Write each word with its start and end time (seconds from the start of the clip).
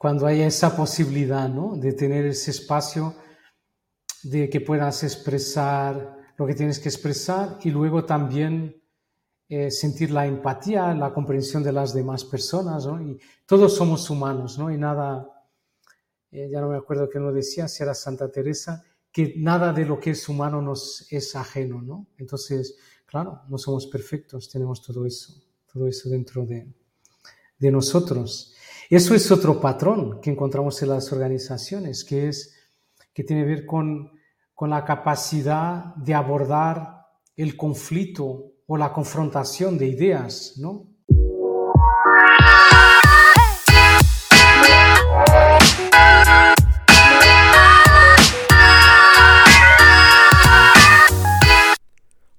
cuando 0.00 0.26
hay 0.26 0.40
esa 0.40 0.74
posibilidad, 0.74 1.46
¿no? 1.46 1.76
De 1.76 1.92
tener 1.92 2.24
ese 2.24 2.52
espacio 2.52 3.14
de 4.22 4.48
que 4.48 4.62
puedas 4.62 5.04
expresar 5.04 6.16
lo 6.38 6.46
que 6.46 6.54
tienes 6.54 6.78
que 6.78 6.88
expresar 6.88 7.58
y 7.64 7.70
luego 7.70 8.06
también 8.06 8.82
eh, 9.46 9.70
sentir 9.70 10.10
la 10.10 10.24
empatía, 10.24 10.94
la 10.94 11.12
comprensión 11.12 11.62
de 11.62 11.72
las 11.72 11.92
demás 11.92 12.24
personas, 12.24 12.86
¿no? 12.86 13.02
Y 13.02 13.20
todos 13.44 13.76
somos 13.76 14.08
humanos, 14.08 14.58
¿no? 14.58 14.70
Y 14.70 14.78
nada, 14.78 15.28
eh, 16.30 16.48
ya 16.50 16.62
no 16.62 16.70
me 16.70 16.78
acuerdo 16.78 17.10
que 17.10 17.18
lo 17.18 17.30
decía, 17.30 17.68
si 17.68 17.82
era 17.82 17.92
Santa 17.92 18.32
Teresa, 18.32 18.82
que 19.12 19.34
nada 19.36 19.70
de 19.74 19.84
lo 19.84 20.00
que 20.00 20.12
es 20.12 20.26
humano 20.30 20.62
nos 20.62 21.12
es 21.12 21.36
ajeno, 21.36 21.82
¿no? 21.82 22.06
Entonces, 22.16 22.78
claro, 23.04 23.42
no 23.50 23.58
somos 23.58 23.86
perfectos, 23.86 24.48
tenemos 24.48 24.80
todo 24.80 25.04
eso, 25.04 25.34
todo 25.70 25.86
eso 25.86 26.08
dentro 26.08 26.46
de, 26.46 26.72
de 27.58 27.70
nosotros. 27.70 28.54
Eso 28.92 29.14
es 29.14 29.30
otro 29.30 29.60
patrón 29.60 30.20
que 30.20 30.30
encontramos 30.30 30.82
en 30.82 30.88
las 30.88 31.12
organizaciones, 31.12 32.02
que 32.02 32.26
es 32.26 32.56
que 33.14 33.22
tiene 33.22 33.44
que 33.44 33.48
ver 33.48 33.64
con, 33.64 34.10
con 34.52 34.70
la 34.70 34.84
capacidad 34.84 35.94
de 35.94 36.12
abordar 36.12 37.06
el 37.36 37.56
conflicto 37.56 38.46
o 38.66 38.76
la 38.76 38.92
confrontación 38.92 39.78
de 39.78 39.86
ideas, 39.86 40.54
¿no? 40.56 40.88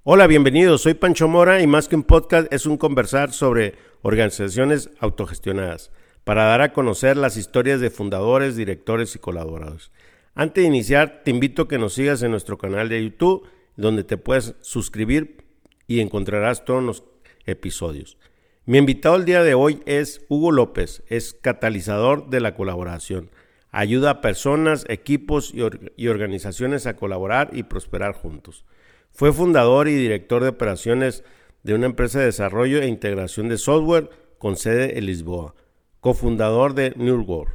Hola, 0.02 0.26
bienvenidos. 0.26 0.82
Soy 0.82 0.92
Pancho 0.92 1.28
Mora 1.28 1.62
y 1.62 1.66
más 1.66 1.88
que 1.88 1.96
un 1.96 2.02
podcast 2.02 2.52
es 2.52 2.66
un 2.66 2.76
conversar 2.76 3.32
sobre 3.32 3.74
organizaciones 4.02 4.90
autogestionadas 5.00 5.90
para 6.24 6.44
dar 6.44 6.60
a 6.60 6.72
conocer 6.72 7.16
las 7.16 7.36
historias 7.36 7.80
de 7.80 7.90
fundadores, 7.90 8.56
directores 8.56 9.14
y 9.16 9.18
colaboradores. 9.18 9.90
Antes 10.34 10.62
de 10.62 10.68
iniciar, 10.68 11.22
te 11.24 11.30
invito 11.30 11.62
a 11.62 11.68
que 11.68 11.78
nos 11.78 11.94
sigas 11.94 12.22
en 12.22 12.30
nuestro 12.30 12.58
canal 12.58 12.88
de 12.88 13.02
YouTube, 13.02 13.46
donde 13.76 14.04
te 14.04 14.16
puedes 14.16 14.54
suscribir 14.60 15.44
y 15.86 16.00
encontrarás 16.00 16.64
todos 16.64 16.82
los 16.82 17.04
episodios. 17.44 18.16
Mi 18.64 18.78
invitado 18.78 19.16
el 19.16 19.24
día 19.24 19.42
de 19.42 19.54
hoy 19.54 19.82
es 19.86 20.24
Hugo 20.28 20.52
López, 20.52 21.02
es 21.08 21.34
catalizador 21.34 22.30
de 22.30 22.40
la 22.40 22.54
colaboración. 22.54 23.30
Ayuda 23.72 24.10
a 24.10 24.20
personas, 24.20 24.84
equipos 24.88 25.52
y, 25.52 26.06
organizaciones 26.06 26.86
a 26.86 26.94
colaborar 26.94 27.50
y 27.52 27.64
prosperar 27.64 28.12
juntos. 28.12 28.64
Fue 29.10 29.32
fundador 29.32 29.88
y 29.88 29.94
director 29.94 30.42
de 30.42 30.50
operaciones 30.50 31.24
de 31.62 31.74
una 31.74 31.86
empresa 31.86 32.20
de 32.20 32.26
desarrollo 32.26 32.80
e 32.80 32.86
integración 32.86 33.48
de 33.48 33.58
software 33.58 34.10
con 34.38 34.56
sede 34.56 34.98
en 34.98 35.06
Lisboa 35.06 35.54
cofundador 36.02 36.74
de 36.74 36.92
New 36.96 37.22
World. 37.22 37.54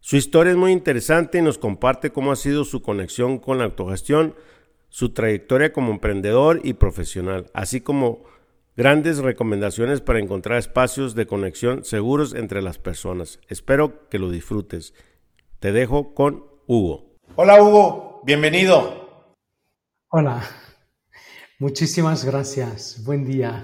Su 0.00 0.16
historia 0.16 0.52
es 0.52 0.56
muy 0.56 0.72
interesante 0.72 1.38
y 1.38 1.42
nos 1.42 1.58
comparte 1.58 2.10
cómo 2.10 2.32
ha 2.32 2.36
sido 2.36 2.64
su 2.64 2.80
conexión 2.80 3.38
con 3.38 3.58
la 3.58 3.64
autogestión, 3.64 4.34
su 4.88 5.10
trayectoria 5.12 5.74
como 5.74 5.92
emprendedor 5.92 6.60
y 6.64 6.72
profesional, 6.72 7.50
así 7.52 7.82
como 7.82 8.24
grandes 8.76 9.18
recomendaciones 9.18 10.00
para 10.00 10.20
encontrar 10.20 10.58
espacios 10.58 11.14
de 11.14 11.26
conexión 11.26 11.84
seguros 11.84 12.34
entre 12.34 12.62
las 12.62 12.78
personas. 12.78 13.40
Espero 13.48 14.08
que 14.08 14.18
lo 14.18 14.30
disfrutes. 14.30 14.94
Te 15.60 15.70
dejo 15.70 16.14
con 16.14 16.46
Hugo. 16.66 17.18
Hola 17.36 17.62
Hugo, 17.62 18.22
bienvenido. 18.24 19.36
Hola, 20.08 20.42
muchísimas 21.58 22.24
gracias. 22.24 23.04
Buen 23.04 23.26
día. 23.26 23.60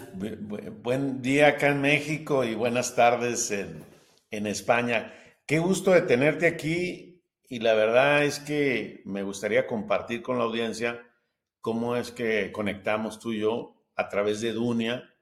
buen 0.82 1.22
día 1.22 1.48
acá 1.48 1.68
en 1.68 1.80
México 1.80 2.44
y 2.44 2.54
buenas 2.54 2.94
tardes 2.94 3.50
en, 3.50 3.88
en 4.30 4.46
España. 4.46 5.14
Qué 5.46 5.58
gusto 5.58 5.92
de 5.92 6.02
tenerte 6.02 6.46
aquí 6.46 7.08
y 7.48 7.60
la 7.60 7.74
verdad 7.74 8.24
es 8.24 8.40
que 8.40 9.02
me 9.04 9.22
gustaría 9.22 9.66
compartir 9.66 10.22
con 10.22 10.38
la 10.38 10.44
audiencia 10.44 11.02
cómo 11.60 11.96
es 11.96 12.10
que 12.10 12.52
conectamos 12.52 13.18
tú 13.18 13.32
y 13.32 13.40
yo 13.40 13.74
a 13.96 14.08
través 14.08 14.40
de 14.40 14.52
Dunia. 14.52 15.14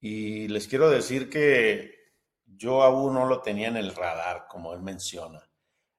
Y 0.00 0.48
les 0.48 0.66
quiero 0.66 0.90
decir 0.90 1.30
que 1.30 2.02
yo 2.44 2.82
aún 2.82 3.14
no 3.14 3.26
lo 3.26 3.40
tenía 3.42 3.68
en 3.68 3.76
el 3.76 3.94
radar, 3.94 4.46
como 4.48 4.72
él 4.74 4.80
menciona. 4.80 5.48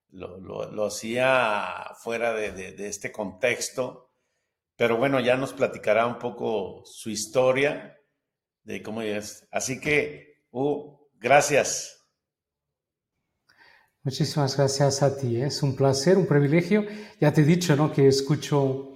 Lo, 0.10 0.86
hacía 0.86 1.92
fuera 1.96 2.34
de, 2.34 2.76
este 2.88 3.12
contexto, 3.12 4.12
pero 4.76 4.98
bueno, 4.98 5.20
ya 5.20 5.38
nos 5.38 5.54
platicará 5.54 6.06
un 6.06 6.20
poco 6.20 6.84
su 6.86 7.10
historia 7.10 8.00
de 8.64 8.84
cómo 8.84 9.02
es. 9.02 9.48
Así 9.52 9.80
que, 9.80 10.46
uh, 10.52 10.98
gracias. 11.14 12.03
Muchísimas 14.04 14.58
gracias 14.58 15.02
a 15.02 15.16
ti. 15.16 15.38
¿eh? 15.38 15.46
Es 15.46 15.64
un 15.64 15.78
placer, 15.78 16.18
un 16.18 16.26
privilegio. 16.26 16.86
Ya 17.22 17.32
te 17.32 17.40
he 17.40 17.46
dicho 17.46 17.74
¿no? 17.78 17.90
que 17.90 18.06
escucho 18.08 18.92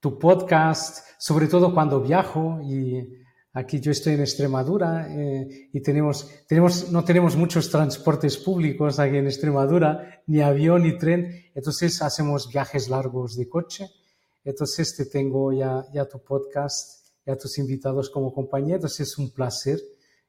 tu 0.00 0.18
podcast, 0.18 1.06
sobre 1.18 1.46
todo 1.46 1.72
cuando 1.72 2.02
viajo 2.02 2.60
y 2.62 3.24
aquí 3.54 3.80
yo 3.80 3.90
estoy 3.90 4.14
en 4.14 4.20
Extremadura 4.20 5.08
eh, 5.10 5.70
y 5.72 5.80
tenemos, 5.80 6.30
tenemos, 6.46 6.92
no 6.92 7.04
tenemos 7.04 7.36
muchos 7.36 7.70
transportes 7.70 8.36
públicos 8.36 8.98
aquí 8.98 9.16
en 9.16 9.26
Extremadura, 9.26 10.22
ni 10.26 10.42
avión 10.42 10.82
ni 10.82 10.98
tren, 10.98 11.50
entonces 11.54 12.02
hacemos 12.02 12.52
viajes 12.52 12.90
largos 12.90 13.34
de 13.34 13.48
coche. 13.48 13.88
Entonces 14.44 14.94
te 14.94 15.06
tengo 15.06 15.54
ya, 15.54 15.86
ya 15.92 16.04
tu 16.04 16.22
podcast, 16.22 17.14
ya 17.24 17.34
tus 17.34 17.58
invitados 17.58 18.10
como 18.10 18.32
compañía, 18.32 18.74
entonces 18.74 19.08
es 19.08 19.18
un 19.18 19.30
placer 19.30 19.80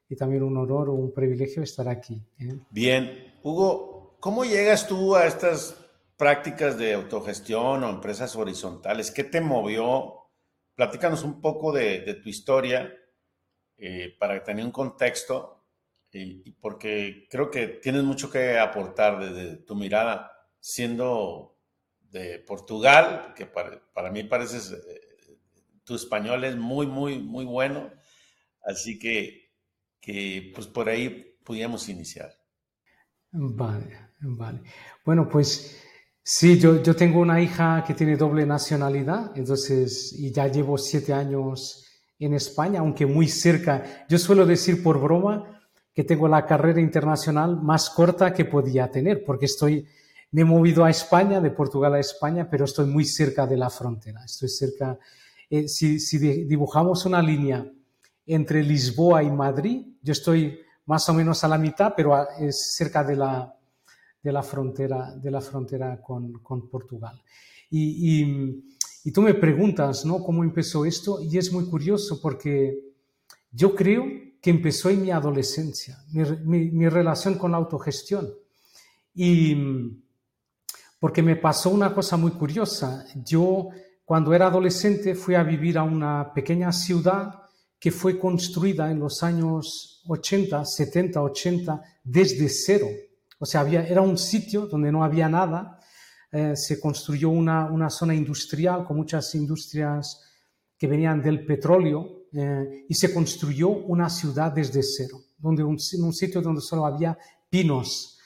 y 0.08 0.16
también 0.16 0.42
un 0.42 0.56
honor 0.56 0.88
o 0.88 0.94
un 0.94 1.12
privilegio 1.12 1.62
estar 1.62 1.88
aquí. 1.88 2.20
¿eh? 2.40 2.58
Bien, 2.70 3.32
Hugo, 3.44 3.89
¿Cómo 4.20 4.44
llegas 4.44 4.86
tú 4.86 5.16
a 5.16 5.26
estas 5.26 5.74
prácticas 6.18 6.76
de 6.76 6.92
autogestión 6.92 7.82
o 7.82 7.88
empresas 7.88 8.36
horizontales? 8.36 9.10
¿Qué 9.10 9.24
te 9.24 9.40
movió? 9.40 10.30
Platícanos 10.74 11.24
un 11.24 11.40
poco 11.40 11.72
de, 11.72 12.20
tu 12.22 12.28
historia 12.28 12.94
eh, 13.78 14.14
para 14.18 14.44
tener 14.44 14.62
un 14.62 14.72
contexto 14.72 15.56
porque 16.60 17.28
creo 17.30 17.50
que 17.50 17.68
tienes 17.68 18.02
mucho 18.02 18.30
que 18.30 18.58
aportar 18.58 19.20
desde 19.20 19.56
tu 19.58 19.74
mirada, 19.74 20.30
siendo 20.58 21.58
de 22.00 22.40
Portugal, 22.40 23.32
que 23.34 23.46
para, 23.46 24.10
mí 24.10 24.24
pareces, 24.24 24.72
eh, 24.72 25.38
tu 25.84 25.94
español 25.94 26.44
es 26.44 26.56
muy, 26.56 26.86
muy, 26.86 27.20
muy 27.20 27.44
bueno, 27.44 27.90
así 28.64 28.98
que, 28.98 29.52
que 30.00 30.52
pues 30.54 30.66
por 30.66 30.88
ahí 30.88 31.38
pudiéramos 31.44 31.88
iniciar. 31.88 32.34
Vale. 33.30 34.09
Vale. 34.22 34.62
Bueno, 35.04 35.28
pues 35.28 35.80
sí, 36.22 36.58
yo, 36.58 36.82
yo 36.82 36.94
tengo 36.94 37.20
una 37.20 37.40
hija 37.40 37.82
que 37.86 37.94
tiene 37.94 38.16
doble 38.16 38.44
nacionalidad, 38.44 39.32
entonces, 39.34 40.12
y 40.12 40.30
ya 40.30 40.46
llevo 40.46 40.76
siete 40.76 41.12
años 41.14 41.86
en 42.18 42.34
España, 42.34 42.80
aunque 42.80 43.06
muy 43.06 43.28
cerca. 43.28 44.06
Yo 44.08 44.18
suelo 44.18 44.44
decir 44.44 44.82
por 44.82 45.00
broma 45.00 45.62
que 45.94 46.04
tengo 46.04 46.28
la 46.28 46.44
carrera 46.44 46.80
internacional 46.80 47.60
más 47.62 47.88
corta 47.90 48.34
que 48.34 48.44
podía 48.44 48.90
tener, 48.90 49.24
porque 49.24 49.46
estoy, 49.46 49.86
me 50.32 50.42
he 50.42 50.44
movido 50.44 50.84
a 50.84 50.90
España, 50.90 51.40
de 51.40 51.50
Portugal 51.50 51.94
a 51.94 51.98
España, 51.98 52.48
pero 52.50 52.66
estoy 52.66 52.86
muy 52.86 53.06
cerca 53.06 53.46
de 53.46 53.56
la 53.56 53.70
frontera. 53.70 54.22
Estoy 54.24 54.50
cerca, 54.50 54.98
eh, 55.48 55.66
si, 55.66 55.98
si 55.98 56.18
dibujamos 56.18 57.06
una 57.06 57.22
línea 57.22 57.66
entre 58.26 58.62
Lisboa 58.62 59.22
y 59.22 59.30
Madrid, 59.30 59.86
yo 60.02 60.12
estoy 60.12 60.60
más 60.84 61.08
o 61.08 61.14
menos 61.14 61.42
a 61.42 61.48
la 61.48 61.56
mitad, 61.56 61.94
pero 61.96 62.14
es 62.38 62.74
cerca 62.74 63.02
de 63.02 63.16
la, 63.16 63.54
de 64.22 64.32
la 64.32 64.42
frontera, 64.42 65.14
de 65.16 65.30
la 65.30 65.40
frontera 65.40 66.00
con, 66.00 66.34
con 66.40 66.68
Portugal. 66.68 67.20
Y, 67.70 68.62
y, 69.04 69.12
tú 69.12 69.22
me 69.22 69.34
preguntas, 69.34 70.04
¿no? 70.04 70.22
¿Cómo 70.22 70.44
empezó 70.44 70.84
esto? 70.84 71.22
Y 71.22 71.38
es 71.38 71.52
muy 71.52 71.66
curioso 71.66 72.20
porque 72.20 72.78
yo 73.50 73.74
creo 73.74 74.04
que 74.40 74.50
empezó 74.50 74.90
en 74.90 75.02
mi 75.02 75.10
adolescencia, 75.10 75.98
mi, 76.44 76.70
mi, 76.70 76.88
relación 76.88 77.36
con 77.36 77.52
la 77.52 77.58
autogestión. 77.58 78.28
Y 79.14 79.56
porque 80.98 81.22
me 81.22 81.36
pasó 81.36 81.70
una 81.70 81.94
cosa 81.94 82.16
muy 82.16 82.32
curiosa. 82.32 83.06
Yo, 83.24 83.68
cuando 84.04 84.34
era 84.34 84.48
adolescente, 84.48 85.14
fui 85.14 85.34
a 85.34 85.42
vivir 85.42 85.78
a 85.78 85.82
una 85.82 86.32
pequeña 86.34 86.72
ciudad 86.72 87.40
que 87.78 87.90
fue 87.90 88.18
construida 88.18 88.90
en 88.90 88.98
los 88.98 89.22
años 89.22 90.02
80, 90.06 90.64
70, 90.64 91.22
80, 91.22 91.82
desde 92.04 92.48
cero 92.48 92.86
o 93.40 93.46
sea, 93.46 93.62
había, 93.62 93.82
era 93.86 94.02
un 94.02 94.18
sitio 94.18 94.66
donde 94.66 94.92
no 94.92 95.02
había 95.02 95.28
nada. 95.28 95.80
Eh, 96.30 96.54
se 96.54 96.78
construyó 96.78 97.30
una, 97.30 97.64
una, 97.66 97.88
zona 97.88 98.14
industrial 98.14 98.84
con 98.84 98.98
muchas 98.98 99.34
industrias 99.34 100.22
que 100.78 100.86
venían 100.86 101.22
del 101.22 101.44
petróleo 101.44 102.26
eh, 102.32 102.84
y 102.86 102.94
se 102.94 103.12
construyó 103.12 103.70
una 103.70 104.10
ciudad 104.10 104.52
desde 104.52 104.82
cero, 104.82 105.18
donde 105.38 105.64
un, 105.64 105.78
un 105.98 106.12
sitio 106.12 106.42
donde 106.42 106.60
solo 106.60 106.84
había 106.84 107.18
pinos. 107.48 108.18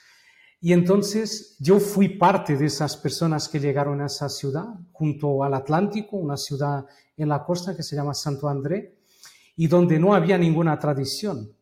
Y 0.59 0.73
entonces 0.73 1.55
yo 1.59 1.79
fui 1.79 2.09
parte 2.09 2.57
de 2.57 2.65
esas 2.65 2.97
personas 2.97 3.47
que 3.47 3.59
llegaron 3.59 4.01
a 4.01 4.07
esa 4.07 4.27
ciudad, 4.27 4.67
junto 4.91 5.43
al 5.43 5.53
Atlántico, 5.53 6.17
una 6.17 6.37
ciudad 6.37 6.85
en 7.15 7.29
la 7.29 7.43
costa 7.43 7.75
que 7.75 7.83
se 7.83 7.95
llama 7.95 8.13
Santo 8.13 8.49
André, 8.49 8.97
y 9.55 9.67
donde 9.67 9.97
no 9.97 10.13
había 10.13 10.37
ninguna 10.37 10.77
tradición, 10.77 11.55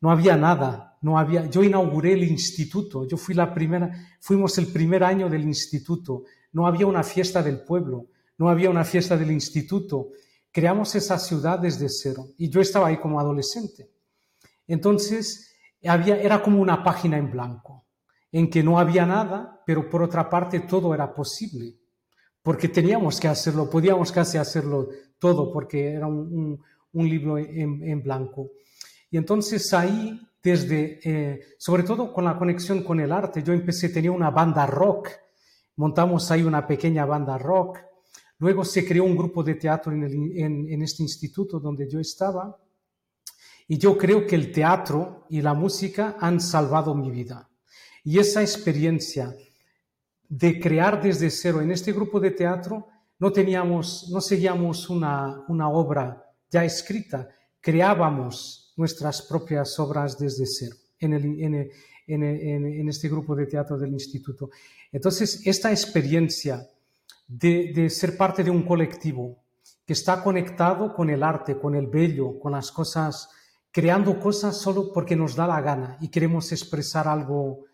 no 0.00 0.10
había 0.10 0.36
nada, 0.36 0.93
no 1.04 1.18
había, 1.18 1.50
yo 1.50 1.62
inauguré 1.62 2.14
el 2.14 2.24
instituto, 2.24 3.06
yo 3.06 3.18
fui 3.18 3.34
la 3.34 3.52
primera, 3.52 3.92
fuimos 4.20 4.56
el 4.56 4.68
primer 4.68 5.04
año 5.04 5.28
del 5.28 5.42
instituto, 5.44 6.24
no 6.52 6.66
había 6.66 6.86
una 6.86 7.02
fiesta 7.02 7.42
del 7.42 7.60
pueblo, 7.60 8.06
no 8.38 8.48
había 8.48 8.70
una 8.70 8.84
fiesta 8.84 9.14
del 9.14 9.30
instituto, 9.30 10.08
creamos 10.50 10.94
esa 10.94 11.18
ciudad 11.18 11.58
desde 11.58 11.90
cero 11.90 12.28
y 12.38 12.48
yo 12.48 12.58
estaba 12.62 12.88
ahí 12.88 12.96
como 12.96 13.20
adolescente. 13.20 13.90
Entonces, 14.66 15.54
había, 15.84 16.16
era 16.16 16.42
como 16.42 16.62
una 16.62 16.82
página 16.82 17.18
en 17.18 17.30
blanco, 17.30 17.84
en 18.32 18.48
que 18.48 18.62
no 18.62 18.78
había 18.78 19.04
nada, 19.04 19.62
pero 19.66 19.90
por 19.90 20.02
otra 20.02 20.30
parte 20.30 20.60
todo 20.60 20.94
era 20.94 21.14
posible, 21.14 21.76
porque 22.42 22.68
teníamos 22.68 23.20
que 23.20 23.28
hacerlo, 23.28 23.68
podíamos 23.68 24.10
casi 24.10 24.38
hacerlo 24.38 24.88
todo, 25.18 25.52
porque 25.52 25.92
era 25.92 26.06
un, 26.06 26.58
libro 26.94 27.36
en, 27.36 28.02
blanco. 28.02 28.52
Y 29.10 29.18
entonces 29.18 29.70
ahí, 29.74 30.18
desde, 30.44 31.00
eh, 31.02 31.40
sobre 31.58 31.82
todo 31.82 32.12
con 32.12 32.24
la 32.24 32.38
conexión 32.38 32.84
con 32.84 33.00
el 33.00 33.10
arte, 33.10 33.42
yo 33.42 33.52
empecé, 33.52 33.88
tenía 33.88 34.12
una 34.12 34.30
banda 34.30 34.66
rock, 34.66 35.08
montamos 35.76 36.30
ahí 36.30 36.42
una 36.42 36.66
pequeña 36.66 37.06
banda 37.06 37.38
rock, 37.38 37.78
luego 38.38 38.64
se 38.64 38.86
creó 38.86 39.04
un 39.04 39.16
grupo 39.16 39.42
de 39.42 39.54
teatro 39.54 39.92
en 39.92 40.82
este 40.82 41.02
instituto 41.02 41.58
donde 41.58 41.88
yo 41.90 41.98
estaba, 41.98 42.56
y 43.66 43.78
yo 43.78 43.96
creo 43.96 44.26
que 44.26 44.34
el 44.34 44.52
teatro 44.52 45.26
y 45.30 45.40
la 45.40 45.54
música 45.54 46.16
han 46.20 46.40
salvado 46.40 46.94
mi 46.94 47.10
vida. 47.10 47.48
Y 48.02 48.18
esa 48.18 48.42
experiencia 48.42 49.34
de 50.28 50.60
crear 50.60 51.02
desde 51.02 51.30
cero 51.30 51.62
en 51.62 51.70
este 51.70 51.92
grupo 51.92 52.20
de 52.20 52.32
teatro, 52.32 52.88
no 53.18 53.32
teníamos, 53.32 54.10
no 54.12 54.20
seguíamos 54.20 54.90
una, 54.90 55.44
una 55.48 55.68
obra 55.68 56.22
ya 56.50 56.64
escrita, 56.64 57.28
creábamos 57.60 58.63
nuestras 58.76 59.22
propias 59.22 59.78
obras 59.78 60.18
desde 60.18 60.46
cero 60.46 60.76
en, 60.98 62.88
este 62.88 63.08
grupo 63.08 63.34
de 63.34 63.46
teatro 63.46 63.78
del 63.78 63.92
instituto. 63.92 64.50
Entonces, 64.92 65.46
esta 65.46 65.70
experiencia 65.70 66.68
de, 67.26 67.72
de 67.74 67.90
ser 67.90 68.16
parte 68.16 68.44
de 68.44 68.50
un 68.50 68.62
colectivo 68.62 69.44
que 69.86 69.92
está 69.92 70.22
conectado 70.22 70.94
con 70.94 71.10
el 71.10 71.22
arte, 71.22 71.58
con 71.58 71.74
el 71.74 71.86
bello, 71.86 72.38
con 72.38 72.52
las 72.52 72.70
cosas 72.70 73.28
creando 73.74 74.20
cosas 74.20 74.56
solo 74.56 74.92
porque 74.92 75.16
nos 75.16 75.34
da 75.34 75.48
la 75.48 75.60
gana 75.60 75.98
y 76.00 76.06
queremos 76.06 76.52
expresar 76.52 77.08
algo 77.08 77.64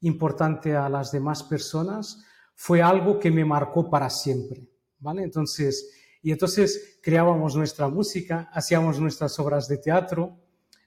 importante 0.00 0.74
a 0.74 0.88
las 0.88 1.12
demás 1.12 1.44
personas, 1.44 2.24
fue 2.56 2.82
algo 2.82 3.20
que 3.20 3.30
me 3.30 3.44
marcó 3.44 3.88
para 3.88 4.10
siempre, 4.10 4.68
¿vale? 4.98 5.22
Entonces, 5.22 5.92
y 6.20 6.32
entonces 6.32 6.98
creábamos 7.00 7.54
nuestra 7.54 7.86
música, 7.86 8.50
hacíamos 8.52 8.98
nuestras 8.98 9.38
obras 9.38 9.68
de 9.68 9.78
teatro, 9.78 10.40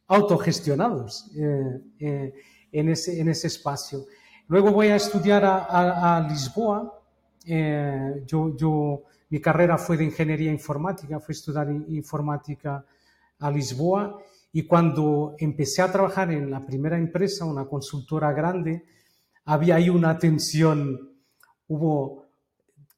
autogestionados 0.07 1.29
eh, 1.35 1.81
eh, 1.99 2.33
en, 2.71 2.89
ese, 2.89 3.47
espacio. 3.47 4.05
Luego 4.47 4.71
voy 4.71 4.87
a 4.87 4.95
estudiar 4.95 5.43
a, 5.45 6.25
Lisboa. 6.29 7.01
Eh, 7.45 8.23
yo, 8.25 9.03
mi 9.29 9.41
carrera 9.41 9.77
fue 9.77 9.97
de 9.97 10.05
ingeniería 10.05 10.51
informática, 10.51 11.19
fui 11.19 11.33
a 11.33 11.37
estudiar 11.37 11.69
informática 11.89 12.85
a 13.39 13.51
Lisboa 13.51 14.17
y 14.51 14.63
cuando 14.63 15.35
empecé 15.37 15.81
a 15.81 15.91
trabajar 15.91 16.31
en 16.31 16.49
la 16.49 16.65
primera 16.65 16.97
empresa, 16.97 17.45
una 17.45 17.65
consultora 17.65 18.31
grande, 18.31 18.85
había 19.45 19.75
ahí 19.75 19.89
una 19.89 20.17
tensión, 20.17 21.15
hubo 21.67 22.25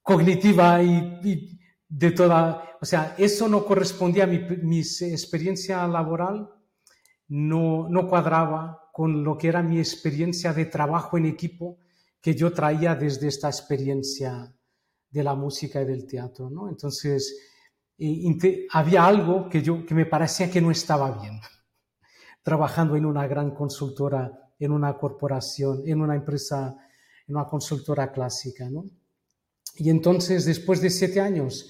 cognitiva 0.01 0.81
y, 0.81 1.59
de 1.87 2.11
toda, 2.11 2.77
o 2.79 2.85
sea, 2.85 3.15
eso 3.17 3.49
no 3.49 3.65
correspondía 3.65 4.23
a 4.23 4.27
mi, 4.27 4.79
experiencia 4.79 5.87
laboral, 5.87 6.49
no, 7.29 7.87
no 7.89 8.07
cuadraba 8.07 8.89
con 8.91 9.23
lo 9.23 9.37
que 9.37 9.47
era 9.47 9.63
mi 9.63 9.79
experiencia 9.79 10.53
de 10.53 10.65
trabajo 10.65 11.17
en 11.17 11.25
equipo 11.25 11.77
que 12.21 12.35
yo 12.35 12.51
traía 12.51 12.95
desde 12.95 13.27
esta 13.27 13.47
experiencia 13.47 14.53
de 15.09 15.23
la 15.23 15.35
música 15.35 15.81
y 15.81 15.85
del 15.85 16.05
teatro, 16.05 16.49
¿no? 16.49 16.69
Entonces, 16.69 17.39
había 18.71 19.05
algo 19.05 19.49
que, 19.49 19.61
yo, 19.61 19.85
que 19.85 19.95
me 19.95 20.05
parecía 20.05 20.49
que 20.49 20.61
no 20.61 20.71
estaba 20.71 21.11
bien. 21.19 21.39
Trabajando 22.43 22.95
en 22.95 23.05
una 23.05 23.27
gran 23.27 23.51
consultora, 23.51 24.31
en 24.57 24.71
una 24.71 24.97
corporación, 24.97 25.83
en 25.85 26.01
una 26.01 26.15
empresa, 26.15 26.75
en 27.27 27.35
una 27.35 27.45
consultora 27.45 28.11
clásica. 28.11 28.69
¿no? 28.69 28.85
Y 29.75 29.89
entonces, 29.89 30.45
después 30.45 30.81
de 30.81 30.89
siete 30.89 31.19
años 31.21 31.69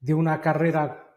de 0.00 0.14
una 0.14 0.40
carrera 0.40 1.08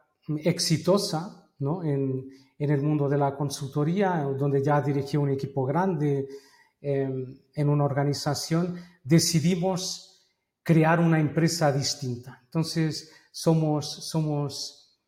exitosa 0.43 1.46
¿no? 1.59 1.83
en, 1.83 2.29
el 2.59 2.81
mundo 2.81 3.07
de 3.07 3.17
la 3.17 3.35
consultoría, 3.35 4.23
donde 4.37 4.63
ya 4.63 4.81
dirigí 4.81 5.15
un 5.15 5.29
equipo 5.29 5.63
grande 5.63 6.27
em, 6.81 7.39
en 7.53 7.69
una 7.69 7.83
organización, 7.83 8.75
decidimos 9.03 10.25
crear 10.63 10.99
una 10.99 11.19
empresa 11.19 11.71
distinta. 11.71 12.41
Entonces, 12.45 13.11
somos, 13.31 14.09
somos 14.09 14.99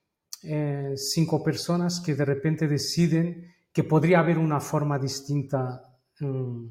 eh, 0.44 0.94
cinco 0.96 1.44
personas 1.44 2.00
que 2.00 2.14
de 2.14 2.24
repente 2.24 2.68
deciden 2.68 3.52
que 3.74 3.84
podría 3.84 4.20
haber 4.20 4.38
una 4.38 4.60
forma 4.60 5.00
distinta 5.00 5.84
mm, 6.20 6.66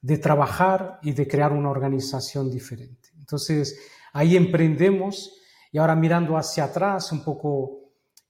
de 0.00 0.18
trabajar 0.18 0.98
y 1.02 1.12
de 1.12 1.26
crear 1.26 1.52
una 1.52 1.70
organización 1.70 2.50
diferente. 2.50 3.10
Entonces, 3.18 3.78
ahí 4.12 4.36
emprendemos 4.36 5.38
y 5.70 5.78
ahora 5.78 5.94
mirando 5.94 6.36
hacia 6.36 6.64
atrás 6.64 7.12
un 7.12 7.24
poco 7.24 7.81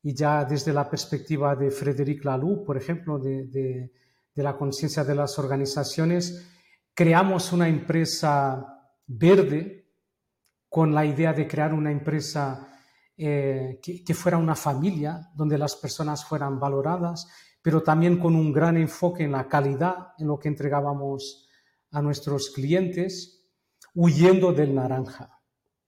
y 0.03 0.15
ya 0.15 0.45
desde 0.45 0.73
la 0.73 0.89
perspectiva 0.89 1.55
de 1.55 1.71
Frédéric 1.71 2.25
Laloux, 2.25 2.65
por 2.65 2.77
ejemplo, 2.77 3.19
de, 3.19 3.47
de 3.47 4.43
la 4.43 4.57
conciencia 4.57 5.05
de 5.05 5.15
las 5.15 5.39
organizaciones, 5.39 6.49
creamos 6.95 7.53
una 7.53 7.69
empresa 7.69 8.91
verde 9.07 9.83
con 10.69 10.95
la 10.95 11.05
idea 11.05 11.33
de 11.33 11.47
crear 11.47 11.75
una 11.75 11.91
empresa 11.91 12.73
eh, 13.25 13.79
que, 13.83 14.15
fuera 14.15 14.39
una 14.39 14.55
familia, 14.55 15.31
donde 15.35 15.59
las 15.59 15.77
personas 15.77 16.25
fueran 16.25 16.59
valoradas, 16.59 17.29
pero 17.61 17.83
también 17.83 18.19
con 18.19 18.35
un 18.35 18.53
gran 18.53 18.79
enfoque 18.79 19.25
en 19.25 19.33
la 19.33 19.47
calidad, 19.47 20.15
en 20.19 20.29
lo 20.29 20.39
que 20.39 20.49
entregábamos 20.49 21.47
a 21.91 22.01
nuestros 22.01 22.51
clientes, 22.51 23.47
huyendo 23.95 24.53
del 24.53 24.75
naranja, 24.75 25.39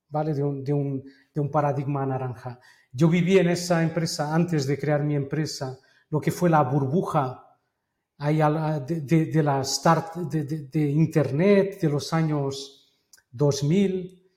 ¿vale? 0.07 0.35
De 0.35 0.43
un, 0.43 0.63
de 0.63 0.73
un, 0.73 1.51
paradigma 1.51 2.05
naranja. 2.05 2.59
Yo 2.97 3.09
viví 3.09 3.37
en 3.37 3.49
esa 3.49 3.83
empresa 3.83 4.33
antes 4.33 4.65
de 4.65 4.79
crear 4.79 5.03
mi 5.03 5.15
empresa, 5.15 5.77
lo 6.09 6.21
que 6.21 6.31
fue 6.31 6.49
la 6.49 6.63
burbuja 6.63 7.45
de, 8.17 9.27
de, 9.33 9.43
la 9.43 9.65
start 9.65 10.15
de, 10.15 10.45
de, 10.45 10.89
Internet 10.91 11.81
de 11.81 11.89
los 11.89 12.13
años 12.13 12.95
2000, 13.31 14.31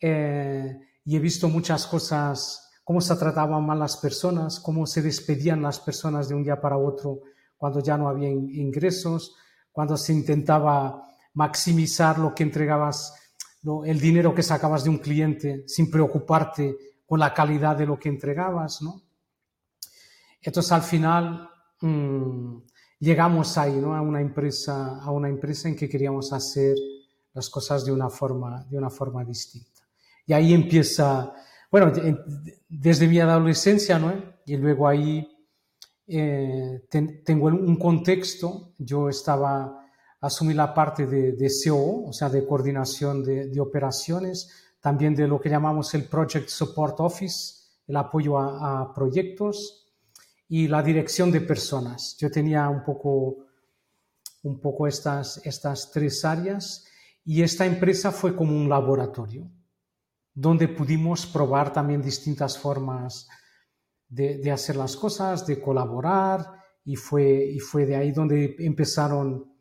eh, 0.00 0.80
y 1.04 1.16
he 1.16 1.18
visto 1.18 1.50
muchas 1.50 1.86
cosas, 1.86 2.70
cómo 2.82 3.02
se 3.02 3.14
trataban 3.14 3.66
mal 3.66 3.78
las 3.78 3.98
personas, 3.98 4.58
cómo 4.58 4.86
se 4.86 5.02
despedían 5.02 5.60
las 5.60 5.78
personas 5.78 6.30
de 6.30 6.34
un 6.34 6.44
día 6.44 6.58
para 6.58 6.78
otro 6.78 7.20
cuando 7.58 7.80
ya 7.80 7.98
no 7.98 8.08
había 8.08 8.30
ingresos, 8.30 9.36
cuando 9.70 9.98
se 9.98 10.14
intentaba 10.14 11.02
maximizar 11.34 12.18
lo 12.18 12.34
que 12.34 12.44
entregabas, 12.44 13.12
el 13.84 14.00
dinero 14.00 14.34
que 14.34 14.42
sacabas 14.42 14.84
de 14.84 14.90
un 14.90 14.98
cliente 14.98 15.64
sin 15.66 15.90
preocuparte 15.90 16.74
con 17.08 17.18
la 17.18 17.32
calidad 17.32 17.74
de 17.74 17.86
lo 17.86 17.98
que 17.98 18.10
entregabas, 18.10 18.82
¿no? 18.82 19.00
Entonces 20.42 20.70
al 20.72 20.82
final 20.82 21.48
mm, 21.80 22.58
llegamos 22.98 23.56
ahí, 23.56 23.80
¿no? 23.80 23.94
A 23.94 24.02
una 24.02 24.20
empresa, 24.20 25.00
a 25.00 25.10
una 25.10 25.30
empresa 25.30 25.68
en 25.68 25.74
que 25.74 25.88
queríamos 25.88 26.34
hacer 26.34 26.76
las 27.32 27.48
cosas 27.48 27.86
de 27.86 27.92
una 27.92 28.10
forma, 28.10 28.62
de 28.68 28.76
una 28.76 28.90
forma 28.90 29.24
distinta. 29.24 29.82
Y 30.26 30.34
ahí 30.34 30.52
empieza, 30.52 31.32
bueno, 31.70 31.90
desde 32.68 33.08
mi 33.08 33.18
adolescencia, 33.20 33.98
¿no? 33.98 34.12
Y 34.44 34.58
luego 34.58 34.86
ahí 34.86 35.26
eh, 36.06 36.82
tengo 37.24 37.46
un 37.46 37.76
contexto, 37.76 38.74
yo 38.76 39.08
estaba, 39.08 39.86
asumí 40.20 40.52
la 40.52 40.74
parte 40.74 41.06
de, 41.06 41.32
de 41.32 41.50
o 41.70 42.12
sea, 42.12 42.28
de 42.28 42.46
coordinación 42.46 43.24
de, 43.24 43.58
operaciones, 43.60 44.67
también 44.80 45.14
de 45.14 45.26
lo 45.26 45.40
que 45.40 45.48
llamamos 45.48 45.92
el 45.94 46.08
Project 46.08 46.48
Support 46.48 47.00
Office, 47.00 47.58
el 47.86 47.96
apoyo 47.96 48.38
a, 48.38 48.92
proyectos 48.94 49.86
y 50.48 50.68
la 50.68 50.82
dirección 50.82 51.30
de 51.30 51.40
personas. 51.40 52.16
Yo 52.18 52.30
tenía 52.30 52.68
un 52.68 52.84
poco, 52.84 53.46
un 54.42 54.60
poco 54.60 54.86
estas, 54.86 55.44
estas 55.44 55.90
tres 55.90 56.24
áreas 56.24 56.86
y 57.24 57.42
esta 57.42 57.66
empresa 57.66 58.12
fue 58.12 58.36
como 58.36 58.56
un 58.56 58.68
laboratorio 58.68 59.50
donde 60.34 60.68
pudimos 60.68 61.26
probar 61.26 61.72
también 61.72 62.00
distintas 62.00 62.56
formas 62.56 63.26
de, 64.08 64.50
hacer 64.52 64.76
las 64.76 64.96
cosas, 64.96 65.44
de 65.44 65.60
colaborar, 65.60 66.46
y 66.84 66.94
fue, 66.94 67.44
y 67.44 67.58
fue 67.58 67.84
de 67.84 67.96
ahí 67.96 68.12
donde 68.12 68.54
empezaron, 68.60 69.52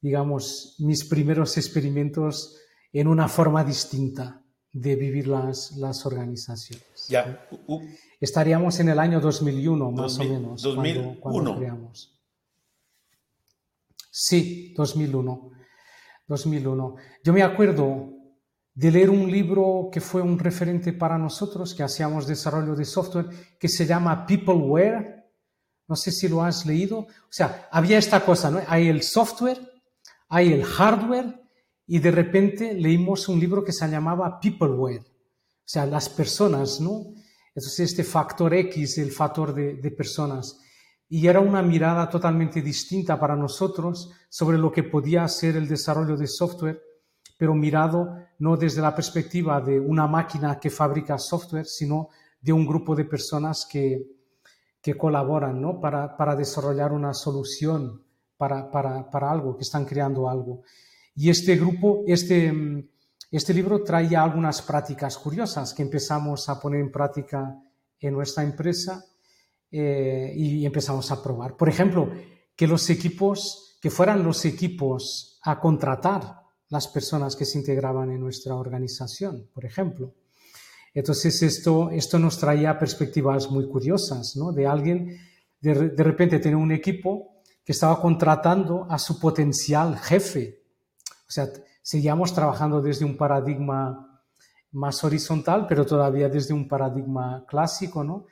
digamos, 0.00 0.74
mis 0.80 1.04
primeros 1.04 1.56
experimentos 1.56 2.58
en 2.92 3.06
una 3.06 3.28
forma 3.28 3.62
distinta 3.62 4.42
de 4.72 4.96
vivir 4.96 5.28
las, 5.28 5.76
las 5.76 6.04
organizaciones. 6.06 7.06
Ya. 7.08 7.46
Estaríamos 8.20 8.78
en 8.80 8.90
el 8.90 8.98
año 8.98 9.20
2001, 9.20 9.90
más 9.92 10.18
o 10.18 10.24
menos, 10.24 10.62
2001. 10.62 11.20
Cuando, 11.20 11.56
creamos. 11.56 12.18
Sí, 14.10 14.74
2001. 14.76 15.50
2001. 16.26 16.96
Yo 17.24 17.32
me 17.32 17.42
acuerdo 17.42 18.12
de 18.74 18.90
leer 18.92 19.10
un 19.10 19.30
libro 19.30 19.88
que 19.90 20.00
fue 20.00 20.22
un 20.22 20.38
referente 20.38 20.92
para 20.92 21.18
nosotros, 21.18 21.74
que 21.74 21.82
hacíamos 21.82 22.26
desarrollo 22.26 22.76
de 22.76 22.84
software, 22.84 23.26
que 23.58 23.68
se 23.68 23.86
llama 23.86 24.26
Peopleware. 24.26 25.24
No 25.88 25.96
sé 25.96 26.12
si 26.12 26.28
lo 26.28 26.44
has 26.44 26.66
leído. 26.66 27.00
O 27.00 27.30
sea, 27.30 27.68
había 27.72 27.98
esta 27.98 28.24
cosa, 28.24 28.50
¿no? 28.50 28.60
Hay 28.68 28.88
el 28.88 29.02
software, 29.02 29.58
hay 30.28 30.52
el 30.52 30.64
hardware, 30.64 31.42
y 31.88 31.98
de 31.98 32.10
repente 32.10 32.74
leímos 32.74 33.28
un 33.28 33.40
libro 33.40 33.64
que 33.64 33.72
se 33.72 33.88
llamaba 33.88 34.38
Peopleware. 34.38 35.00
O 35.00 35.70
sea, 35.70 35.86
las 35.86 36.08
personas, 36.10 36.80
¿no? 36.80 37.14
Entonces, 37.54 37.80
este 37.80 38.04
factor 38.04 38.54
X, 38.54 38.98
el 38.98 39.10
factor 39.10 39.54
de, 39.54 39.90
personas 39.90 40.60
y 41.08 41.26
era 41.26 41.40
una 41.40 41.62
mirada 41.62 42.08
totalmente 42.10 42.60
distinta 42.60 43.18
para 43.18 43.34
nosotros 43.34 44.12
sobre 44.28 44.58
lo 44.58 44.70
que 44.70 44.82
podía 44.82 45.26
ser 45.26 45.56
el 45.56 45.66
desarrollo 45.66 46.18
de 46.18 46.26
software, 46.26 46.82
pero 47.38 47.54
mirado 47.54 48.14
no 48.38 48.58
desde 48.58 48.82
la 48.82 48.94
perspectiva 48.94 49.58
de 49.62 49.80
una 49.80 50.06
máquina 50.06 50.60
que 50.60 50.68
fabrica 50.68 51.16
software, 51.16 51.64
sino 51.64 52.10
de 52.40 52.52
un 52.52 52.66
grupo 52.66 52.94
de 52.94 53.06
personas 53.06 53.66
que, 53.68 54.06
que 54.82 54.96
colaboran 54.98 55.60
¿no? 55.60 55.80
para, 55.80 56.14
para, 56.14 56.36
desarrollar 56.36 56.92
una 56.92 57.14
solución 57.14 58.04
para, 58.36 58.70
para, 58.70 59.10
para, 59.10 59.30
algo, 59.30 59.56
que 59.56 59.62
están 59.62 59.86
creando 59.86 60.28
algo. 60.28 60.62
Y 61.20 61.30
este 61.30 61.56
grupo, 61.56 62.04
este, 62.06 62.86
este 63.32 63.52
libro 63.52 63.82
traía 63.82 64.22
algunas 64.22 64.62
prácticas 64.62 65.18
curiosas 65.18 65.74
que 65.74 65.82
empezamos 65.82 66.48
a 66.48 66.60
poner 66.60 66.80
en 66.80 66.92
práctica 66.92 67.60
en 67.98 68.14
nuestra 68.14 68.44
empresa 68.44 69.04
eh, 69.68 70.32
y 70.36 70.64
empezamos 70.64 71.10
a 71.10 71.20
probar. 71.20 71.56
Por 71.56 71.68
ejemplo, 71.68 72.08
que 72.54 72.68
los 72.68 72.88
equipos, 72.88 73.76
que 73.82 73.90
fueran 73.90 74.22
los 74.22 74.44
equipos 74.44 75.40
a 75.42 75.58
contratar 75.58 76.36
las 76.68 76.86
personas 76.86 77.34
que 77.34 77.46
se 77.46 77.58
integraban 77.58 78.12
en 78.12 78.20
nuestra 78.20 78.54
organización, 78.54 79.50
por 79.52 79.64
ejemplo. 79.64 80.14
Entonces 80.94 81.42
esto, 81.42 81.90
nos 82.20 82.38
traía 82.38 82.78
perspectivas 82.78 83.50
muy 83.50 83.68
curiosas, 83.68 84.36
¿no? 84.36 84.52
De 84.52 84.68
alguien, 84.68 85.18
de 85.60 85.90
repente 86.04 86.38
tener 86.38 86.54
un 86.54 86.70
equipo 86.70 87.42
que 87.64 87.72
estaba 87.72 88.00
contratando 88.00 88.86
a 88.88 89.00
su 89.00 89.18
potencial 89.18 89.98
jefe. 89.98 90.57
O 91.28 91.30
sea, 91.30 91.48
seguíamos 91.82 92.32
trabajando 92.32 92.80
desde 92.80 93.04
un 93.04 93.16
paradigma 93.16 94.22
más 94.72 95.04
horizontal, 95.04 95.66
pero 95.68 95.84
todavía 95.84 96.28
desde 96.28 96.54
un 96.54 96.66
paradigma 96.66 97.44
clásico, 97.46 98.02
¿no? 98.02 98.26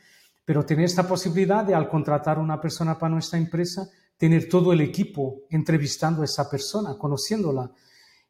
Pero 0.45 0.65
tener 0.65 0.87
esta 0.87 1.07
posibilidad 1.07 1.65
de 1.65 1.75
al 1.75 1.89
contratar 1.89 2.39
una 2.39 2.61
persona 2.61 2.99
para 2.99 3.13
nuestra 3.13 3.39
empresa, 3.39 3.89
tener 4.17 4.49
todo 4.49 4.73
el 4.73 4.81
equipo 4.81 5.43
entrevistando 5.51 6.23
a 6.23 6.25
esa 6.25 6.49
persona, 6.49 6.97
conociéndola, 6.97 7.71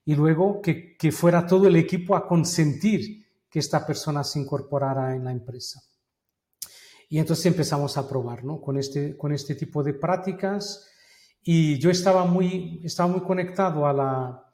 y 0.04 0.14
luego 0.14 0.61
que, 0.61 0.96
que 0.96 1.12
fuera 1.12 1.46
todo 1.46 1.68
el 1.68 1.76
equipo 1.76 2.16
a 2.16 2.26
consentir 2.26 3.25
que 3.49 3.58
esta 3.61 3.87
persona 3.87 4.25
se 4.25 4.40
incorporara 4.40 5.14
en 5.14 5.25
la 5.25 5.32
empresa. 5.32 5.80
Y 7.08 7.18
entonces 7.18 7.46
empezamos 7.46 7.96
a 7.96 8.08
probar 8.08 8.44
¿no? 8.44 8.61
con, 8.61 8.78
este, 8.78 9.16
con 9.16 9.32
este 9.32 9.54
tipo 9.54 9.82
de 9.82 9.94
prácticas 9.94 10.88
y 11.42 11.78
yo 11.78 11.90
estaba 11.90 12.25
muy, 12.25 12.80
estaba 12.85 13.08
muy 13.08 13.20
conectado 13.20 13.87
a 13.87 13.92
la, 13.92 14.45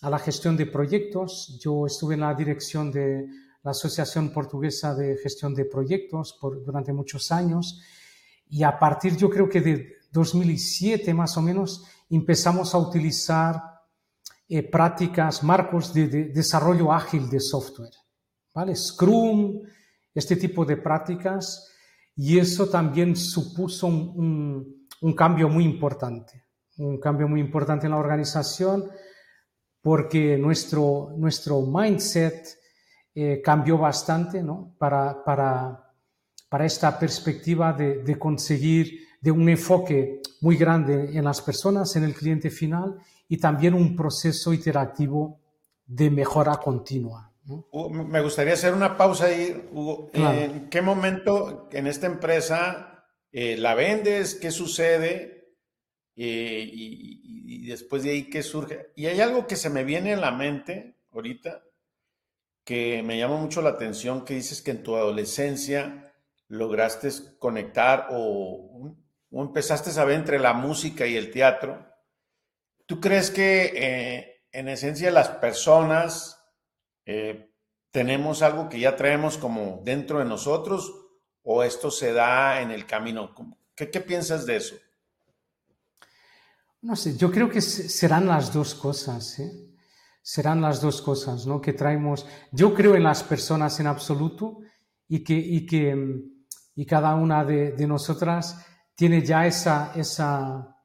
a 0.00 0.10
la 0.10 0.18
gestión 0.18 0.56
de 0.56 0.66
proyectos. 0.66 1.58
Yo 1.60 1.86
estuve 1.86 2.14
en 2.14 2.20
la 2.20 2.34
dirección 2.34 2.90
de 2.90 3.26
la 3.62 3.72
Asociación 3.72 4.30
Portuguesa 4.32 4.94
de 4.94 5.16
Gestión 5.16 5.54
de 5.54 5.64
Proyectos 5.64 6.38
durante 6.64 6.92
muchos 6.92 7.32
años 7.32 7.82
y 8.48 8.62
a 8.62 8.78
partir 8.78 9.16
yo 9.16 9.28
creo 9.28 9.48
que 9.48 9.60
de 9.60 9.96
2007 10.12 11.12
más 11.12 11.36
o 11.36 11.42
menos 11.42 11.84
empezamos 12.08 12.74
a 12.74 12.78
utilizar 12.78 13.60
eh, 14.48 14.62
prácticas, 14.62 15.42
marcos 15.42 15.92
de, 15.92 16.08
de, 16.08 16.24
desarrollo 16.26 16.92
ágil 16.92 17.28
de 17.28 17.40
software, 17.40 17.92
¿vale? 18.54 18.74
Scrum, 18.74 19.60
este 20.14 20.36
tipo 20.36 20.64
de 20.64 20.78
prácticas 20.78 21.70
y 22.16 22.38
eso 22.38 22.68
también 22.68 23.14
supuso 23.14 23.86
un 23.88 25.14
cambio 25.14 25.48
muy 25.48 25.64
importante, 25.64 26.44
un 26.78 26.98
cambio 26.98 27.28
muy 27.28 27.40
importante 27.40 27.86
en 27.86 27.92
la 27.92 27.98
organización 27.98 28.88
porque 29.82 30.36
nuestro, 30.36 31.12
nuestro 31.16 31.62
mindset 31.62 32.58
eh, 33.14 33.40
cambió 33.42 33.78
bastante 33.78 34.42
¿no? 34.42 34.74
para, 34.78 35.24
para, 35.24 35.92
para, 36.48 36.66
esta 36.66 36.98
perspectiva 36.98 37.72
de, 37.72 38.02
de, 38.02 38.18
conseguir 38.18 39.00
de 39.20 39.30
un 39.30 39.48
enfoque 39.48 40.20
muy 40.40 40.56
grande 40.56 41.16
en 41.16 41.24
las 41.24 41.40
personas, 41.40 41.94
en 41.96 42.04
el 42.04 42.14
cliente 42.14 42.50
final 42.50 42.96
y 43.28 43.38
también 43.38 43.74
un 43.74 43.96
proceso 43.96 44.52
iterativo 44.52 45.40
de 45.86 46.10
mejora 46.10 46.56
continua. 46.56 47.32
¿no? 47.44 47.66
Me 47.90 48.20
gustaría 48.20 48.52
hacer 48.52 48.74
una 48.74 48.96
pausa 48.96 49.26
ahí, 49.26 49.68
Hugo. 49.72 50.10
Claro. 50.12 50.38
¿En 50.38 50.68
qué 50.68 50.82
momento 50.82 51.68
en 51.72 51.86
esta 51.86 52.06
empresa 52.06 53.04
eh, 53.32 53.56
la 53.56 53.74
vendes? 53.74 54.34
¿Qué 54.34 54.50
sucede? 54.50 55.37
Eh, 56.20 56.68
y, 56.72 57.68
después 57.68 58.02
de 58.02 58.10
ahí, 58.10 58.28
¿qué 58.28 58.42
surge? 58.42 58.90
Y 58.96 59.06
hay 59.06 59.20
algo 59.20 59.46
que 59.46 59.54
se 59.54 59.70
me 59.70 59.84
viene 59.84 60.14
a 60.14 60.16
la 60.16 60.32
mente 60.32 60.96
ahorita, 61.12 61.62
que 62.64 63.04
me 63.04 63.16
llama 63.16 63.36
mucho 63.36 63.62
la 63.62 63.70
atención 63.70 64.24
que 64.24 64.34
dices 64.34 64.60
que 64.60 64.72
en 64.72 64.82
tu 64.82 64.96
adolescencia 64.96 66.12
lograste 66.48 67.10
conectar 67.38 68.08
o, 68.10 68.96
o 69.30 69.42
empezaste 69.42 69.98
a 69.98 70.04
ver 70.04 70.16
entre 70.16 70.40
la 70.40 70.54
música 70.54 71.06
y 71.06 71.16
el 71.16 71.30
teatro. 71.30 71.86
¿Tú 72.86 73.00
crees 73.00 73.30
que 73.30 73.72
eh, 73.76 74.46
en 74.50 74.68
esencia 74.68 75.12
las 75.12 75.28
personas 75.28 76.44
eh, 77.06 77.52
tenemos 77.92 78.42
algo 78.42 78.68
que 78.68 78.80
ya 78.80 78.96
traemos 78.96 79.38
como 79.38 79.82
dentro 79.84 80.18
de 80.18 80.24
nosotros 80.24 80.92
o 81.42 81.62
esto 81.62 81.92
se 81.92 82.12
da 82.12 82.60
en 82.60 82.72
el 82.72 82.86
camino? 82.86 83.34
¿Qué, 83.76 83.88
qué 83.88 84.00
piensas 84.00 84.46
de 84.46 84.56
eso? 84.56 84.74
No 86.82 86.96
sé, 86.96 87.16
yo 87.16 87.30
creo 87.30 87.50
que 87.50 87.60
serán 87.60 88.26
las 88.26 88.52
dos 88.52 88.74
cosas. 88.74 89.38
¿eh? 89.38 89.68
serán 90.22 90.60
las 90.60 90.82
dos 90.82 91.00
cosas, 91.00 91.46
¿no? 91.46 91.58
Que 91.58 91.72
traemos. 91.72 92.26
Yo 92.52 92.74
creo 92.74 92.94
en 92.94 93.02
las 93.02 93.22
personas 93.22 93.80
en 93.80 93.86
absoluto 93.86 94.58
y 95.08 95.24
que, 95.24 95.34
y 95.34 95.64
que 95.64 95.96
y 96.74 96.84
cada 96.84 97.14
una 97.14 97.46
de, 97.46 97.72
de 97.72 97.86
nosotras 97.86 98.64
tiene 98.94 99.24
ya 99.24 99.46
esa, 99.46 99.92
esa, 99.96 100.76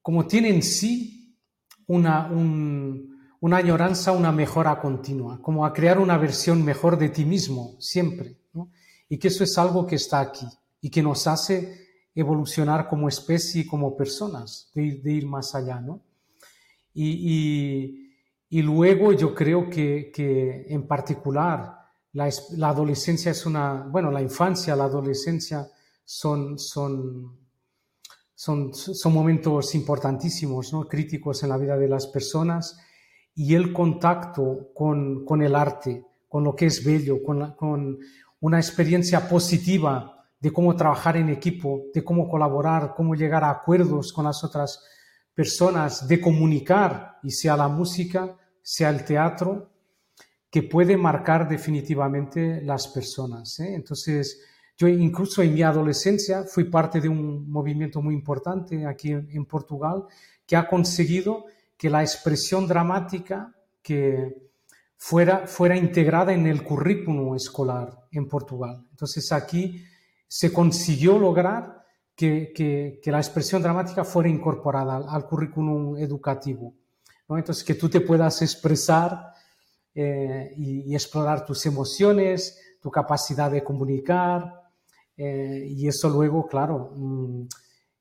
como 0.00 0.26
tiene 0.26 0.48
en 0.48 0.62
sí 0.62 1.38
una, 1.86 2.26
un, 2.26 3.20
una 3.40 3.58
añoranza, 3.58 4.12
una 4.12 4.32
mejora 4.32 4.80
continua, 4.80 5.40
como 5.42 5.66
a 5.66 5.72
crear 5.74 5.98
una 5.98 6.16
versión 6.16 6.64
mejor 6.64 6.98
de 6.98 7.10
ti 7.10 7.26
mismo, 7.26 7.76
siempre, 7.80 8.40
¿no? 8.54 8.72
Y 9.10 9.18
que 9.18 9.28
eso 9.28 9.44
es 9.44 9.58
algo 9.58 9.86
que 9.86 9.96
está 9.96 10.20
aquí 10.20 10.46
y 10.80 10.88
que 10.90 11.02
nos 11.02 11.26
hace 11.26 11.87
evolucionar 12.20 12.88
como 12.88 13.08
especie 13.08 13.62
y 13.62 13.66
como 13.66 13.96
personas, 13.96 14.72
de 14.74 15.12
ir, 15.12 15.24
más 15.24 15.54
allá, 15.54 15.80
¿no? 15.80 16.02
Y, 16.92 18.10
luego 18.50 19.12
yo 19.12 19.32
creo 19.36 19.70
que, 19.70 20.66
en 20.68 20.88
particular 20.88 21.78
la, 22.12 22.28
adolescencia 22.62 23.30
es 23.30 23.46
una, 23.46 23.86
bueno, 23.88 24.10
la 24.10 24.20
infancia, 24.20 24.74
la 24.74 24.84
adolescencia 24.84 25.68
son, 26.04 26.58
son, 26.58 27.38
son, 28.34 28.72
momentos 29.12 29.76
importantísimos, 29.76 30.72
¿no? 30.72 30.88
críticos 30.88 31.44
en 31.44 31.50
la 31.50 31.56
vida 31.56 31.76
de 31.76 31.88
las 31.88 32.08
personas 32.08 32.80
y 33.36 33.54
el 33.54 33.72
contacto 33.72 34.70
con, 34.74 35.24
con 35.24 35.40
el 35.40 35.54
arte, 35.54 36.04
con 36.28 36.42
lo 36.42 36.56
que 36.56 36.66
es 36.66 36.84
bello, 36.84 37.22
con, 37.22 37.52
con 37.52 37.98
una 38.40 38.58
experiencia 38.58 39.28
positiva 39.28 40.17
de 40.40 40.52
cómo 40.52 40.76
trabajar 40.76 41.16
en 41.16 41.28
equipo, 41.30 41.84
de 41.92 42.04
cómo 42.04 42.28
colaborar, 42.28 42.94
cómo 42.96 43.14
llegar 43.14 43.44
a 43.44 43.50
acuerdos 43.50 44.12
con 44.12 44.24
las 44.24 44.44
otras 44.44 44.82
personas 45.34 46.06
de 46.06 46.20
comunicar, 46.20 47.18
y 47.22 47.30
sea 47.30 47.56
la 47.56 47.68
música, 47.68 48.36
sea 48.62 48.90
el 48.90 49.04
teatro, 49.04 49.70
que 50.50 50.62
puede 50.62 50.96
marcar 50.96 51.48
definitivamente 51.48 52.62
las 52.62 52.88
personas. 52.88 53.58
¿eh? 53.60 53.74
Entonces, 53.74 54.40
yo 54.76 54.88
incluso 54.88 55.42
en 55.42 55.54
mi 55.54 55.62
adolescencia 55.62 56.44
fui 56.44 56.64
parte 56.64 57.00
de 57.00 57.08
un 57.08 57.50
movimiento 57.50 58.00
muy 58.00 58.14
importante 58.14 58.86
aquí 58.86 59.10
en, 59.10 59.44
Portugal 59.44 60.04
que 60.46 60.56
ha 60.56 60.68
conseguido 60.68 61.46
que 61.76 61.90
la 61.90 62.02
expresión 62.02 62.66
dramática 62.66 63.52
que 63.82 64.50
fuera, 64.96 65.46
fuera 65.46 65.76
integrada 65.76 66.32
en 66.32 66.46
el 66.46 66.62
currículum 66.62 67.34
escolar 67.34 68.06
en 68.12 68.28
Portugal. 68.28 68.86
Entonces 68.90 69.32
aquí 69.32 69.84
se 70.28 70.52
consiguió 70.52 71.18
lograr 71.18 71.84
que, 72.14 72.52
que, 72.54 73.10
la 73.10 73.18
expresión 73.18 73.62
dramática 73.62 74.04
fuera 74.04 74.28
incorporada 74.28 74.96
al, 74.96 75.08
al 75.08 75.26
currículum 75.26 75.96
educativo. 75.96 76.74
¿no? 77.28 77.38
Entonces, 77.38 77.64
que 77.64 77.74
tú 77.74 77.88
te 77.88 78.00
puedas 78.00 78.42
expresar 78.42 79.32
eh, 80.00 80.54
y, 80.56 80.94
explorar 80.94 81.44
tus 81.44 81.66
emociones, 81.66 82.56
tu 82.80 82.88
capacidad 82.88 83.50
de 83.50 83.64
comunicar, 83.64 84.62
eh, 85.16 85.66
y 85.68 85.88
eso 85.88 86.08
luego, 86.08 86.46
claro, 86.46 86.92
mmm, 86.94 87.46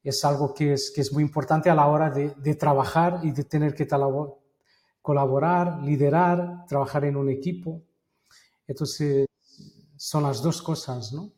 es 0.04 0.24
algo 0.24 0.54
que 0.54 0.74
es, 0.74 0.92
que 0.94 1.02
es 1.02 1.12
muy 1.12 1.24
importante 1.24 1.72
a 1.72 1.76
la 1.76 1.88
hora 1.88 2.12
de 2.12 2.56
trabajar 2.56 3.22
y 3.24 3.32
de 3.32 3.44
tener 3.46 3.74
que 3.74 3.88
colaborar, 5.02 5.82
liderar, 5.82 6.66
trabajar 6.68 7.04
en 7.06 7.18
un 7.18 7.30
equipo. 7.30 7.82
Entonces, 8.68 9.26
son 9.96 10.24
las 10.24 10.42
dos 10.42 10.62
cosas, 10.62 11.12
¿no? 11.12 11.34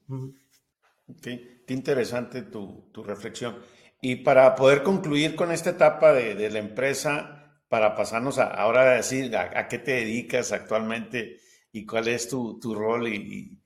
Qué, 1.22 1.63
qué 1.66 1.74
interesante 1.74 2.44
tu, 2.44 2.89
tu, 2.92 3.04
reflexión. 3.04 3.58
Y 4.01 4.18
para 4.18 4.56
poder 4.56 4.84
concluir 4.84 5.36
con 5.36 5.51
esta 5.51 5.72
etapa 5.72 6.13
de, 6.13 6.36
de 6.36 6.50
la 6.50 6.60
empresa, 6.60 7.39
para 7.68 7.96
pasarnos 7.96 8.39
a, 8.39 8.46
ahora 8.46 8.82
a 8.82 8.96
decir 8.96 9.36
a, 9.36 9.60
a, 9.60 9.68
qué 9.68 9.80
te 9.80 9.92
dedicas 9.92 10.51
actualmente 10.51 11.38
y 11.72 11.86
cuál 11.86 12.08
es 12.08 12.28
tu, 12.28 12.60
tu 12.60 12.74
rol 12.74 13.08
y, 13.08 13.60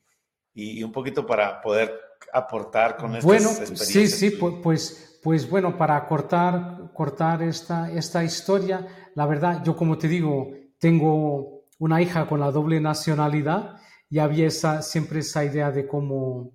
y, 0.53 0.79
y, 0.79 0.83
un 0.83 0.91
poquito 0.91 1.25
para 1.25 1.61
poder 1.61 1.93
aportar 2.31 2.97
con 2.97 3.15
estas 3.15 3.25
bueno, 3.25 3.49
Sí, 3.75 4.07
sí, 4.07 4.31
pues, 4.31 4.55
pues, 4.61 5.19
pues, 5.23 5.49
bueno, 5.49 5.77
para 5.77 6.05
cortar, 6.05 6.91
cortar 6.93 7.41
esta, 7.43 7.91
esta 7.91 8.23
historia, 8.23 8.85
la 9.15 9.25
verdad, 9.25 9.63
yo 9.63 9.75
como 9.75 9.97
te 9.97 10.07
digo, 10.07 10.51
tengo 10.79 11.63
una 11.79 12.01
hija 12.01 12.27
con 12.27 12.39
la 12.39 12.51
doble 12.51 12.79
nacionalidad 12.79 13.77
y 14.09 14.19
había 14.19 14.47
esa, 14.47 14.81
siempre 14.81 15.19
esa 15.19 15.43
idea 15.45 15.71
de 15.71 15.87
cómo, 15.87 16.51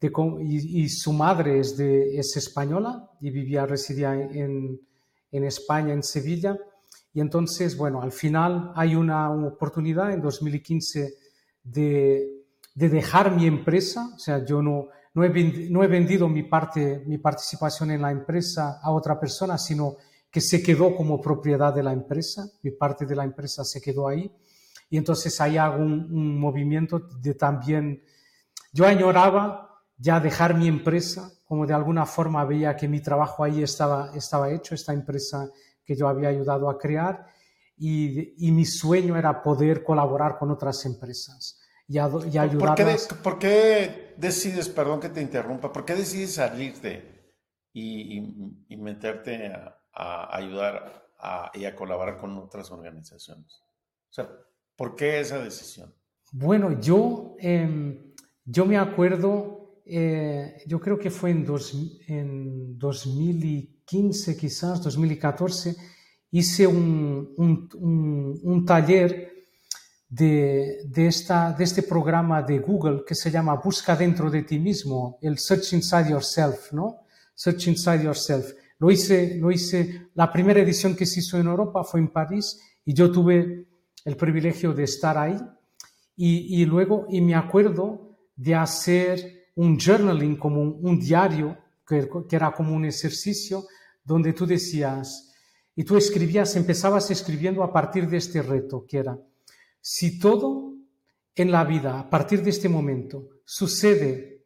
de 0.00 0.10
y, 0.40 0.82
y, 0.82 0.88
su 0.88 1.12
madre 1.12 1.60
es, 1.60 1.76
de, 1.76 2.16
es 2.18 2.34
española 2.36 3.10
y 3.20 3.30
vivía, 3.30 3.66
residía 3.66 4.14
en, 4.14 4.80
en 5.30 5.44
España, 5.44 5.92
en 5.92 6.02
Sevilla. 6.02 6.58
Y 7.12 7.20
entonces, 7.20 7.76
bueno, 7.76 8.00
al 8.00 8.12
final 8.12 8.72
hay 8.74 8.94
una 8.94 9.30
oportunidad 9.30 10.12
en 10.12 10.22
2015 10.22 11.14
de, 11.64 12.44
de, 12.74 12.88
dejar 12.88 13.36
mi 13.36 13.46
empresa, 13.46 14.12
o 14.14 14.18
sea, 14.18 14.44
yo 14.44 14.62
no, 14.62 14.88
no 15.12 15.24
he, 15.24 15.68
no 15.68 15.84
he 15.84 15.86
vendido 15.86 16.28
mi, 16.28 16.44
parte, 16.44 17.02
mi 17.06 17.18
participación 17.18 17.90
en 17.90 18.00
la 18.00 18.10
empresa 18.10 18.80
a 18.82 18.92
otra 18.92 19.20
persona, 19.20 19.58
sino 19.58 19.96
que 20.30 20.40
se 20.40 20.62
quedó 20.62 20.96
como 20.96 21.20
propiedad 21.20 21.74
de 21.74 21.82
la 21.82 21.92
empresa, 21.92 22.46
mi 22.62 22.70
parte 22.70 23.04
de 23.04 23.16
la 23.16 23.24
empresa 23.24 23.64
se 23.64 23.82
quedó 23.82 24.08
ahí. 24.08 24.32
Y 24.88 24.96
entonces 24.96 25.38
ahí 25.40 25.58
hago 25.58 25.82
un, 25.82 26.10
un 26.10 26.38
movimiento 26.38 27.00
de 27.20 27.34
también, 27.34 28.02
yo 28.72 28.86
añoraba 28.86 29.69
ya 30.00 30.18
dejar 30.18 30.54
mi 30.54 30.66
empresa, 30.66 31.30
como 31.44 31.66
de 31.66 31.74
alguna 31.74 32.06
forma 32.06 32.44
veía 32.44 32.74
que 32.74 32.88
mi 32.88 33.00
trabajo 33.00 33.44
ahí 33.44 33.62
estaba, 33.62 34.10
estaba 34.14 34.50
hecho, 34.50 34.74
esta 34.74 34.94
empresa 34.94 35.50
que 35.84 35.94
yo 35.94 36.08
había 36.08 36.30
ayudado 36.30 36.70
a 36.70 36.78
crear, 36.78 37.26
y, 37.76 38.46
y 38.46 38.50
mi 38.52 38.64
sueño 38.64 39.16
era 39.16 39.42
poder 39.42 39.84
colaborar 39.84 40.38
con 40.38 40.50
otras 40.50 40.84
empresas 40.86 41.60
y, 41.86 41.98
a, 41.98 42.08
y 42.30 42.38
ayudarlas. 42.38 43.06
¿Por 43.08 43.16
qué, 43.16 43.22
¿Por 43.22 43.38
qué, 43.38 44.14
decides, 44.16 44.68
perdón 44.68 45.00
que 45.00 45.08
te 45.10 45.20
interrumpa, 45.20 45.72
por 45.72 45.84
qué 45.84 45.94
decides 45.94 46.34
salirte 46.34 47.34
y, 47.72 48.18
y, 48.18 48.66
y 48.68 48.76
meterte 48.76 49.48
a, 49.48 49.76
a 49.92 50.36
ayudar 50.36 51.10
a, 51.18 51.50
y 51.54 51.64
a 51.64 51.74
colaborar 51.74 52.16
con 52.16 52.36
otras 52.38 52.70
organizaciones? 52.70 53.62
O 54.10 54.12
sea, 54.12 54.28
¿por 54.76 54.94
qué 54.94 55.20
esa 55.20 55.38
decisión? 55.38 55.94
Bueno, 56.32 56.80
yo, 56.80 57.34
eh, 57.40 58.14
yo 58.44 58.66
me 58.66 58.78
acuerdo, 58.78 59.59
eh, 59.86 60.62
yo 60.66 60.80
creo 60.80 60.98
que 60.98 61.10
fue 61.10 61.30
en, 61.30 61.44
dos, 61.44 61.74
en 62.06 62.78
2015, 62.78 64.36
quizás, 64.36 64.82
2014, 64.82 65.76
hice 66.32 66.66
un, 66.66 67.34
un, 67.36 67.68
un, 67.74 68.40
un 68.42 68.64
taller 68.64 69.30
de, 70.08 70.82
de, 70.86 71.06
esta, 71.06 71.52
de 71.52 71.64
este 71.64 71.82
programa 71.82 72.42
de 72.42 72.58
Google 72.58 73.04
que 73.06 73.14
se 73.14 73.30
llama 73.30 73.60
Busca 73.62 73.94
dentro 73.96 74.30
de 74.30 74.42
ti 74.42 74.58
mismo, 74.58 75.18
el 75.22 75.38
Search 75.38 75.72
Inside 75.72 76.10
Yourself, 76.10 76.72
¿no? 76.72 77.06
Search 77.34 77.68
Inside 77.68 78.04
Yourself. 78.04 78.52
Lo 78.78 78.90
hice, 78.90 79.36
lo 79.36 79.50
hice, 79.50 80.08
la 80.14 80.32
primera 80.32 80.60
edición 80.60 80.96
que 80.96 81.06
se 81.06 81.20
hizo 81.20 81.38
en 81.38 81.46
Europa 81.46 81.84
fue 81.84 82.00
en 82.00 82.08
París 82.08 82.60
y 82.84 82.94
yo 82.94 83.12
tuve 83.12 83.66
el 84.04 84.16
privilegio 84.16 84.72
de 84.72 84.84
estar 84.84 85.16
ahí. 85.16 85.36
Y, 86.16 86.60
y 86.60 86.66
luego, 86.66 87.06
y 87.08 87.20
me 87.20 87.34
acuerdo 87.34 88.18
de 88.36 88.54
hacer 88.54 89.39
un 89.56 89.78
journaling 89.78 90.36
como 90.36 90.62
un, 90.62 90.78
un 90.82 90.98
diario, 90.98 91.58
que, 91.86 92.08
que 92.28 92.36
era 92.36 92.52
como 92.52 92.74
un 92.74 92.84
ejercicio, 92.84 93.66
donde 94.04 94.32
tú 94.32 94.46
decías, 94.46 95.32
y 95.74 95.84
tú 95.84 95.96
escribías, 95.96 96.54
empezabas 96.56 97.10
escribiendo 97.10 97.62
a 97.62 97.72
partir 97.72 98.08
de 98.08 98.18
este 98.18 98.42
reto, 98.42 98.84
que 98.86 98.98
era, 98.98 99.18
si 99.80 100.18
todo 100.18 100.74
en 101.34 101.50
la 101.50 101.64
vida, 101.64 101.98
a 101.98 102.10
partir 102.10 102.42
de 102.42 102.50
este 102.50 102.68
momento, 102.68 103.28
sucede 103.44 104.44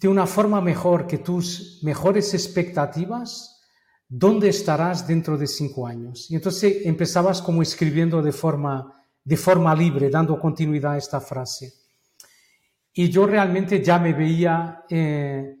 de 0.00 0.08
una 0.08 0.26
forma 0.26 0.60
mejor 0.60 1.06
que 1.06 1.18
tus 1.18 1.80
mejores 1.82 2.34
expectativas, 2.34 3.60
¿dónde 4.08 4.48
estarás 4.48 5.06
dentro 5.06 5.38
de 5.38 5.46
cinco 5.46 5.86
años? 5.86 6.28
Y 6.28 6.34
entonces 6.34 6.84
empezabas 6.84 7.40
como 7.40 7.62
escribiendo 7.62 8.20
de 8.20 8.32
forma, 8.32 9.06
de 9.22 9.36
forma 9.36 9.74
libre, 9.76 10.10
dando 10.10 10.40
continuidad 10.40 10.94
a 10.94 10.98
esta 10.98 11.20
frase. 11.20 11.81
Y 12.94 13.08
yo 13.08 13.26
realmente 13.26 13.82
ya 13.82 13.98
me 13.98 14.12
veía 14.12 14.84
eh, 14.88 15.56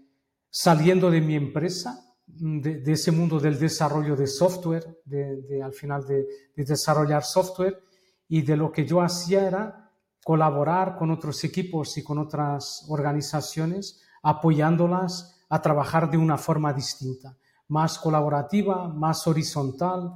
saliendo 0.50 1.10
de 1.10 1.20
mi 1.20 1.34
empresa, 1.34 2.14
de, 2.26 2.80
de, 2.80 2.92
ese 2.92 3.10
mundo 3.10 3.40
del 3.40 3.58
desarrollo 3.58 4.16
de 4.16 4.26
software, 4.26 5.00
de, 5.04 5.62
al 5.62 5.72
final 5.72 6.06
de, 6.06 6.26
de 6.54 6.64
desarrollar 6.64 7.24
software, 7.24 7.82
y 8.28 8.42
de 8.42 8.56
lo 8.56 8.70
que 8.70 8.86
yo 8.86 9.00
hacía 9.00 9.46
era 9.46 9.90
colaborar 10.24 10.96
con 10.96 11.10
otros 11.10 11.42
equipos 11.44 11.96
y 11.98 12.04
con 12.04 12.18
otras 12.18 12.84
organizaciones, 12.88 14.02
apoyándolas 14.22 15.40
a 15.48 15.60
trabajar 15.60 16.10
de 16.10 16.16
una 16.16 16.38
forma 16.38 16.72
distinta, 16.72 17.36
más 17.68 17.98
colaborativa, 17.98 18.88
más 18.88 19.26
horizontal. 19.26 20.12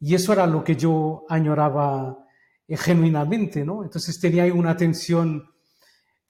Y 0.00 0.14
eso 0.14 0.32
era 0.32 0.46
lo 0.46 0.64
que 0.64 0.76
yo 0.76 1.24
añoraba 1.28 2.18
eh, 2.66 2.76
genuinamente, 2.76 3.64
¿no? 3.64 3.82
Entonces 3.82 4.18
tenía 4.18 4.44
ahí 4.44 4.50
una 4.50 4.76
tensión 4.76 5.44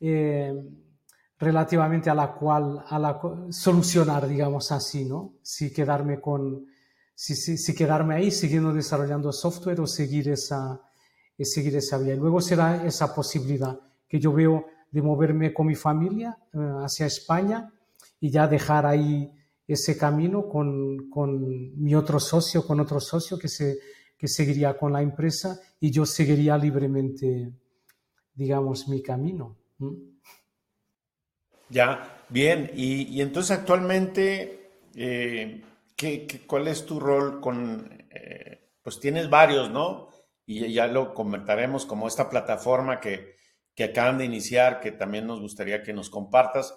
eh, 0.00 0.54
relativamente 1.38 2.10
a 2.10 2.14
la 2.14 2.32
cual 2.32 2.84
a 2.86 2.98
la, 2.98 3.20
solucionar, 3.50 4.26
digamos 4.26 4.72
así, 4.72 5.04
¿no? 5.04 5.34
Si 5.42 5.72
quedarme 5.72 6.20
con, 6.20 6.66
si, 7.14 7.34
si, 7.34 7.58
si 7.58 7.74
quedarme 7.74 8.16
ahí 8.16 8.30
siguiendo 8.30 8.72
desarrollando 8.72 9.32
software 9.32 9.80
o 9.80 9.86
seguir 9.86 10.28
esa, 10.28 10.80
es 11.36 11.52
seguir 11.52 11.78
vía. 12.02 12.14
Y 12.14 12.18
luego 12.18 12.40
será 12.40 12.86
esa 12.86 13.14
posibilidad 13.14 13.78
que 14.08 14.18
yo 14.18 14.32
veo 14.32 14.66
de 14.90 15.02
moverme 15.02 15.52
con 15.52 15.66
mi 15.66 15.74
familia 15.74 16.38
eh, 16.52 16.58
hacia 16.84 17.06
España 17.06 17.72
y 18.20 18.30
ya 18.30 18.46
dejar 18.46 18.86
ahí 18.86 19.30
ese 19.66 19.96
camino 19.96 20.48
con, 20.48 21.10
con, 21.10 21.82
mi 21.82 21.94
otro 21.94 22.20
socio, 22.20 22.66
con 22.66 22.80
otro 22.80 23.00
socio 23.00 23.38
que, 23.38 23.48
se, 23.48 23.78
que 24.16 24.28
seguiría 24.28 24.78
con 24.78 24.92
la 24.92 25.02
empresa 25.02 25.60
y 25.80 25.90
yo 25.90 26.06
seguiría 26.06 26.56
libremente, 26.56 27.52
digamos, 28.34 28.88
mi 28.88 29.02
camino. 29.02 29.56
Ya, 31.68 32.24
bien. 32.28 32.70
Y, 32.74 33.20
entonces 33.20 33.58
actualmente, 33.58 34.70
eh, 34.94 35.62
¿qué, 35.96 36.26
cuál 36.46 36.68
es 36.68 36.86
tu 36.86 37.00
rol 37.00 37.40
con, 37.40 38.06
eh, 38.10 38.70
pues 38.82 39.00
tienes 39.00 39.28
varios, 39.28 39.70
¿no? 39.70 40.06
y 40.46 40.72
ya 40.72 40.86
lo 40.86 41.12
comentaremos 41.12 41.84
como 41.84 42.06
esta 42.06 42.30
plataforma 42.30 43.00
que, 43.00 43.36
que 43.74 43.84
acaban 43.84 44.18
de 44.18 44.24
iniciar, 44.24 44.80
que 44.80 44.92
también 44.92 45.26
nos 45.26 45.40
gustaría 45.40 45.82
que 45.82 45.92
nos 45.92 46.08
compartas 46.08 46.74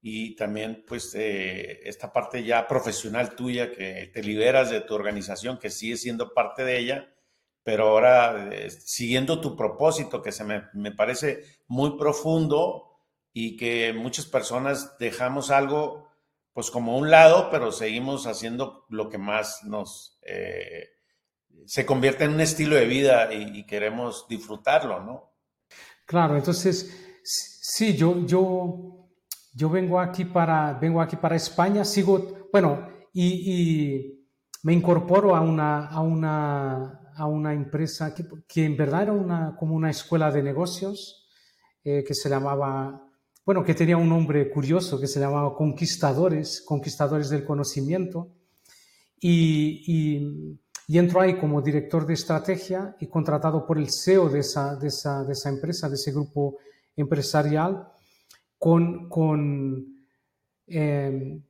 y 0.00 0.36
también 0.36 0.84
pues 0.86 1.14
eh, 1.16 1.80
esta 1.82 2.12
parte 2.12 2.44
ya 2.44 2.68
profesional 2.68 3.34
tuya 3.34 3.72
que 3.72 4.10
te 4.14 4.22
liberas 4.22 4.70
de 4.70 4.80
tu 4.80 4.94
organización, 4.94 5.58
que 5.58 5.70
sigue 5.70 5.96
siendo 5.96 6.32
parte 6.32 6.64
de 6.64 6.78
ella, 6.78 7.12
pero 7.64 7.88
ahora 7.88 8.48
eh, 8.52 8.70
siguiendo 8.70 9.40
tu 9.40 9.56
propósito, 9.56 10.22
que 10.22 10.32
se 10.32 10.44
me, 10.44 10.64
me, 10.72 10.92
parece 10.92 11.44
muy 11.66 11.98
profundo 11.98 13.02
y 13.32 13.56
que 13.56 13.92
muchas 13.92 14.26
personas 14.26 14.96
dejamos 14.98 15.50
algo 15.50 16.08
pues 16.52 16.70
como 16.70 16.98
un 16.98 17.10
lado, 17.10 17.50
pero 17.50 17.70
seguimos 17.70 18.26
haciendo 18.26 18.84
lo 18.88 19.08
que 19.08 19.18
más 19.18 19.62
nos... 19.64 20.18
Eh, 20.22 20.88
se 21.66 21.84
convierte 21.84 22.24
en 22.24 22.32
un 22.32 22.40
estilo 22.40 22.76
de 22.76 22.86
vida 22.86 23.32
y, 23.32 23.58
y, 23.58 23.66
queremos 23.66 24.26
disfrutarlo, 24.28 25.00
¿no? 25.00 25.34
Claro, 26.06 26.36
entonces, 26.36 27.20
sí, 27.22 27.94
yo, 27.96 28.24
yo, 28.26 29.08
yo 29.52 29.68
vengo, 29.68 30.00
aquí 30.00 30.24
para, 30.24 30.72
vengo 30.74 31.00
aquí 31.00 31.16
para 31.16 31.36
España, 31.36 31.84
sigo, 31.84 32.48
bueno, 32.50 32.88
y, 33.12 33.52
y 33.52 34.26
me 34.62 34.72
incorporo 34.72 35.36
a 35.36 35.40
una, 35.40 35.86
a 35.86 36.00
una, 36.00 37.07
a 37.18 37.26
una 37.26 37.52
empresa 37.52 38.14
que, 38.14 38.24
que, 38.46 38.64
en 38.64 38.76
verdad 38.76 39.02
era 39.02 39.12
una, 39.12 39.56
como 39.56 39.74
una 39.74 39.90
escuela 39.90 40.30
de 40.30 40.42
negocios 40.42 41.28
eh, 41.84 42.02
que 42.06 42.14
se 42.14 42.28
llamaba, 42.28 43.06
bueno, 43.44 43.62
que 43.62 43.74
tenía 43.74 43.96
un 43.96 44.08
nombre 44.08 44.50
curioso, 44.50 44.98
que 44.98 45.06
se 45.06 45.20
llamaba 45.20 45.54
Conquistadores, 45.54 46.62
Conquistadores 46.64 47.28
del 47.28 47.44
Conocimiento. 47.44 48.28
Y, 49.20 49.82
y 49.86 50.58
y 50.90 50.96
entro 50.96 51.20
ahí 51.20 51.38
como 51.38 51.60
director 51.60 52.06
de 52.06 52.14
estrategia 52.14 52.96
y 52.98 53.08
contratado 53.08 53.66
por 53.66 53.76
el 53.76 53.90
CEO 53.90 54.30
de 54.30 54.38
esa, 54.38 54.74
de 54.74 54.88
esa, 54.88 55.22
de 55.22 55.34
esa 55.34 55.50
empresa, 55.50 55.86
de 55.86 55.96
ese 55.96 56.12
grupo 56.12 56.56
empresarial, 56.96 57.86
con, 58.56 59.06
con, 59.10 59.86
eh, 60.66 61.42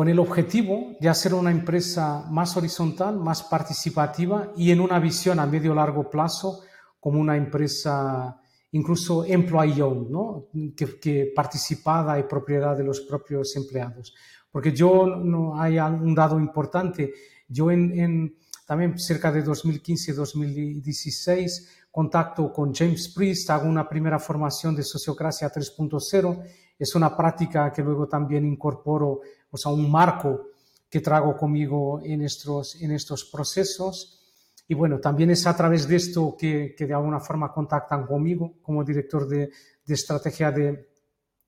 con 0.00 0.08
el 0.08 0.18
objetivo 0.18 0.96
de 0.98 1.10
hacer 1.10 1.34
una 1.34 1.50
empresa 1.50 2.24
más 2.30 2.56
horizontal, 2.56 3.18
más 3.18 3.42
participativa 3.42 4.50
y 4.56 4.70
en 4.70 4.80
una 4.80 4.98
visión 4.98 5.38
a 5.38 5.44
medio 5.44 5.74
largo 5.74 6.08
plazo 6.08 6.62
como 6.98 7.20
una 7.20 7.36
empresa 7.36 8.40
incluso 8.72 9.26
employee 9.26 9.82
owned, 9.82 10.08
¿no? 10.08 10.46
que, 10.74 11.30
participada 11.36 12.18
y 12.18 12.22
propiedad 12.22 12.78
de 12.78 12.84
los 12.84 13.02
propios 13.02 13.54
empleados. 13.56 14.14
Porque 14.50 14.72
yo, 14.72 15.04
no 15.04 15.60
hay 15.60 15.78
un 15.78 16.14
dado 16.14 16.40
importante, 16.40 17.12
yo 17.46 17.70
en, 17.70 18.38
también 18.66 18.98
cerca 18.98 19.30
de 19.30 19.44
2015-2016 19.44 21.90
contacto 21.90 22.50
con 22.50 22.74
James 22.74 23.12
Priest, 23.14 23.50
hago 23.50 23.68
una 23.68 23.86
primera 23.86 24.18
formación 24.18 24.74
de 24.74 24.82
sociocracia 24.82 25.52
3.0, 25.52 26.42
es 26.78 26.94
una 26.94 27.14
práctica 27.14 27.70
que 27.70 27.82
luego 27.82 28.08
también 28.08 28.46
incorporo, 28.46 29.20
o 29.50 29.56
sea, 29.56 29.72
un 29.72 29.90
marco 29.90 30.48
que 30.88 31.00
trago 31.00 31.36
conmigo 31.36 32.00
en 32.02 32.22
estos, 32.22 32.80
en 32.82 32.92
estos 32.92 33.24
procesos. 33.24 34.18
Y 34.66 34.74
bueno, 34.74 34.98
también 34.98 35.30
es 35.30 35.46
a 35.46 35.56
través 35.56 35.86
de 35.88 35.96
esto 35.96 36.36
que, 36.38 36.74
que 36.76 36.86
de 36.86 36.94
alguna 36.94 37.20
forma 37.20 37.52
contactan 37.52 38.06
conmigo 38.06 38.54
como 38.62 38.84
director 38.84 39.28
de, 39.28 39.50
de 39.84 39.94
estrategia 39.94 40.50
de, 40.50 40.90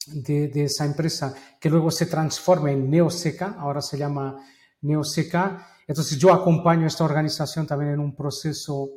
de, 0.07 0.65
esa 0.65 0.85
empresa, 0.85 1.35
que 1.61 1.71
luego 1.71 1.91
se 1.91 2.07
transforma 2.07 2.71
en 2.71 2.91
Neoseca, 2.91 3.57
ahora 3.59 3.81
se 3.81 3.99
llama 3.99 4.37
Neoseca. 4.83 5.67
Entonces 5.87 6.19
yo 6.19 6.33
acompaño 6.33 6.85
a 6.85 6.89
esta 6.89 7.05
organización 7.05 7.67
también 7.67 7.93
en 7.93 8.01
un 8.01 8.15
proceso 8.15 8.91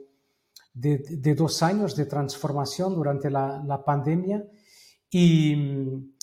de, 0.73 0.97
de 0.97 1.35
dos 1.35 1.61
años 1.63 1.95
de 1.95 2.05
transformación 2.05 2.95
durante 2.95 3.29
la, 3.29 3.63
la 3.65 3.83
pandemia 3.83 4.43
y, 5.09 6.14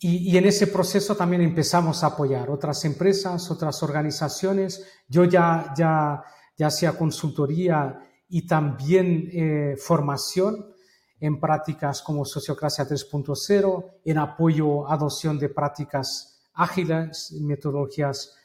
y, 0.00 0.32
y, 0.32 0.36
en 0.38 0.46
ese 0.46 0.66
proceso 0.66 1.14
también 1.14 1.42
empezamos 1.42 2.02
a 2.02 2.08
apoyar 2.08 2.50
otras 2.50 2.84
empresas, 2.84 3.50
otras 3.50 3.82
organizaciones. 3.82 4.84
Yo 5.08 5.24
ya, 5.24 5.74
ya 5.76 6.24
ya 6.60 6.68
sea 6.68 6.92
consultoría 6.92 7.98
y 8.28 8.46
también 8.46 9.30
eh, 9.32 9.76
formación 9.78 10.74
en 11.18 11.40
prácticas 11.40 12.02
como 12.02 12.26
Sociocracia 12.26 12.86
3.0, 12.86 13.84
en 14.04 14.18
apoyo 14.18 14.86
a 14.86 14.92
adopción 14.92 15.38
de 15.38 15.48
prácticas 15.48 16.42
ágiles, 16.52 17.32
metodologías 17.40 18.36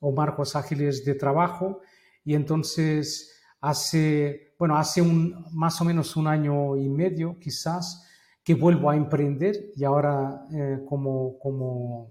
o 0.00 0.10
marcos 0.10 0.56
ágiles 0.56 1.04
de 1.04 1.14
trabajo. 1.14 1.82
Y 2.24 2.34
entonces 2.34 3.30
hace, 3.60 4.54
bueno, 4.58 4.76
hace 4.76 5.00
un, 5.00 5.46
más 5.52 5.80
o 5.80 5.84
menos 5.84 6.16
un 6.16 6.26
año 6.26 6.76
y 6.76 6.88
medio 6.88 7.38
quizás 7.38 8.08
que 8.44 8.54
vuelvo 8.54 8.90
a 8.90 8.96
emprender 8.96 9.72
y 9.76 9.84
ahora 9.84 10.46
eh, 10.52 10.84
como, 10.88 11.38
como 11.38 12.10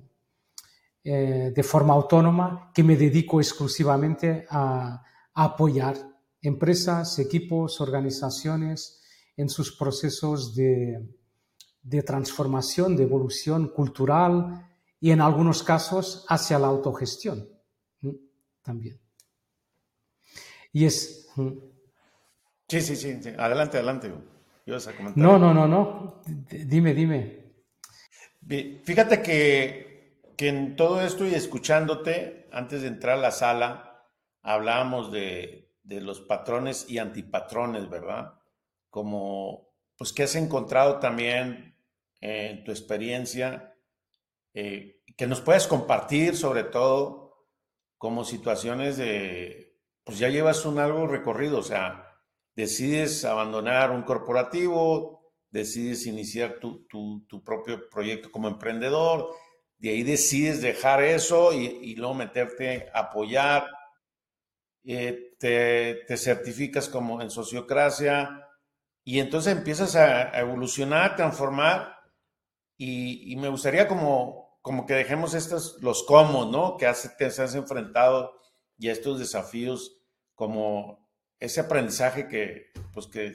eh, 1.04 1.52
de 1.54 1.63
forma 1.63 1.94
autónoma 1.94 2.72
que 2.74 2.84
me 2.84 2.96
dedico 2.96 3.41
exclusivamente 3.41 4.46
a, 4.50 5.04
apoyar 5.34 5.96
empresas, 6.41 7.17
equipos, 7.17 7.80
organizaciones 7.80 9.02
en 9.38 9.50
sus 9.50 9.78
procesos 9.78 10.54
de, 10.54 11.08
transformación, 12.06 12.98
de 12.98 13.04
evolución 13.04 13.70
cultural 13.70 14.67
y 15.00 15.12
en 15.12 15.22
algunos 15.22 15.63
casos 15.63 16.26
hacia 16.28 16.60
la 16.60 16.67
autogestión 16.67 17.48
también. 18.62 19.00
Y 20.74 20.86
es... 20.86 21.30
Sí, 22.67 22.82
sí, 22.82 22.96
sí, 22.96 23.10
Adelante, 23.38 23.78
adelante. 23.78 24.13
No, 25.15 25.38
no, 25.39 25.54
no, 25.54 25.67
no. 25.67 26.21
Dime, 26.50 26.93
dime. 26.93 27.41
Fíjate 28.84 29.21
que, 29.21 30.21
que 30.38 30.47
en 30.50 30.76
todo 30.76 31.02
esto 31.02 31.26
y 31.26 31.34
escuchándote, 31.34 32.47
antes 32.52 32.82
de 32.82 32.88
entrar 32.88 33.17
a 33.17 33.21
la 33.21 33.32
sala, 33.32 34.08
hablábamos 34.41 35.12
de, 35.12 35.69
los 35.84 36.21
patrones 36.21 36.89
y 36.89 37.00
antipatrones, 37.00 37.89
¿verdad? 37.89 38.36
Como, 38.89 39.74
pues, 39.97 40.13
¿qué 40.13 40.24
has 40.24 40.36
encontrado 40.36 41.00
también 41.00 41.78
en 42.21 42.63
tu 42.63 42.71
experiencia 42.71 43.76
eh, 44.54 45.02
que 45.17 45.28
nos 45.28 45.41
puedes 45.41 45.67
compartir 45.67 46.36
sobre 46.36 46.63
todo 46.63 47.47
como 47.97 48.24
situaciones 48.24 48.97
de, 48.97 49.78
pues 50.04 50.17
ya 50.17 50.30
llevas 50.30 50.65
un 50.65 50.80
algo 50.80 51.08
recorrido, 51.08 51.60
o 51.60 51.63
sea, 51.63 52.11
decides 52.62 53.26
abandonar 53.26 53.89
un 53.89 54.04
corporativo, 54.04 55.34
decides 55.50 56.06
iniciar 56.06 56.60
tu, 56.60 56.88
propio 57.43 57.89
proyecto 57.89 58.32
como 58.32 58.47
emprendedor, 58.47 59.34
de 59.80 59.89
ahí 59.89 60.04
decides 60.04 60.62
dejar 60.62 61.02
eso 61.02 61.54
y, 61.54 61.95
luego 61.95 62.13
meterte 62.13 62.89
a 62.93 63.00
apoyar 63.00 63.65
eh, 64.84 65.36
te, 65.39 66.17
certificas 66.17 66.88
como 66.88 67.19
en 67.21 67.32
sociocracia 67.32 68.47
y 69.04 69.19
entonces 69.19 69.58
empiezas 69.58 69.95
a, 69.95 70.39
evolucionar, 70.39 71.13
a 71.13 71.15
transformar 71.15 71.95
y, 72.78 73.36
me 73.38 73.50
gustaría 73.50 73.88
como, 73.88 74.60
como 74.62 74.86
que 74.86 74.93
dejemos 74.93 75.34
estos, 75.34 75.78
los 75.82 76.04
cómo, 76.04 76.45
¿no? 76.45 76.78
Que 76.78 76.86
hace, 76.86 77.10
te 77.10 77.26
has 77.26 77.56
enfrentado 77.56 78.34
y 78.78 78.89
estos 78.89 79.17
desafíos 79.17 79.97
como 80.36 81.01
ese 81.41 81.60
aprendizaje 81.60 82.30
que, 82.30 82.71
pues 82.93 83.08
que, 83.08 83.34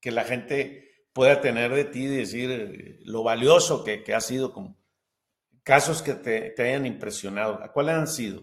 que 0.00 0.12
la 0.12 0.22
gente 0.24 0.92
pueda 1.12 1.40
tener 1.40 1.74
de 1.74 1.84
ti 1.84 2.04
y 2.04 2.16
decir 2.18 2.50
eh, 2.50 3.00
lo 3.04 3.24
valioso 3.24 3.82
que, 3.82 4.04
que 4.04 4.14
ha 4.14 4.20
sido 4.20 4.52
como 4.52 4.76
casos 5.64 6.00
que 6.00 6.14
te, 6.14 6.50
te 6.50 6.62
hayan 6.62 6.86
impresionado. 6.86 7.60
¿Cuáles 7.74 7.96
han 7.96 8.06
sido? 8.06 8.42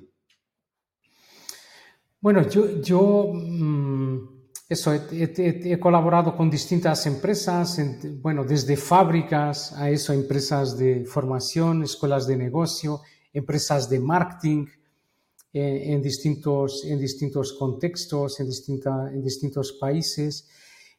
Bueno, 2.20 2.48
yo, 2.50 2.82
yo 2.82 3.32
mm, 3.34 4.36
eso, 4.68 4.92
he, 4.94 5.80
colaborado 5.80 6.36
con 6.36 6.50
distintas 6.50 7.06
empresas, 7.06 7.80
bueno, 8.20 8.44
desde 8.44 8.76
fábricas 8.76 9.74
a 9.74 9.92
eso, 9.92 10.12
empresas 10.12 10.76
de 10.76 11.06
formación, 11.06 11.84
escuelas 11.84 12.26
de 12.26 12.36
negocio, 12.36 13.02
empresas 13.32 13.88
de 13.90 14.00
marketing, 14.00 14.66
eh, 15.58 15.94
en, 15.94 16.02
distintos, 16.02 16.84
en 16.84 17.00
distintos 17.00 17.54
contextos, 17.54 18.42
en, 18.42 18.48
distinta, 18.48 19.10
en 19.10 19.24
distintos 19.24 19.72
países. 19.80 20.50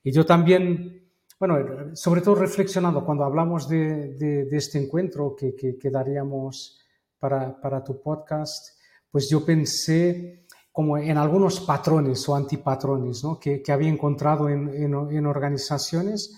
Y 0.03 0.11
yo 0.11 0.25
también, 0.25 1.11
bueno, 1.38 1.95
sobre 1.95 2.23
todo 2.23 2.37
reflexionando 2.37 3.05
cuando 3.05 3.25
hablamos 3.25 3.69
de, 3.69 4.14
de, 4.14 4.57
este 4.57 4.79
encuentro 4.79 5.37
que, 5.37 5.55
que, 5.55 5.90
daríamos 5.90 6.81
para, 7.19 7.61
para 7.61 7.85
tu 7.85 8.01
podcast, 8.01 8.81
pues 9.11 9.29
yo 9.29 9.45
pensé 9.45 10.47
como 10.73 10.97
en 10.97 11.19
algunos 11.19 11.61
patrones 11.61 12.27
o 12.27 12.35
antipatrones 12.35 13.25
¿no? 13.25 13.38
que, 13.38 13.62
que, 13.62 13.73
había 13.73 13.90
encontrado 13.90 14.49
en, 14.49 14.71
en, 14.75 15.27
organizaciones 15.27 16.35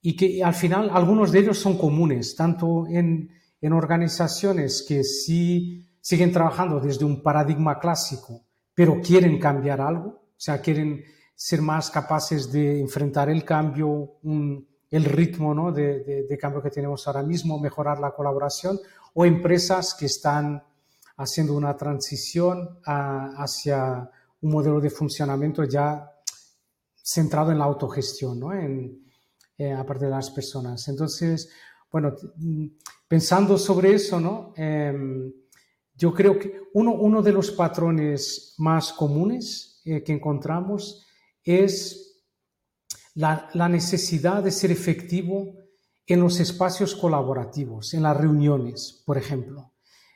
y 0.00 0.14
que 0.14 0.44
al 0.44 0.54
final 0.54 0.90
algunos 0.92 1.32
de 1.32 1.40
ellos 1.40 1.58
son 1.58 1.76
comunes, 1.76 2.36
tanto 2.36 2.86
en, 2.86 3.32
en 3.60 3.72
organizaciones 3.72 4.86
que 4.86 5.02
sí 5.02 5.85
siguen 6.06 6.30
trabajando 6.30 6.78
desde 6.78 7.04
un 7.04 7.20
paradigma 7.20 7.80
clásico, 7.80 8.44
pero 8.72 9.00
quieren 9.00 9.40
cambiar 9.40 9.80
algo, 9.80 10.08
o 10.08 10.34
sea, 10.36 10.60
quieren 10.60 11.02
ser 11.34 11.60
más 11.60 11.90
capaces 11.90 12.52
de 12.52 12.78
enfrentar 12.78 13.28
el 13.28 13.44
cambio, 13.44 14.20
el 14.22 15.04
ritmo 15.04 15.52
¿no? 15.52 15.72
de, 15.72 16.38
cambio 16.40 16.62
que 16.62 16.70
tenemos 16.70 17.04
ahora 17.08 17.24
mismo, 17.24 17.58
mejorar 17.58 17.98
la 17.98 18.12
colaboración, 18.12 18.78
o 19.14 19.24
empresas 19.24 19.96
que 19.98 20.06
están 20.06 20.62
haciendo 21.16 21.54
una 21.54 21.76
transición 21.76 22.78
hacia 22.84 24.08
un 24.42 24.52
modelo 24.52 24.80
de 24.80 24.90
funcionamiento 24.90 25.64
ya 25.64 26.08
centrado 26.94 27.50
en 27.50 27.58
la 27.58 27.64
autogestión, 27.64 28.38
¿no? 28.38 28.52
en, 28.52 29.10
eh, 29.58 29.72
aparte 29.72 30.04
de 30.04 30.12
las 30.12 30.30
personas. 30.30 30.86
Entonces, 30.86 31.50
bueno, 31.90 32.14
pensando 33.08 33.58
sobre 33.58 33.94
eso, 33.94 34.20
¿no? 34.20 34.52
Em, 34.56 35.32
yo 35.96 36.12
creo 36.12 36.38
que 36.38 36.60
uno, 36.74 36.92
uno, 36.92 37.22
de 37.22 37.32
los 37.32 37.50
patrones 37.50 38.54
más 38.58 38.92
comunes 38.92 39.80
eh, 39.84 40.02
que 40.02 40.12
encontramos 40.12 41.06
es 41.42 42.24
la, 43.14 43.48
la, 43.54 43.68
necesidad 43.68 44.42
de 44.42 44.50
ser 44.50 44.70
efectivo 44.70 45.54
en 46.06 46.20
los 46.20 46.38
espacios 46.38 46.94
colaborativos, 46.94 47.94
en 47.94 48.02
las 48.02 48.16
reuniones, 48.16 49.02
por 49.06 49.16
ejemplo. 49.16 49.72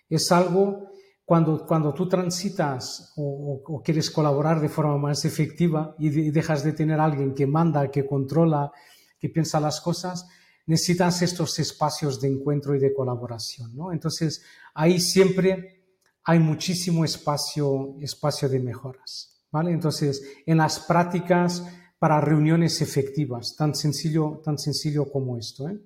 Es 0.08 0.30
algo 0.32 0.90
cuando, 1.30 1.64
cuando 1.64 1.94
tú 1.94 2.08
transitas 2.08 3.12
o, 3.16 3.80
quieres 3.84 4.10
colaborar 4.10 4.60
de 4.60 4.68
forma 4.68 4.98
más 4.98 5.24
efectiva 5.24 5.94
y, 5.96 6.08
dejas 6.32 6.64
de 6.64 6.72
tener 6.72 6.98
alguien 6.98 7.36
que 7.36 7.46
manda, 7.46 7.88
que 7.88 8.04
controla, 8.04 8.72
que 9.16 9.28
piensa 9.28 9.60
las 9.60 9.80
cosas, 9.80 10.28
necesitas 10.70 11.20
estos 11.20 11.58
espacios 11.58 12.20
de 12.20 12.28
encuentro 12.28 12.76
y 12.76 12.78
de 12.78 12.94
colaboración. 12.94 13.76
¿no? 13.76 13.92
Entonces, 13.92 14.44
ahí 14.72 15.00
siempre 15.00 15.82
hay 16.22 16.38
muchísimo 16.38 17.04
espacio, 17.04 17.96
espacio 18.00 18.48
de 18.48 18.60
mejoras. 18.60 19.42
¿vale? 19.50 19.72
Entonces, 19.72 20.22
en 20.46 20.58
las 20.58 20.78
prácticas 20.78 21.64
para 21.98 22.20
reuniones 22.20 22.80
efectivas, 22.82 23.56
tan 23.56 23.74
sencillo, 23.74 24.40
tan 24.44 24.58
sencillo 24.58 25.10
como 25.10 25.36
esto. 25.36 25.68
¿eh? 25.68 25.76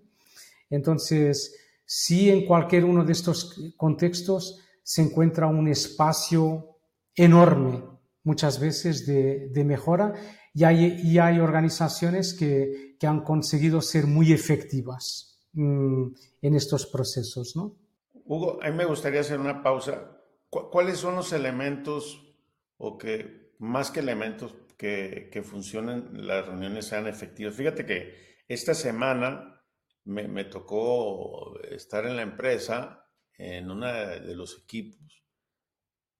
Entonces, 0.69 1.57
si 1.87 2.29
en 2.29 2.45
cualquier 2.45 2.85
uno 2.85 3.05
de 3.05 3.13
estos 3.13 3.59
contextos 3.79 4.61
se 4.83 5.01
encuentra 5.01 5.47
un 5.47 5.67
espacio 5.67 6.77
enorme 7.15 7.83
muchas 8.23 8.61
veces 8.61 9.07
de, 9.07 9.65
mejora 9.65 10.13
y 10.53 10.65
hay, 10.65 11.19
hay 11.19 11.41
organizaciones 11.41 12.35
que, 12.35 12.94
han 13.07 13.23
conseguido 13.23 13.81
ser 13.81 14.07
muy 14.07 14.33
efectivas 14.33 15.41
mm, 15.53 16.07
en 16.43 16.55
estos 16.55 16.87
procesos. 16.87 17.55
¿no? 17.57 17.77
Hugo, 18.13 18.63
a 18.63 18.71
mí 18.71 18.77
me 18.77 18.85
gustaría 18.85 19.21
hacer 19.21 19.39
una 19.39 19.63
pausa. 19.63 20.21
¿Cuáles 20.49 20.99
son 20.99 21.17
los 21.17 21.33
elementos 21.33 22.37
o 22.77 22.97
que, 22.97 23.55
más 23.59 23.91
que 23.91 24.01
elementos, 24.01 24.55
que, 24.77 25.29
que 25.33 25.43
funcionen, 25.43 26.27
las 26.27 26.47
reuniones 26.47 26.87
sean 26.87 27.07
efectivas? 27.07 27.55
Fíjate 27.55 27.85
que 27.85 28.15
esta 28.47 28.75
semana 28.75 29.65
me, 30.05 30.29
me 30.29 30.45
tocó 30.45 31.61
estar 31.63 32.07
en 32.07 32.17
la 32.17 32.23
empresa, 32.23 33.05
en 33.37 33.69
uno 33.71 33.87
de 33.87 34.37
los 34.37 34.63
equipos, 34.63 35.25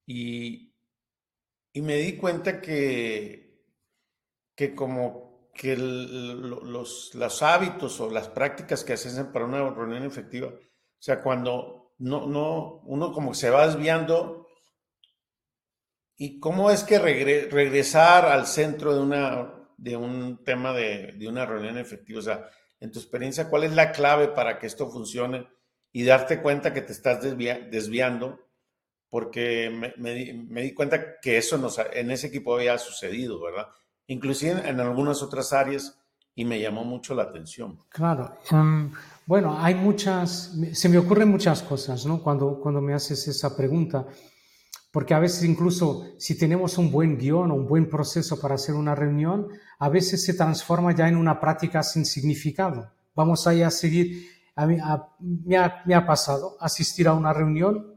y 0.05 0.75
y 1.75 1.81
me 1.81 1.97
di 1.97 2.15
cuenta 2.15 2.61
que, 2.61 3.65
que 4.55 4.73
como 4.73 5.24
que 5.55 5.77
los, 5.77 7.15
los, 7.15 7.43
hábitos 7.43 7.99
o 8.01 8.09
las 8.09 8.27
prácticas 8.27 8.83
que 8.83 8.97
se 8.97 9.07
hacen 9.07 9.31
para 9.31 9.45
una 9.45 9.69
reunión 9.69 10.03
efectiva, 10.03 10.49
o 10.49 11.01
sea, 11.01 11.21
cuando 11.21 11.93
no, 11.99 12.27
no, 12.27 12.81
uno 12.83 13.11
como 13.13 13.33
se 13.33 13.49
va 13.49 13.65
desviando, 13.65 14.47
¿y 16.17 16.39
cómo 16.39 16.69
es 16.69 16.83
que 16.83 16.99
regresar 16.99 18.25
al 18.25 18.47
centro 18.47 18.93
de, 18.93 19.01
una, 19.01 19.69
de 19.77 19.95
un 19.95 20.43
tema 20.43 20.73
de, 20.73 21.13
de 21.13 21.27
una 21.27 21.45
reunión 21.45 21.77
efectiva? 21.77 22.19
O 22.19 22.23
sea, 22.23 22.49
en 22.81 22.91
tu 22.91 22.99
experiencia, 22.99 23.49
¿cuál 23.49 23.63
es 23.63 23.73
la 23.73 23.91
clave 23.91 24.27
para 24.27 24.59
que 24.59 24.67
esto 24.67 24.89
funcione 24.91 25.47
y 25.93 26.03
darte 26.03 26.41
cuenta 26.41 26.73
que 26.73 26.81
te 26.81 26.91
estás 26.91 27.21
desviando 27.21 28.45
porque 29.09 29.69
me, 29.97 30.13
di, 30.13 30.73
cuenta 30.73 31.21
que 31.21 31.37
eso 31.37 31.57
nos, 31.57 31.79
en 31.79 32.11
ese 32.11 32.27
equipo 32.27 32.55
había 32.55 32.77
sucedido, 32.77 33.41
¿verdad? 33.41 33.67
Inclusive 34.07 34.69
en 34.69 34.79
algunas 34.79 35.21
otras 35.21 35.53
áreas 35.53 35.97
y 36.35 36.43
me 36.45 36.59
llamó 36.59 36.83
mucho 36.83 37.15
la 37.15 37.23
atención. 37.23 37.79
Claro. 37.89 38.37
Em, 38.51 38.91
bueno, 39.25 39.57
hay 39.57 39.73
muchas, 39.73 40.53
se 40.73 40.89
me 40.89 40.97
ocurren 40.97 41.29
muchas 41.29 41.63
cosas, 41.63 42.05
¿no? 42.05 42.21
Cuando, 42.21 42.59
cuando 42.59 42.81
me 42.81 42.93
haces 42.93 43.27
esa 43.27 43.55
pregunta, 43.55 44.05
porque 44.91 45.13
a 45.13 45.19
veces 45.19 45.43
incluso 45.43 46.05
si 46.17 46.37
tenemos 46.37 46.77
un 46.77 46.91
buen 46.91 47.17
guion 47.17 47.51
o 47.51 47.55
un 47.55 47.67
buen 47.67 47.89
proceso 47.89 48.39
para 48.39 48.55
hacer 48.55 48.75
una 48.75 48.95
reunión, 48.95 49.47
a 49.79 49.89
veces 49.89 50.23
se 50.23 50.33
transforma 50.33 50.93
ya 50.93 51.07
en 51.07 51.15
una 51.15 51.39
práctica 51.39 51.81
sin 51.83 52.05
significado. 52.05 52.91
Vamos 53.15 53.47
ahí 53.47 53.61
a 53.61 53.71
seguir, 53.71 54.27
a 54.55 54.67
me, 54.67 54.79
ha, 55.57 55.83
me 55.85 55.95
ha 55.95 56.05
pasado 56.05 56.57
asistir 56.59 57.07
a 57.07 57.13
una 57.13 57.33
reunión 57.33 57.95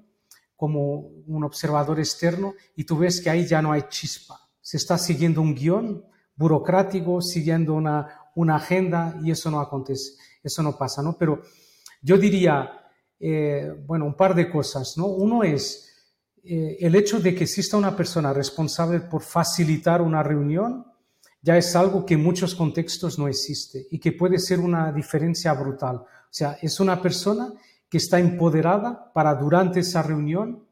como 0.57 1.11
un 1.27 1.45
observador 1.45 1.99
externo 2.01 2.55
y 2.75 2.85
tú 2.85 2.99
ves 2.99 3.21
que 3.21 3.31
ahí 3.31 3.47
ya 3.47 3.63
no 3.63 3.73
hay 3.73 3.83
chispa. 3.89 4.48
Se 4.69 4.77
está 4.77 4.99
siguiendo 4.99 5.41
un 5.41 5.55
guion 5.55 6.05
burocrático, 6.37 7.23
siguiendo 7.23 7.73
una, 7.73 8.29
una 8.35 8.57
agenda 8.57 9.19
y 9.25 9.31
eso 9.31 9.51
no 9.51 9.61
acontece, 9.61 10.13
eso 10.43 10.63
no 10.63 10.77
pasa, 10.77 11.03
¿no? 11.03 11.17
Pero 11.17 11.41
yo 12.03 12.19
diría, 12.19 12.71
eh, 13.19 13.73
bueno, 13.87 14.05
un 14.05 14.13
par 14.13 14.35
de 14.35 14.51
cosas, 14.51 14.99
¿no? 14.99 15.07
Uno 15.07 15.43
es 15.43 15.91
eh, 16.45 16.77
el 16.81 16.95
hecho 16.97 17.19
de 17.19 17.35
que 17.35 17.45
exista 17.45 17.79
una 17.79 17.97
persona 17.97 18.35
responsable 18.35 19.01
por 19.01 19.23
facilitar 19.23 20.03
una 20.03 20.23
reunión, 20.23 20.85
ya 21.41 21.57
es 21.57 21.75
algo 21.75 22.05
que 22.05 22.13
en 22.13 22.23
muchos 22.23 22.55
contextos 22.55 23.19
no 23.19 23.27
existe 23.27 23.87
y 23.91 23.99
que 23.99 24.13
puede 24.13 24.39
ser 24.39 24.61
una 24.61 24.93
diferencia 24.93 25.55
brutal. 25.55 25.97
O 25.97 26.05
sea, 26.29 26.59
es 26.61 26.79
una 26.79 27.01
persona 27.01 27.55
que 27.89 27.97
está 27.97 28.19
empoderada 28.19 29.15
para 29.15 29.35
durante 29.35 29.81
esa 29.81 30.03
reunión 30.03 30.63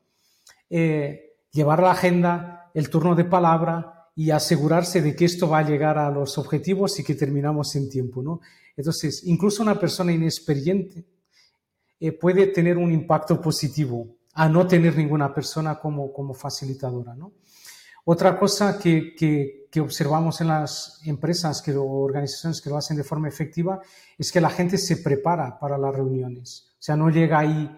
eh, 0.69 1.39
llevar 1.51 1.81
la 1.81 1.93
agenda, 1.93 2.56
el 2.77 2.91
turno 2.91 3.15
de 3.15 3.25
palabra 3.25 4.11
y 4.15 4.31
asegurarse 4.31 5.01
de 5.01 5.17
que 5.17 5.25
esto 5.25 5.49
va 5.49 5.61
a 5.61 5.67
llegar 5.67 5.97
a 5.97 6.11
los 6.11 6.37
objetivos 6.37 7.01
y 7.01 7.05
que 7.05 7.15
terminamos 7.15 7.75
en 7.75 7.89
tiempo. 7.89 8.23
¿no? 8.23 8.41
Entonces, 8.77 9.23
incluso 9.25 9.63
una 9.63 9.81
persona 9.81 10.13
inexperiente 10.13 11.07
eh, 11.99 12.13
puede 12.13 12.49
tener 12.49 12.77
un 12.77 12.93
impacto 12.93 13.41
positivo 13.41 14.19
a 14.35 14.47
no 14.51 14.67
tener 14.67 14.95
ninguna 14.95 15.33
persona 15.33 15.79
como, 15.79 16.13
como 16.13 16.35
facilitadora. 16.35 17.15
¿no? 17.15 17.33
Otra 18.05 18.39
cosa 18.39 18.79
que, 18.79 19.15
que, 19.17 19.81
observamos 19.81 20.41
en 20.43 20.49
las 20.49 21.01
empresas 21.05 21.61
que, 21.63 21.75
o 21.75 21.85
organizaciones 21.85 22.63
que 22.63 22.71
lo 22.71 22.79
hacen 22.79 22.97
de 22.97 23.05
forma 23.05 23.29
efectiva 23.29 23.81
es 24.17 24.33
que 24.33 24.41
la 24.41 24.49
gente 24.49 24.77
se 24.79 24.99
prepara 24.99 25.59
para 25.59 25.77
las 25.77 25.95
reuniones. 25.95 26.73
O 26.73 26.83
sea, 26.83 26.97
no 26.97 27.11
llega 27.11 27.39
ahí 27.39 27.71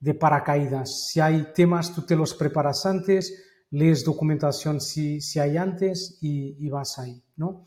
de 0.00 0.14
paracaídas. 0.14 1.08
Si 1.08 1.20
hay 1.20 1.52
temas, 1.54 1.94
tú 1.94 2.02
te 2.02 2.16
los 2.16 2.34
preparas 2.34 2.84
antes, 2.84 3.47
lees 3.70 4.04
documentación 4.04 4.80
si, 4.80 5.20
si 5.20 5.38
hay 5.38 5.56
antes 5.56 6.18
y, 6.20 6.68
vas 6.68 6.98
ahí, 6.98 7.22
¿no? 7.36 7.66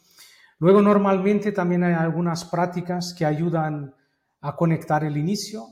Luego, 0.59 0.81
normalmente 0.81 1.51
también 1.51 1.83
hay 1.83 1.93
algunas 1.93 2.45
prácticas 2.45 3.15
que 3.17 3.25
ayudan 3.25 3.95
a 4.41 4.55
conectar 4.55 5.03
el 5.03 5.17
inicio, 5.17 5.65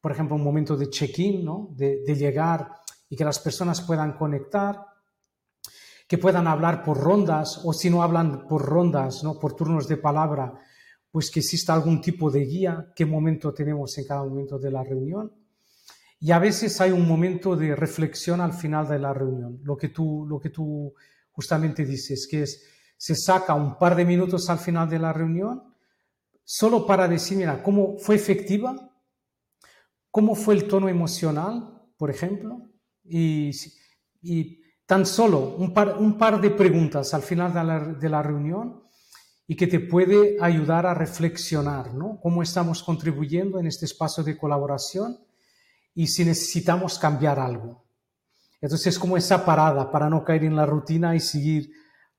por 0.00 0.12
ejemplo, 0.12 0.36
un 0.36 0.44
momento 0.44 0.76
de 0.76 0.90
check-in, 0.90 1.44
¿no? 1.44 1.70
De, 1.72 2.02
de, 2.06 2.14
llegar 2.14 2.72
y 3.08 3.16
que 3.16 3.24
las 3.24 3.38
personas 3.38 3.80
puedan 3.80 4.16
conectar, 4.16 4.84
que 6.06 6.18
puedan 6.18 6.46
hablar 6.46 6.82
por 6.82 6.98
rondas 6.98 7.60
o 7.64 7.72
si 7.72 7.88
no 7.88 8.02
hablan 8.02 8.46
por 8.46 8.62
rondas, 8.62 9.24
¿no? 9.24 9.38
Por 9.38 9.54
turnos 9.54 9.88
de 9.88 9.96
palabra, 9.96 10.52
pues 11.10 11.30
que 11.30 11.40
exista 11.40 11.72
algún 11.72 12.00
tipo 12.00 12.30
de 12.30 12.40
guía, 12.40 12.92
qué 12.94 13.06
momento 13.06 13.54
tenemos 13.54 13.96
en 13.98 14.06
cada 14.06 14.24
momento 14.24 14.58
de 14.58 14.70
la 14.70 14.82
reunión. 14.82 15.32
Y 16.24 16.32
a 16.32 16.38
veces 16.38 16.80
hay 16.80 16.90
un 16.90 17.06
momento 17.06 17.54
de 17.54 17.76
reflexión 17.76 18.40
al 18.40 18.54
final 18.54 18.88
de 18.88 18.98
la 18.98 19.12
reunión, 19.12 19.60
lo 19.62 19.76
que 19.76 19.90
tú, 19.90 20.24
lo 20.26 20.40
que 20.40 20.48
tú 20.48 20.94
justamente 21.30 21.84
dices, 21.84 22.26
que 22.26 22.44
es, 22.44 22.66
se 22.96 23.14
saca 23.14 23.52
un 23.52 23.76
par 23.76 23.94
de 23.94 24.06
minutos 24.06 24.48
al 24.48 24.58
final 24.58 24.88
de 24.88 24.98
la 24.98 25.12
reunión 25.12 25.74
solo 26.42 26.86
para 26.86 27.06
decir, 27.08 27.36
mira, 27.36 27.62
cómo 27.62 27.98
fue 27.98 28.14
efectiva, 28.14 28.90
cómo 30.10 30.34
fue 30.34 30.54
el 30.54 30.66
tono 30.66 30.88
emocional, 30.88 31.82
por 31.98 32.08
ejemplo, 32.08 32.70
y, 33.04 33.50
tan 34.86 35.04
solo 35.04 35.54
un 35.58 35.74
par, 35.74 35.98
un 35.98 36.16
par 36.16 36.40
de 36.40 36.52
preguntas 36.52 37.12
al 37.12 37.20
final 37.20 37.52
de 37.52 37.64
la, 37.64 37.80
de 37.80 38.08
la 38.08 38.22
reunión 38.22 38.82
y 39.46 39.56
que 39.56 39.66
te 39.66 39.80
puede 39.80 40.38
ayudar 40.40 40.86
a 40.86 40.94
reflexionar, 40.94 41.92
¿no? 41.92 42.18
Cómo 42.22 42.42
estamos 42.42 42.82
contribuyendo 42.82 43.60
en 43.60 43.66
este 43.66 43.84
espacio 43.84 44.24
de 44.24 44.38
colaboración 44.38 45.18
y 45.94 46.06
si 46.06 46.24
necesitamos 46.24 46.98
cambiar 46.98 47.38
algo. 47.38 47.84
Entonces 48.60 48.88
es 48.88 48.98
como 48.98 49.16
esa 49.16 49.44
parada 49.44 49.90
para 49.90 50.08
no 50.08 50.24
caer 50.24 50.44
en 50.44 50.56
la 50.56 50.66
rutina 50.66 51.14
y 51.14 51.20
seguir 51.20 51.70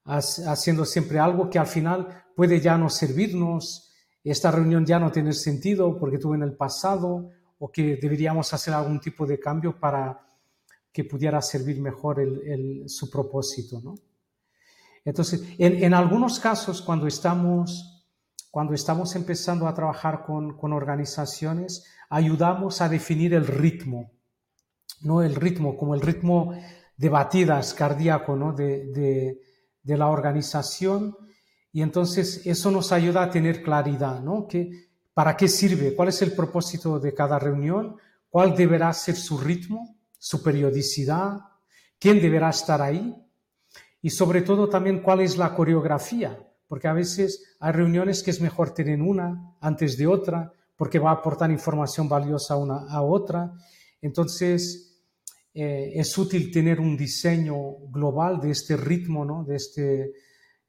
haciendo 0.06 0.86
siempre 0.86 1.20
algo 1.20 1.50
que 1.50 1.58
al 1.58 1.68
final 1.68 2.24
puede 2.36 2.62
ya 2.62 2.78
no 2.78 2.90
servirnos, 2.90 3.92
esta 4.24 4.52
reunión 4.52 4.86
ya 4.86 5.00
no 5.00 5.12
tener 5.12 5.34
sentido 5.34 5.98
porque 5.98 6.20
tuve 6.20 6.36
en 6.36 6.44
el 6.44 6.56
pasado 6.56 7.30
o 7.60 7.72
que 7.72 7.98
deberíamos 7.98 8.54
hacer 8.54 8.74
algún 8.74 9.00
tipo 9.00 9.26
de 9.26 9.40
cambio 9.40 9.80
para 9.80 10.20
que 10.92 11.04
pudiera 11.04 11.42
servir 11.42 11.82
mejor 11.82 12.22
su 12.88 13.10
propósito, 13.10 13.82
¿no? 13.84 13.96
Entonces, 15.04 15.44
en, 15.60 15.94
algunos 15.94 16.40
casos, 16.40 16.82
cuando 16.82 17.06
estamos, 17.06 18.08
cuando 18.50 18.74
estamos 18.74 19.16
empezando 19.16 19.68
a 19.68 19.74
trabajar 19.74 20.24
con, 20.26 20.58
con, 20.58 20.74
organizaciones, 20.74 21.86
ayudamos 22.10 22.82
a 22.82 22.90
definir 22.90 23.34
el 23.34 23.48
ritmo, 23.48 24.12
no 25.02 25.22
el 25.22 25.36
ritmo 25.36 25.78
como 25.78 25.96
el 25.96 26.02
ritmo 26.02 26.54
de 26.98 27.10
batidas 27.10 27.74
cardíaco 27.74 28.36
¿no? 28.36 28.54
de, 28.54 28.88
de, 28.88 29.42
de 29.84 29.98
la 29.98 30.08
organización. 30.08 31.16
Y 31.72 31.82
entonces 31.82 32.46
eso 32.46 32.72
nos 32.72 32.92
ayuda 32.92 33.24
a 33.24 33.30
tener 33.30 33.62
claridad, 33.62 34.22
¿no? 34.22 34.48
Que, 34.48 34.90
¿Para 35.14 35.36
qué 35.36 35.48
sirve? 35.48 35.94
¿Cuál 35.96 36.10
es 36.10 36.22
el 36.22 36.34
propósito 36.34 37.00
de 37.00 37.14
cada 37.14 37.38
reunión? 37.38 37.98
¿Cuál 38.30 38.56
deberá 38.56 38.92
ser 38.94 39.16
su 39.16 39.38
ritmo, 39.38 39.98
su 40.18 40.42
periodicidad? 40.42 41.40
¿Quién 42.00 42.22
deberá 42.22 42.50
estar 42.50 42.82
ahí? 42.82 43.14
y 44.06 44.12
sobre 44.12 44.44
todo 44.44 44.70
también 44.70 45.02
cuál 45.02 45.22
es 45.22 45.36
la 45.36 45.56
coreografía, 45.56 46.38
porque 46.68 46.88
a 46.88 46.94
veces 46.94 47.58
hay 47.60 47.72
reuniones 47.72 48.22
que 48.22 48.30
es 48.30 48.40
mejor 48.40 48.72
tener 48.72 49.02
una 49.02 49.56
antes 49.60 49.98
de 49.98 50.06
otra, 50.06 50.54
porque 50.76 51.00
va 51.00 51.12
a 51.12 51.16
aportar 51.16 51.52
información 51.52 52.10
valiosa 52.10 52.56
una 52.56 52.88
a 52.90 53.02
otra. 53.02 53.54
Entonces, 54.02 55.02
eh, 55.54 55.94
es 55.96 56.18
útil 56.18 56.52
tener 56.52 56.80
un 56.80 56.98
diseño 56.98 57.78
global 57.90 58.40
de 58.42 58.52
este 58.52 58.76
ritmo, 58.76 59.24
¿no? 59.24 59.44
de 59.44 59.56
este 59.56 60.12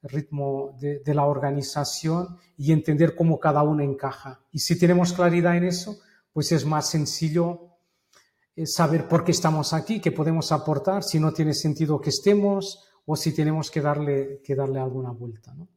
ritmo 0.02 0.76
de, 0.80 1.00
de 1.00 1.14
la 1.14 1.26
organización 1.26 2.38
y 2.56 2.72
entender 2.72 3.14
cómo 3.16 3.40
cada 3.40 3.62
uno 3.62 3.82
encaja. 3.82 4.40
Y 4.52 4.60
si 4.60 4.78
tenemos 4.78 5.12
claridad 5.12 5.56
en 5.56 5.64
eso, 5.64 5.98
pues 6.32 6.52
es 6.52 6.64
más 6.64 6.90
sencillo 6.90 7.66
eh, 8.56 8.66
saber 8.66 9.06
por 9.06 9.22
qué 9.22 9.32
estamos 9.32 9.74
aquí, 9.74 10.00
qué 10.00 10.12
podemos 10.12 10.50
aportar, 10.50 11.02
si 11.02 11.20
no 11.20 11.32
tiene 11.32 11.52
sentido 11.52 12.00
que 12.00 12.08
estemos 12.08 12.88
o 13.04 13.14
si 13.14 13.32
tenemos 13.32 13.70
que 13.70 13.82
darle, 13.82 14.40
que 14.42 14.54
darle 14.54 14.80
alguna 14.80 15.10
vuelta. 15.10 15.54
¿no? 15.54 15.68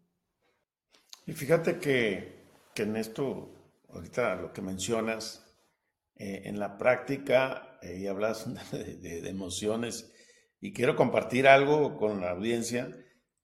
Y 1.25 1.33
fíjate 1.33 1.77
que, 1.77 2.45
que 2.73 2.83
en 2.83 2.95
esto, 2.95 3.49
ahorita 3.93 4.35
lo 4.35 4.53
que 4.53 4.61
mencionas, 4.61 5.45
eh, 6.15 6.41
en 6.45 6.59
la 6.59 6.77
práctica, 6.77 7.79
y 7.81 8.07
hablas 8.07 8.45
de, 8.71 9.29
emociones, 9.29 10.13
y 10.59 10.73
quiero 10.73 10.95
compartir 10.95 11.47
algo 11.47 11.97
con 11.97 12.21
la 12.21 12.31
audiencia, 12.31 12.89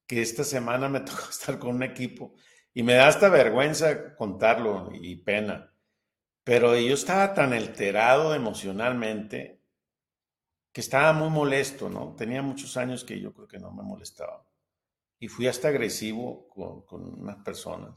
que 0.06 0.22
esta 0.22 0.44
semana 0.44 0.88
me 0.88 1.00
tocó 1.02 1.28
estar 1.30 1.58
con 1.58 1.76
un 1.76 1.82
equipo 1.82 2.34
y 2.74 2.82
me 2.82 2.94
da 2.94 3.08
hasta 3.08 3.30
vergüenza 3.30 4.14
contarlo 4.16 4.90
y 4.92 5.16
pena. 5.16 5.72
Pero 6.44 6.78
yo 6.78 6.94
estaba 6.94 7.32
tan 7.32 7.54
alterado 7.54 8.34
emocionalmente 8.34 9.62
que 10.72 10.82
estaba 10.82 11.14
muy 11.14 11.30
molesto, 11.30 11.88
¿no? 11.88 12.14
Tenía 12.14 12.42
muchos 12.42 12.76
años 12.76 13.02
que 13.02 13.18
yo 13.18 13.32
creo 13.32 13.48
que 13.48 13.58
no 13.58 13.72
me 13.72 13.82
molestaba. 13.82 14.46
Y 15.18 15.28
fui 15.28 15.46
hasta 15.46 15.68
agresivo 15.68 16.46
con, 16.48 16.82
con 16.82 17.20
unas 17.22 17.42
personas. 17.42 17.94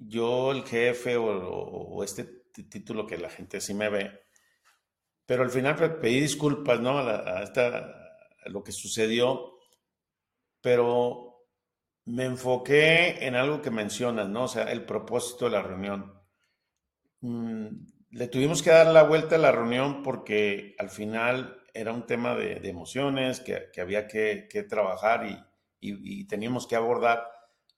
Yo, 0.00 0.52
el 0.52 0.64
jefe 0.64 1.16
o, 1.16 2.02
este 2.02 2.24
título 2.68 3.06
que 3.06 3.18
la 3.18 3.30
gente 3.30 3.58
así 3.58 3.74
me 3.74 3.88
ve, 3.88 4.10
pero 5.26 5.42
al 5.42 5.50
final 5.50 5.76
pedí 6.00 6.20
disculpas, 6.20 6.80
¿no? 6.80 6.98
A, 6.98 7.38
a 7.38 8.48
lo 8.48 8.64
que 8.64 8.72
sucedió, 8.72 9.58
pero 10.60 11.30
me 12.06 12.24
enfoqué 12.24 13.24
en 13.26 13.36
algo 13.36 13.62
que 13.62 13.70
mencionas, 13.70 14.28
¿no? 14.28 14.44
O 14.44 14.48
sea, 14.48 14.64
el 14.64 14.84
propósito 14.84 15.44
de 15.46 15.50
la 15.52 15.62
reunión. 15.62 16.20
Mm, 17.20 17.68
le 18.10 18.28
tuvimos 18.28 18.62
que 18.62 18.70
dar 18.70 18.88
la 18.88 19.04
vuelta 19.04 19.36
a 19.36 19.38
la 19.38 19.52
reunión 19.52 20.02
porque 20.02 20.74
al 20.78 20.90
final 20.90 21.62
era 21.72 21.92
un 21.92 22.06
tema 22.06 22.34
de, 22.34 22.68
emociones 22.68 23.40
que, 23.40 23.80
había 23.80 24.06
que, 24.08 24.66
trabajar 24.68 25.26
y, 25.80 26.26
teníamos 26.26 26.66
que 26.66 26.76
abordar 26.76 27.26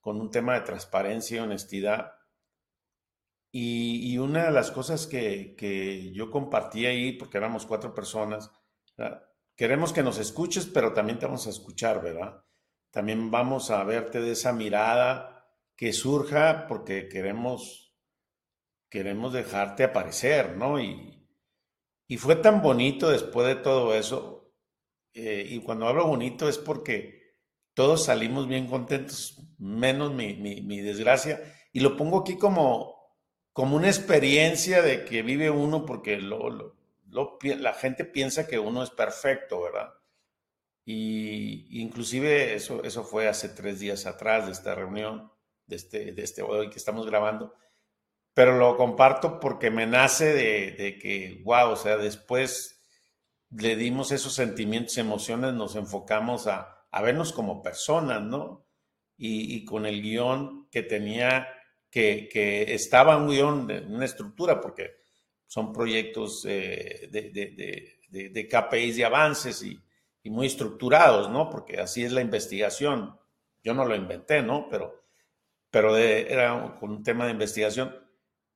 con 0.02 0.20
un 0.20 0.30
tema 0.30 0.54
de 0.54 0.62
transparencia 0.62 1.36
y 1.36 1.40
honestidad. 1.40 2.12
Y, 3.52 4.18
una 4.18 4.46
de 4.46 4.50
las 4.50 4.70
cosas 4.70 5.06
que, 5.06 6.10
yo 6.12 6.30
compartí 6.30 6.86
ahí, 6.86 7.12
porque 7.12 7.38
éramos 7.38 7.66
cuatro 7.66 7.94
personas, 7.94 8.50
queremos 9.56 9.92
que 9.92 10.02
nos 10.02 10.18
escuches, 10.18 10.66
pero 10.66 10.92
también 10.92 11.18
te 11.18 11.26
vamos 11.26 11.46
a 11.46 11.50
escuchar, 11.50 12.02
¿verdad? 12.02 12.44
También 12.90 13.30
vamos 13.30 13.70
a 13.70 13.84
verte 13.84 14.20
de 14.20 14.32
esa 14.32 14.52
mirada 14.52 15.46
que 15.76 15.92
surja 15.92 16.66
porque 16.66 17.08
queremos, 17.08 17.94
queremos 18.90 19.32
dejarte 19.32 19.84
aparecer, 19.84 20.56
¿no? 20.56 20.80
Y, 20.80 21.18
fue 22.18 22.36
tan 22.36 22.60
bonito 22.60 23.08
después 23.10 23.46
de 23.46 23.56
todo 23.56 23.94
eso. 23.94 24.52
Eh, 25.14 25.46
y 25.48 25.60
cuando 25.60 25.86
hablo 25.86 26.06
bonito 26.06 26.48
es 26.48 26.58
porque 26.58 27.21
todos 27.74 28.04
salimos 28.04 28.48
bien 28.48 28.66
contentos, 28.66 29.38
menos 29.58 30.12
mi, 30.12 30.80
desgracia. 30.80 31.40
Y 31.72 31.80
lo 31.80 31.96
pongo 31.96 32.20
aquí 32.20 32.36
como, 32.36 32.94
como 33.52 33.76
una 33.76 33.88
experiencia 33.88 34.82
de 34.82 35.04
que 35.04 35.22
vive 35.22 35.50
uno 35.50 35.86
porque 35.86 36.18
la 36.18 37.74
gente 37.74 38.04
piensa 38.04 38.46
que 38.46 38.58
uno 38.58 38.82
es 38.82 38.90
perfecto, 38.90 39.62
¿verdad? 39.62 39.94
Y 40.84 41.80
inclusive 41.80 42.54
eso, 42.54 42.82
eso 42.82 43.04
fue 43.04 43.28
hace 43.28 43.48
tres 43.48 43.80
días 43.80 44.04
atrás 44.06 44.46
de 44.46 44.52
esta 44.52 44.74
reunión, 44.74 45.32
de 45.66 45.76
este, 45.76 46.12
de 46.12 46.22
este 46.22 46.42
hoy 46.42 46.70
que 46.70 46.78
estamos 46.78 47.06
grabando, 47.06 47.54
pero 48.34 48.58
lo 48.58 48.76
comparto 48.76 49.38
porque 49.38 49.70
me 49.70 49.86
nace 49.86 50.34
de, 50.34 50.72
de 50.72 50.98
que, 50.98 51.40
wow, 51.44 51.70
o 51.70 51.76
sea, 51.76 51.96
después 51.96 52.84
le 53.50 53.76
dimos 53.76 54.10
esos 54.10 54.34
sentimientos, 54.34 54.98
emociones, 54.98 55.54
nos 55.54 55.76
enfocamos 55.76 56.48
a, 56.48 56.81
a 56.92 57.02
vernos 57.02 57.32
como 57.32 57.62
personas, 57.62 58.22
¿no? 58.22 58.66
Y, 59.16 59.64
con 59.64 59.86
el 59.86 60.02
guion 60.02 60.68
que 60.70 60.82
tenía, 60.82 61.48
que, 61.90 62.28
estaba 62.68 63.16
un 63.16 63.28
guion, 63.28 63.66
de, 63.66 63.80
una 63.80 64.04
estructura, 64.04 64.60
porque 64.60 64.96
son 65.46 65.72
proyectos 65.72 66.44
eh, 66.48 67.08
de, 67.10 67.30
de, 67.30 68.30
de, 68.30 68.48
KPIs 68.48 68.96
de 68.96 69.04
avances 69.04 69.62
y, 69.62 69.80
muy 70.24 70.46
estructurados, 70.46 71.30
¿no? 71.30 71.50
Porque 71.50 71.80
así 71.80 72.04
es 72.04 72.12
la 72.12 72.20
investigación. 72.20 73.18
Yo 73.62 73.74
no 73.74 73.84
lo 73.84 73.94
inventé, 73.94 74.42
¿no? 74.42 74.68
Pero, 74.68 75.04
pero 75.70 75.96
era 75.96 76.54
un, 76.80 77.02
tema 77.02 77.24
de 77.24 77.32
investigación. 77.32 77.96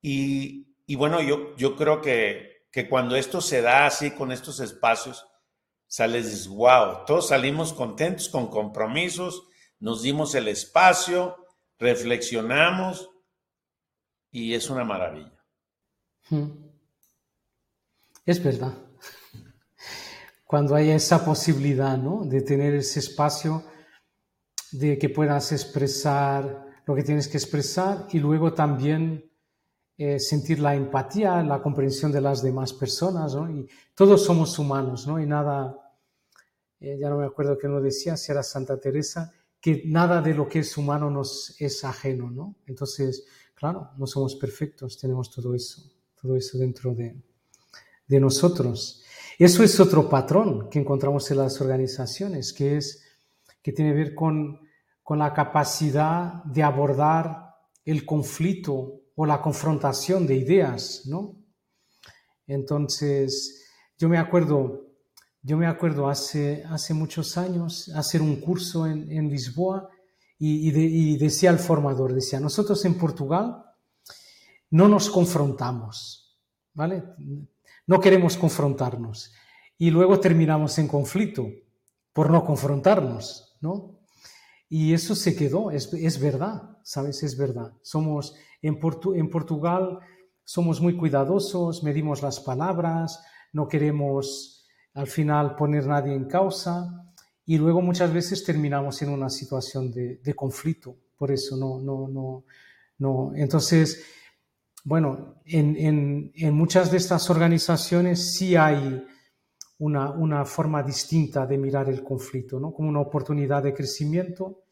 Y, 0.01 0.77
y 0.87 0.94
bueno, 0.96 1.22
yo, 1.22 1.57
yo 1.57 1.75
creo 1.75 2.01
que, 2.01 2.66
que, 2.70 2.88
cuando 2.88 3.16
esto 3.16 3.40
se 3.40 3.62
da 3.62 3.87
así 3.87 4.12
con 4.12 4.31
estos 4.31 4.61
espacios, 4.61 5.27
sales 5.87 6.27
dices, 6.27 6.49
wow, 6.49 7.05
todos 7.07 7.29
salimos 7.29 7.72
contentos 7.72 8.29
con 8.29 8.49
compromisos, 8.49 9.49
nos 9.79 10.03
dimos 10.03 10.35
el 10.35 10.49
espacio, 10.49 11.37
reflexionamos 11.79 13.11
y 14.31 14.55
es 14.55 14.70
una 14.70 14.85
maravilla. 14.85 15.33
Hmm. 16.29 16.51
Es 18.25 18.42
verdad 18.42 18.87
cuando 20.46 20.77
haya 20.77 20.94
esa 20.94 21.25
posibilidad 21.25 21.99
¿no? 21.99 22.25
de 22.25 22.40
tener 22.40 22.75
ese 22.75 23.01
espacio 23.01 23.64
de 24.70 24.96
que 24.96 25.09
puedas 25.09 25.51
expresar 25.53 26.66
lo 26.87 26.94
que 26.94 27.03
tienes 27.03 27.27
que 27.27 27.37
expresar 27.37 28.07
y 28.12 28.20
luego 28.20 28.55
también 28.55 29.29
eh, 29.98 30.20
sentir 30.20 30.59
la 30.59 30.74
empatía, 30.74 31.42
la 31.42 31.62
comprensión 31.62 32.12
de 32.12 32.20
las 32.20 32.42
demás 32.42 32.72
personas. 32.72 33.35
¿no? 33.35 33.50
Y 33.50 33.66
todos 33.94 34.24
somos 34.24 34.59
humanos 34.59 35.06
¿no? 35.06 35.18
y 35.18 35.26
nada, 35.26 35.74
eh, 36.80 36.98
ya 37.00 37.09
no 37.09 37.18
me 37.18 37.24
acuerdo 37.24 37.56
que 37.56 37.68
nos 37.68 37.82
decía, 37.82 38.16
si 38.16 38.30
era 38.30 38.42
Santa 38.42 38.78
Teresa, 38.78 39.32
que 39.61 39.82
nada 39.87 40.20
de 40.20 40.35
lo 40.35 40.48
que 40.48 40.59
es 40.59 40.76
humano 40.76 41.11
nos 41.11 41.59
es 41.61 41.82
ajeno. 41.85 42.30
¿no? 42.30 42.56
Entonces, 42.66 43.26
claro, 43.54 43.90
no 43.96 44.06
somos 44.06 44.35
perfectos, 44.37 44.98
tenemos 44.98 45.30
todo 45.30 45.54
eso, 45.54 45.82
todo 46.20 46.37
eso 46.37 46.59
dentro 46.59 46.94
de, 46.94 47.16
de 48.06 48.20
nosotros. 48.20 49.02
Eso 49.38 49.62
es 49.62 49.80
otro 49.80 50.09
patrón 50.09 50.68
que 50.70 50.78
encontramos 50.78 51.30
en 51.30 51.38
las 51.38 51.61
organizaciones, 51.61 52.52
que, 52.52 52.76
es, 52.76 53.02
que 53.62 53.72
tiene 53.72 53.92
que 53.92 53.98
ver 53.98 54.14
con, 54.14 54.61
con 55.02 55.18
la 55.18 55.32
capacidad 55.32 56.44
de 56.44 56.62
abordar 56.62 57.54
el 57.85 58.04
conflicto 58.04 59.06
o 59.16 59.26
la 59.26 59.40
confrontación 59.40 60.26
de 60.26 60.37
ideas, 60.37 61.02
¿no? 61.07 61.35
Entonces, 62.46 63.64
yo 63.98 64.09
me 64.09 64.18
acuerdo, 64.18 64.87
yo 65.42 65.57
me 65.57 65.66
acuerdo 65.66 66.09
hace, 66.09 66.62
hace 66.68 66.94
muchos 66.94 67.37
años 67.37 67.88
hacer 67.88 68.22
un 68.22 68.37
curso 68.37 68.87
en, 68.87 69.11
en 69.11 69.29
Lisboa 69.29 69.88
y, 70.38 70.68
y, 70.68 71.16
decía 71.16 71.50
el 71.50 71.59
formador, 71.59 72.12
decía, 72.12 72.38
nosotros 72.38 72.85
en 72.85 72.98
Portugal 72.98 73.64
no 74.70 74.87
nos 74.87 75.09
confrontamos, 75.09 76.38
¿vale? 76.74 77.02
no 77.87 78.00
queremos 78.00 78.37
confrontarnos 78.37 79.33
y 79.79 79.90
luego 79.90 80.20
terminamos 80.20 80.79
en 80.79 80.88
conflicto 80.88 81.48
por 82.12 82.31
no 82.31 82.44
confrontarnos, 82.44 83.57
¿no? 83.61 83.95
Y 84.68 84.94
eso 84.94 85.14
se 85.14 85.37
quedó, 85.37 85.70
es, 85.70 85.92
es 85.94 86.20
verdad, 86.20 86.79
¿sabes? 86.83 87.22
Es 87.22 87.37
verdad. 87.37 87.72
Somos 87.83 88.35
en, 88.62 88.79
en 89.14 89.31
Portugal, 89.31 90.00
somos 90.44 90.81
muy 90.81 90.96
cuidadosos, 90.96 91.83
medimos 91.83 92.22
las 92.22 92.40
palabras, 92.40 93.22
no 93.52 93.68
queremos 93.68 94.66
al 94.94 95.07
final 95.07 95.57
poner 95.57 95.87
nadie 95.87 96.14
en 96.14 96.26
causa 96.26 97.12
y 97.44 97.59
luego 97.59 97.81
muchas 97.81 98.12
veces 98.12 98.42
terminamos 98.44 99.00
en 99.02 99.11
una 99.11 99.31
situación 99.31 99.92
de, 99.92 100.16
de 100.16 100.35
conflicto. 100.35 100.96
Por 101.16 101.31
eso 101.31 101.57
no, 101.57 101.81
no, 101.81 102.09
no, 102.09 102.44
no. 102.98 103.33
Entonces, 103.35 104.05
bueno, 104.87 105.40
en, 105.44 106.33
muchas 106.55 106.92
de 106.92 106.98
estas 106.98 107.29
organizaciones 107.29 108.35
sí 108.37 108.55
hay 108.55 109.05
una, 109.79 110.45
forma 110.45 110.83
distinta 110.83 111.47
de 111.47 111.59
mirar 111.59 111.89
el 111.89 112.03
conflicto, 112.03 112.59
¿no? 112.59 112.73
como 112.73 112.89
una 112.89 113.01
oportunidad 113.01 113.62
de 113.62 113.75
crecimiento, 113.75 114.62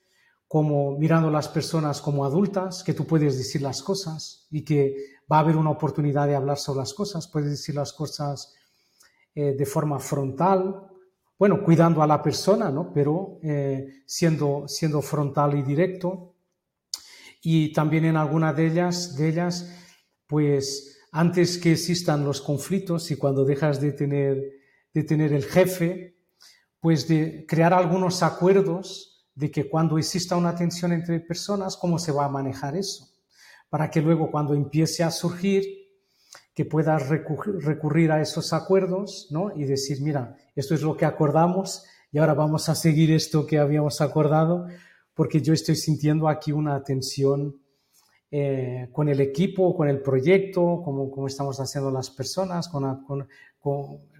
como 0.46 0.96
mirando 0.98 1.28
a 1.28 1.32
las 1.32 1.48
personas 1.48 2.00
como 2.00 2.24
adultas, 2.24 2.82
que 2.82 2.94
tú 2.94 3.06
puedes 3.06 3.36
decir 3.36 3.62
las 3.62 3.82
cosas 3.82 4.46
y 4.50 4.64
que 4.64 4.96
va 5.30 5.38
a 5.38 5.40
haber 5.40 5.56
una 5.56 5.70
oportunidad 5.70 6.26
de 6.26 6.36
hablar 6.36 6.58
sobre 6.58 6.80
las 6.80 6.94
cosas, 6.94 7.28
puedes 7.28 7.50
decir 7.50 7.74
las 7.74 7.92
cosas 7.92 8.54
eh, 9.34 9.54
de 9.56 9.66
forma 9.66 9.98
frontal, 9.98 10.88
bueno, 11.38 11.62
cuidando 11.64 12.02
a 12.02 12.06
la 12.06 12.22
persona, 12.22 12.70
¿no? 12.70 12.92
pero 12.92 13.38
eh, 13.42 14.02
siendo, 14.06 14.68
siendo 14.68 15.02
frontal 15.02 15.58
y 15.58 15.62
directo. 15.62 16.34
Y 17.42 17.72
también 17.72 18.06
en 18.06 18.16
alguna 18.16 18.52
de 18.52 18.66
ellas, 18.66 19.16
de 19.16 19.28
ellas 19.28 19.70
pues 20.26 20.98
antes 21.12 21.58
que 21.58 21.72
existan 21.72 22.24
los 22.24 22.40
conflictos 22.40 23.10
y 23.10 23.16
cuando 23.16 23.44
dejas 23.44 23.80
de 23.80 23.92
tener, 23.92 24.63
de 24.94 25.02
tener 25.02 25.32
el 25.32 25.44
jefe, 25.44 26.16
pues 26.80 27.08
de 27.08 27.44
crear 27.46 27.74
algunos 27.74 28.22
acuerdos 28.22 29.26
de 29.34 29.50
que 29.50 29.68
cuando 29.68 29.98
exista 29.98 30.36
una 30.36 30.54
tensión 30.54 30.92
entre 30.92 31.20
personas, 31.20 31.76
cómo 31.76 31.98
se 31.98 32.12
va 32.12 32.24
a 32.24 32.28
manejar 32.28 32.76
eso, 32.76 33.08
para 33.68 33.90
que 33.90 34.00
luego 34.00 34.30
cuando 34.30 34.54
empiece 34.54 35.02
a 35.02 35.10
surgir, 35.10 35.64
que 36.54 36.64
puedas 36.64 37.08
recurrir 37.08 38.12
a 38.12 38.22
esos 38.22 38.52
acuerdos 38.52 39.26
¿no? 39.30 39.50
y 39.56 39.64
decir, 39.64 40.00
mira, 40.00 40.36
esto 40.54 40.74
es 40.74 40.82
lo 40.82 40.96
que 40.96 41.04
acordamos 41.04 41.84
y 42.12 42.18
ahora 42.18 42.34
vamos 42.34 42.68
a 42.68 42.76
seguir 42.76 43.10
esto 43.10 43.44
que 43.44 43.58
habíamos 43.58 44.00
acordado, 44.00 44.68
porque 45.14 45.40
yo 45.40 45.52
estoy 45.52 45.74
sintiendo 45.74 46.28
aquí 46.28 46.52
una 46.52 46.84
tensión 46.84 47.60
eh, 48.30 48.88
con 48.92 49.08
el 49.08 49.20
equipo, 49.20 49.76
con 49.76 49.88
el 49.88 50.00
proyecto, 50.00 50.82
cómo, 50.84 51.26
estamos 51.26 51.58
haciendo 51.58 51.90
las 51.90 52.10
personas, 52.10 52.68
con, 52.68 53.04
con, 53.04 53.28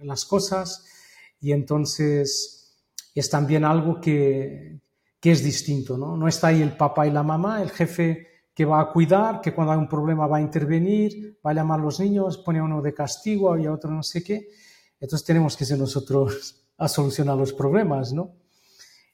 las 0.01 0.25
cosas. 0.25 0.85
Y 1.39 1.51
entonces 1.51 2.75
es 3.13 3.29
también 3.29 3.65
algo 3.65 3.99
que, 4.01 4.79
que 5.19 5.31
es 5.31 5.43
distinto, 5.43 5.97
¿no? 5.97 6.15
No 6.17 6.27
está 6.27 6.47
ahí 6.47 6.61
el 6.61 6.77
papá 6.77 7.07
y 7.07 7.11
la 7.11 7.23
mamá, 7.23 7.61
el 7.61 7.71
jefe 7.71 8.27
que 8.53 8.63
va 8.63 8.79
a 8.79 8.91
cuidar, 8.91 9.41
que 9.41 9.53
cuando 9.53 9.73
hay 9.73 9.79
un 9.79 9.89
problema 9.89 10.27
va 10.27 10.37
a 10.37 10.41
intervenir, 10.41 11.39
va 11.45 11.51
a 11.51 11.53
llamar 11.53 11.79
a 11.79 11.83
los 11.83 11.99
niños, 11.99 12.37
pone 12.37 12.59
a 12.59 12.63
uno 12.63 12.81
de 12.81 12.93
castigo 12.93 13.57
y 13.57 13.65
a 13.65 13.73
otro 13.73 13.91
no 13.91 14.01
sé 14.01 14.23
qué. 14.23 14.47
Entonces 14.99 15.25
tenemos 15.25 15.57
que 15.57 15.65
ser 15.65 15.77
nosotros 15.77 16.65
a 16.77 16.87
solucionar 16.87 17.37
los 17.37 17.53
problemas, 17.53 18.13
¿no? 18.13 18.33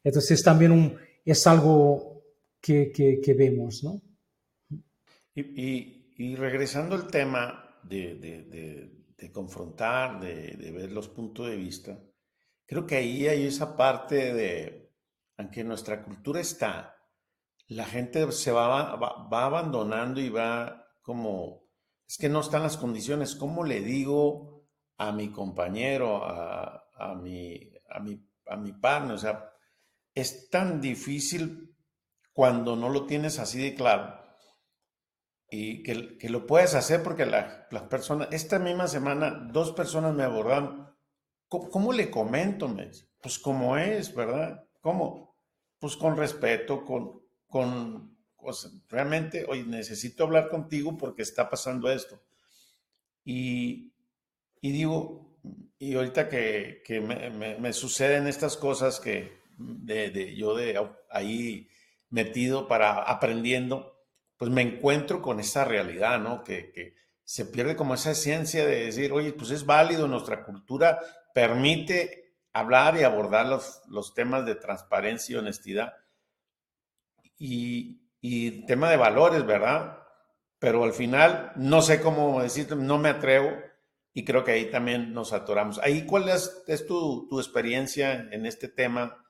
Entonces 0.03 0.43
también 0.43 0.71
un, 0.71 0.97
es 1.25 1.45
algo 1.47 2.23
que, 2.59 2.91
que, 2.91 3.34
vemos, 3.34 3.84
¿no? 3.84 4.01
Y, 5.34 6.13
y, 6.17 6.36
regresando 6.36 6.95
al 6.95 7.07
tema 7.07 7.77
de, 7.84 9.00
confrontar, 9.30 10.22
de, 10.22 10.72
ver 10.72 10.91
los 10.91 11.09
puntos 11.09 11.47
de 11.47 11.57
vista, 11.57 11.99
creo 12.65 12.88
que 12.88 12.95
ahí 12.95 13.28
hay 13.28 13.45
esa 13.45 13.76
parte 13.76 14.34
de, 14.34 14.93
aunque 15.38 15.65
nuestra 15.65 16.01
cultura 16.01 16.39
está, 16.39 16.95
la 17.67 17.86
gente 17.86 18.32
se 18.32 18.51
va, 18.51 18.95
va, 18.95 19.45
abandonando 19.45 20.22
y 20.22 20.30
va 20.30 20.88
como, 21.01 21.67
es 22.07 22.17
que 22.17 22.30
no 22.30 22.39
están 22.39 22.63
las 22.63 22.78
condiciones, 22.78 23.36
¿cómo 23.36 23.65
le 23.65 23.82
digo 23.82 24.65
a 24.97 25.11
mi 25.11 25.30
compañero, 25.30 26.24
a, 26.24 26.88
a, 26.95 27.15
mi, 27.15 27.59
a, 27.89 27.99
mi, 27.99 28.26
a 28.47 28.55
mi 28.55 28.72
partner? 28.72 29.15
O 29.15 29.17
sea, 29.17 29.51
es 30.15 30.49
tan 30.49 30.80
difícil 30.80 31.76
cuando 32.32 32.78
no 32.78 32.88
lo 32.88 33.05
tienes 33.05 33.39
así 33.39 33.61
de 33.61 33.76
claro 33.76 34.20
y 35.53 35.83
que, 35.83 36.17
que 36.17 36.29
lo 36.29 36.47
puedes 36.47 36.75
hacer 36.75 37.03
porque 37.03 37.25
las 37.25 37.83
personas, 37.89 38.29
esta 38.31 38.57
misma 38.57 38.87
semana, 38.87 39.49
dos 39.51 39.73
personas 39.73 40.15
me 40.15 40.23
abordaron, 40.23 40.89
¿cómo, 41.49 41.91
le 41.91 42.09
comento? 42.09 42.73
Pues 43.21 43.37
como 43.37 43.77
es, 43.77 44.15
¿verdad? 44.15 44.63
¿Cómo? 44.79 45.35
Pues 45.77 45.97
con 45.97 46.15
respeto, 46.15 46.85
con, 46.85 47.21
con, 47.47 48.17
realmente, 48.87 49.45
oye, 49.45 49.65
necesito 49.65 50.23
hablar 50.23 50.47
contigo 50.47 50.97
porque 50.97 51.21
está 51.21 51.49
pasando 51.49 51.91
esto. 51.91 52.23
Y, 53.25 53.91
y 54.61 54.71
digo, 54.71 55.37
y 55.77 55.95
ahorita 55.95 56.29
que, 56.29 56.81
que 56.85 57.01
me, 57.01 57.29
me, 57.59 57.73
suceden 57.73 58.27
estas 58.27 58.55
cosas 58.55 59.01
que 59.01 59.41
de, 59.57 60.11
de, 60.11 60.33
yo 60.33 60.55
de 60.55 60.79
ahí 61.09 61.67
metido 62.09 62.69
para 62.69 63.03
aprendiendo, 63.03 64.00
pues 64.41 64.49
me 64.49 64.63
encuentro 64.63 65.21
con 65.21 65.39
esa 65.39 65.65
realidad, 65.65 66.19
¿no? 66.19 66.43
Que, 66.43 66.95
se 67.23 67.45
pierde 67.45 67.75
como 67.75 67.93
esa 67.93 68.09
esencia 68.09 68.65
de 68.65 68.85
decir, 68.85 69.11
oye, 69.11 69.33
pues 69.33 69.51
es 69.51 69.67
válido, 69.67 70.07
nuestra 70.07 70.43
cultura 70.43 70.99
permite 71.31 72.39
hablar 72.51 72.97
y 72.97 73.03
abordar 73.03 73.45
los, 73.45 73.83
los 73.87 74.15
temas 74.15 74.43
de 74.47 74.55
transparencia 74.55 75.35
y 75.35 75.37
honestidad, 75.37 75.93
y, 77.37 78.65
tema 78.65 78.89
de 78.89 78.97
valores, 78.97 79.45
¿verdad? 79.45 79.99
Pero 80.57 80.85
al 80.85 80.93
final 80.93 81.51
no 81.55 81.83
sé 81.83 82.01
cómo 82.01 82.41
decirte, 82.41 82.75
no 82.75 82.97
me 82.97 83.09
atrevo 83.09 83.51
y 84.11 84.25
creo 84.25 84.43
que 84.43 84.53
ahí 84.53 84.71
también 84.71 85.13
nos 85.13 85.33
atoramos. 85.33 85.77
Ahí, 85.77 86.07
¿cuál 86.07 86.29
es, 86.29 86.65
tu, 86.87 87.27
tu, 87.29 87.39
experiencia 87.39 88.27
en 88.31 88.47
este 88.47 88.69
tema 88.69 89.23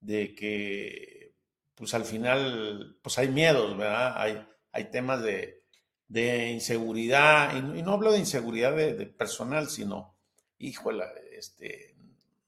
de 0.00 0.34
que, 0.34 1.36
pues 1.74 1.92
al 1.92 2.06
final, 2.06 2.98
pues 3.02 3.18
hay 3.18 3.28
miedos, 3.28 3.76
¿verdad? 3.76 4.14
Hay, 4.16 4.46
hay 4.74 4.90
temas 4.90 5.22
de, 5.22 5.62
de 6.08 6.50
inseguridad, 6.50 7.56
y, 7.56 7.82
no 7.82 7.92
hablo 7.92 8.12
de 8.12 8.18
inseguridad 8.18 8.74
de, 8.74 9.06
personal, 9.06 9.68
sino, 9.70 10.16
híjole, 10.58 11.04
este, 11.32 11.96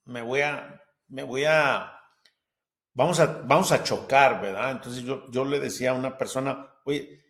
me 0.04 0.22
voy 0.22 0.40
a, 0.40 0.82
me 1.08 1.22
voy 1.22 1.44
a 1.44 1.92
vamos 2.94 3.20
a, 3.20 3.26
vamos 3.44 3.70
a 3.72 3.84
chocar, 3.84 4.40
¿verdad? 4.40 4.72
Entonces 4.72 5.04
yo, 5.04 5.30
yo 5.30 5.44
le 5.44 5.60
decía 5.60 5.90
a 5.90 5.94
una 5.94 6.18
persona, 6.18 6.74
oye, 6.84 7.24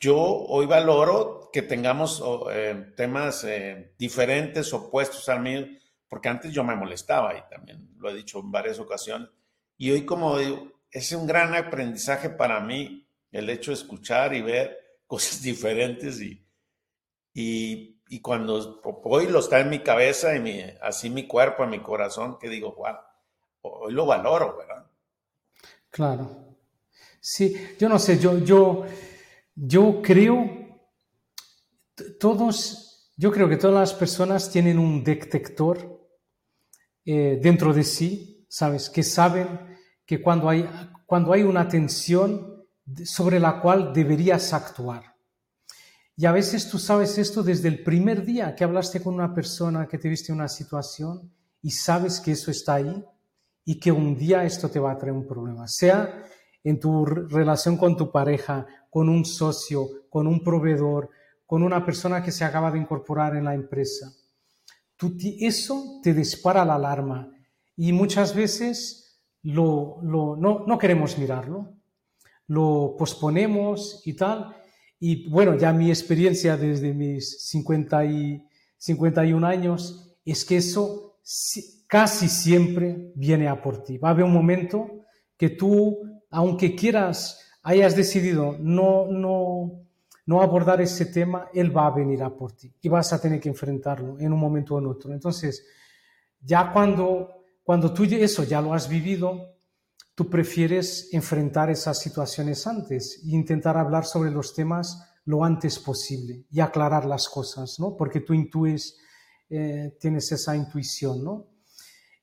yo 0.00 0.16
hoy 0.16 0.66
valoro 0.66 1.50
que 1.52 1.62
tengamos 1.62 2.22
eh, 2.50 2.92
temas 2.96 3.44
eh, 3.44 3.94
diferentes, 3.98 4.72
opuestos 4.72 5.28
al 5.28 5.40
mío, 5.40 5.66
porque 6.08 6.28
antes 6.28 6.52
yo 6.52 6.64
me 6.64 6.74
molestaba 6.74 7.36
y 7.36 7.42
también 7.48 7.90
lo 7.98 8.10
he 8.10 8.14
dicho 8.14 8.40
en 8.40 8.50
varias 8.50 8.78
ocasiones. 8.80 9.28
Y 9.76 9.90
hoy, 9.92 10.04
como 10.04 10.38
digo, 10.38 10.72
es 10.90 11.12
un 11.12 11.26
gran 11.26 11.54
aprendizaje 11.54 12.30
para 12.30 12.60
mí 12.60 13.06
el 13.30 13.48
hecho 13.50 13.70
de 13.70 13.76
escuchar 13.76 14.34
y 14.34 14.42
ver 14.42 14.78
cosas 15.06 15.42
diferentes 15.42 16.20
y, 16.20 16.44
y, 17.34 18.00
y 18.08 18.20
cuando 18.20 18.80
hoy 19.04 19.26
lo 19.28 19.40
está 19.40 19.60
en 19.60 19.70
mi 19.70 19.80
cabeza 19.80 20.34
y 20.34 20.40
mi, 20.40 20.62
así 20.82 21.10
mi 21.10 21.26
cuerpo, 21.26 21.66
mi 21.66 21.80
corazón, 21.80 22.38
que 22.38 22.48
digo, 22.48 22.74
wow, 22.74 22.96
hoy 23.62 23.92
lo 23.92 24.06
valoro, 24.06 24.56
¿verdad? 24.58 24.86
Claro. 25.90 26.56
Sí, 27.20 27.54
yo 27.78 27.88
no 27.88 27.98
sé, 27.98 28.18
yo, 28.18 28.38
yo, 28.38 28.86
yo 29.54 30.00
creo, 30.02 30.80
todos, 32.18 33.12
yo 33.16 33.30
creo 33.30 33.48
que 33.48 33.56
todas 33.56 33.78
las 33.78 33.94
personas 33.94 34.50
tienen 34.50 34.78
un 34.78 35.04
detector 35.04 36.00
eh, 37.04 37.38
dentro 37.42 37.74
de 37.74 37.84
sí, 37.84 38.46
¿sabes? 38.48 38.88
Que 38.88 39.02
saben 39.02 39.76
que 40.06 40.22
cuando 40.22 40.48
hay, 40.48 40.68
cuando 41.06 41.32
hay 41.32 41.42
una 41.42 41.68
tensión 41.68 42.59
sobre 43.04 43.40
la 43.40 43.60
cual 43.60 43.92
deberías 43.92 44.52
actuar. 44.52 45.16
Y 46.16 46.26
a 46.26 46.32
veces 46.32 46.68
tú 46.68 46.78
sabes 46.78 47.16
esto 47.16 47.42
desde 47.42 47.68
el 47.68 47.82
primer 47.82 48.24
día 48.24 48.54
que 48.54 48.64
hablaste 48.64 49.02
con 49.02 49.14
una 49.14 49.34
persona, 49.34 49.88
que 49.88 49.98
te 49.98 50.08
viste 50.08 50.32
una 50.32 50.48
situación 50.48 51.32
y 51.62 51.70
sabes 51.70 52.20
que 52.20 52.32
eso 52.32 52.50
está 52.50 52.74
ahí 52.74 53.04
y 53.64 53.80
que 53.80 53.90
un 53.90 54.16
día 54.16 54.44
esto 54.44 54.68
te 54.68 54.78
va 54.78 54.92
a 54.92 54.98
traer 54.98 55.14
un 55.14 55.26
problema, 55.26 55.66
sea 55.66 56.24
en 56.62 56.78
tu 56.78 57.06
relación 57.06 57.76
con 57.76 57.96
tu 57.96 58.10
pareja, 58.10 58.66
con 58.90 59.08
un 59.08 59.24
socio, 59.24 59.88
con 60.10 60.26
un 60.26 60.44
proveedor, 60.44 61.08
con 61.46 61.62
una 61.62 61.84
persona 61.84 62.22
que 62.22 62.32
se 62.32 62.44
acaba 62.44 62.70
de 62.70 62.78
incorporar 62.78 63.36
en 63.36 63.44
la 63.44 63.54
empresa. 63.54 64.12
Tú, 64.96 65.16
eso 65.40 66.00
te 66.02 66.12
dispara 66.12 66.64
la 66.64 66.74
alarma 66.74 67.32
y 67.76 67.92
muchas 67.92 68.34
veces 68.34 69.22
lo, 69.42 69.98
lo, 70.02 70.36
no, 70.36 70.66
no 70.66 70.78
queremos 70.78 71.16
mirarlo, 71.16 71.79
lo 72.50 72.96
posponemos 72.98 74.02
y 74.04 74.14
tal. 74.14 74.56
Y 74.98 75.30
bueno, 75.30 75.56
ya 75.56 75.72
mi 75.72 75.88
experiencia 75.88 76.56
desde 76.56 76.92
mis 76.92 77.46
50 77.46 78.04
y 78.06 78.44
51 78.76 79.46
años 79.46 80.16
es 80.24 80.44
que 80.44 80.56
eso 80.56 81.20
casi 81.86 82.28
siempre 82.28 83.12
viene 83.14 83.46
a 83.46 83.62
por 83.62 83.84
ti. 83.84 83.98
Va 83.98 84.08
a 84.08 84.10
haber 84.10 84.24
un 84.24 84.32
momento 84.32 85.04
que 85.36 85.50
tú, 85.50 86.00
aunque 86.28 86.74
quieras, 86.74 87.40
hayas 87.62 87.94
decidido 87.94 88.56
no, 88.58 89.06
no, 89.06 89.84
no 90.26 90.42
abordar 90.42 90.80
ese 90.80 91.06
tema, 91.06 91.48
él 91.54 91.74
va 91.74 91.86
a 91.86 91.94
venir 91.94 92.20
a 92.24 92.34
por 92.34 92.50
ti 92.52 92.74
y 92.82 92.88
vas 92.88 93.12
a 93.12 93.20
tener 93.20 93.38
que 93.38 93.48
enfrentarlo 93.48 94.18
en 94.18 94.32
un 94.32 94.40
momento 94.40 94.74
o 94.74 94.80
en 94.80 94.88
otro. 94.88 95.12
Entonces, 95.12 95.64
ya 96.40 96.72
cuando, 96.72 97.44
cuando 97.62 97.94
tú 97.94 98.02
eso 98.02 98.42
ya 98.42 98.60
lo 98.60 98.74
has 98.74 98.88
vivido, 98.88 99.59
tú 100.20 100.28
prefieres 100.28 101.08
enfrentar 101.12 101.70
esas 101.70 101.98
situaciones 101.98 102.66
antes 102.66 103.22
e 103.24 103.34
intentar 103.34 103.78
hablar 103.78 104.04
sobre 104.04 104.30
los 104.30 104.52
temas 104.52 105.14
lo 105.24 105.42
antes 105.42 105.78
posible 105.78 106.44
y 106.50 106.60
aclarar 106.60 107.06
las 107.06 107.26
cosas, 107.26 107.80
¿no? 107.80 107.96
Porque 107.96 108.20
tú 108.20 108.34
intuyes, 108.34 108.98
eh, 109.48 109.96
tienes 109.98 110.30
esa 110.30 110.54
intuición, 110.54 111.24
¿no? 111.24 111.46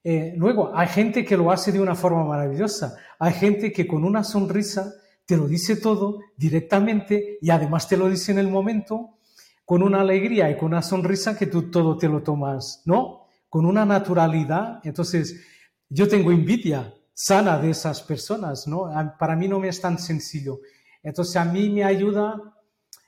Eh, 0.03 0.35
luego, 0.37 0.69
hay 0.75 0.89
gente 0.89 1.25
que 1.25 1.35
lo 1.35 1.51
hace 1.51 1.71
de 1.71 1.79
una 1.79 1.95
forma 1.95 2.23
maravillosa. 2.23 2.95
Hay 3.17 3.33
gente 3.33 3.71
que 3.71 3.87
con 3.87 4.03
una 4.03 4.23
sonrisa 4.23 4.93
te 5.25 5.35
lo 5.35 5.47
dice 5.47 5.77
todo 5.77 6.19
directamente 6.37 7.39
y 7.41 7.49
además 7.49 7.87
te 7.87 7.97
lo 7.97 8.07
dice 8.07 8.31
en 8.31 8.37
el 8.37 8.47
momento 8.47 9.17
con 9.65 9.81
una 9.81 10.01
alegría 10.01 10.51
y 10.51 10.57
con 10.57 10.67
una 10.67 10.83
sonrisa 10.83 11.35
que 11.35 11.47
tú 11.47 11.71
todo 11.71 11.97
te 11.97 12.07
lo 12.07 12.21
tomas, 12.21 12.83
¿no? 12.85 13.25
Con 13.49 13.65
una 13.65 13.87
naturalidad. 13.87 14.81
Entonces, 14.83 15.43
yo 15.89 16.07
tengo 16.07 16.31
envidia 16.31 16.93
sana 17.19 17.57
de 17.57 17.71
esas 17.71 18.03
personas, 18.03 18.67
¿no? 18.67 18.91
Para 19.17 19.35
mí 19.35 19.47
no 19.47 19.59
me 19.59 19.69
es 19.69 19.81
tan 19.81 19.97
sencillo. 19.97 20.59
Entonces, 21.01 21.35
a 21.35 21.45
mí 21.45 21.67
me 21.67 21.83
ayuda 21.83 22.39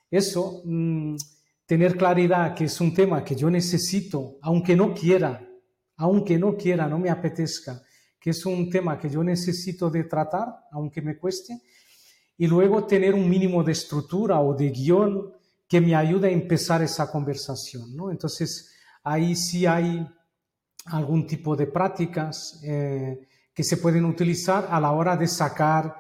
eso, 0.10 0.64
mm, 0.66 1.16
tener 1.68 1.96
claridad 1.96 2.56
que 2.56 2.64
es 2.64 2.82
un 2.82 2.92
tema 2.92 3.24
que 3.24 3.36
yo 3.36 3.52
necesito, 3.52 4.40
aunque 4.42 4.76
no 4.76 4.96
quiera, 4.96 5.48
aunque 5.98 6.40
no 6.40 6.58
quiera, 6.58 6.88
no 6.88 6.98
me 6.98 7.12
apetezca, 7.12 7.84
que 8.20 8.32
es 8.32 8.44
un 8.48 8.68
tema 8.72 8.98
que 8.98 9.12
yo 9.12 9.24
necesito 9.24 9.92
de 9.92 10.06
tratar, 10.06 10.48
aunque 10.72 11.04
me 11.04 11.16
cueste, 11.16 11.62
y 12.36 12.48
luego 12.48 12.88
tener 12.88 13.14
un 13.14 13.30
mínimo 13.30 13.64
de 13.64 13.74
estructura 13.74 14.40
o 14.40 14.56
de 14.56 14.72
guion 14.72 15.32
que 15.68 15.80
me 15.80 15.94
ayude 15.96 16.30
a 16.30 16.32
empezar 16.32 16.82
esa 16.82 17.12
conversación. 17.12 17.96
¿no? 17.96 18.10
Entonces, 18.10 18.74
ahí 19.04 19.36
sí 19.36 19.68
hay 19.68 20.04
algún 20.86 21.28
tipo 21.28 21.56
de 21.56 21.68
prácticas 21.68 22.60
eh, 22.64 23.29
que 23.60 23.66
se 23.66 23.76
pueden 23.76 24.06
utilizar 24.06 24.70
a 24.72 24.80
la 24.80 24.94
hora 24.94 25.18
de 25.18 25.28
sacar 25.28 25.94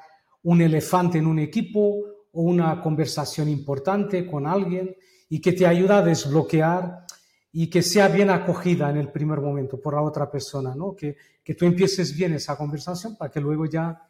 un 0.43 0.62
elefante 0.62 1.18
en 1.18 1.28
un 1.28 1.39
equipo 1.39 2.05
o 2.32 2.41
una 2.41 2.82
conversación 2.82 3.49
importante 3.49 4.26
con 4.26 4.47
alguien 4.47 4.95
y 5.28 5.41
que 5.41 5.51
te 5.51 5.68
ayuda 5.68 5.97
a 5.97 6.01
desbloquear 6.01 7.05
y 7.51 7.70
que 7.70 7.82
sea 7.82 8.07
bien 8.07 8.30
acogida 8.30 8.89
en 8.89 8.95
el 8.95 9.12
primer 9.12 9.41
momento 9.41 9.78
por 9.78 9.95
la 9.95 10.01
otra 10.01 10.32
persona, 10.32 10.74
¿no? 10.74 10.95
Que, 10.95 11.18
que 11.43 11.53
tú 11.53 11.66
empieces 11.66 12.16
bien 12.16 12.32
esa 12.32 12.55
conversación 12.55 13.18
para 13.18 13.30
que 13.30 13.41
luego 13.41 13.66
ya, 13.66 14.07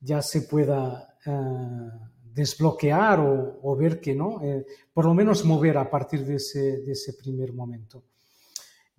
ya 0.00 0.22
se 0.22 0.40
pueda 0.40 1.18
eh, 1.26 1.90
desbloquear 2.24 3.20
o, 3.20 3.76
ver 3.76 4.00
que 4.00 4.14
no, 4.14 4.42
eh, 4.42 4.64
por 4.94 5.04
lo 5.04 5.12
menos 5.12 5.44
mover 5.44 5.76
a 5.76 5.90
partir 5.90 6.24
de 6.24 6.36
ese, 6.36 6.78
de 6.78 6.92
ese 6.92 7.12
primer 7.12 7.52
momento. 7.52 8.02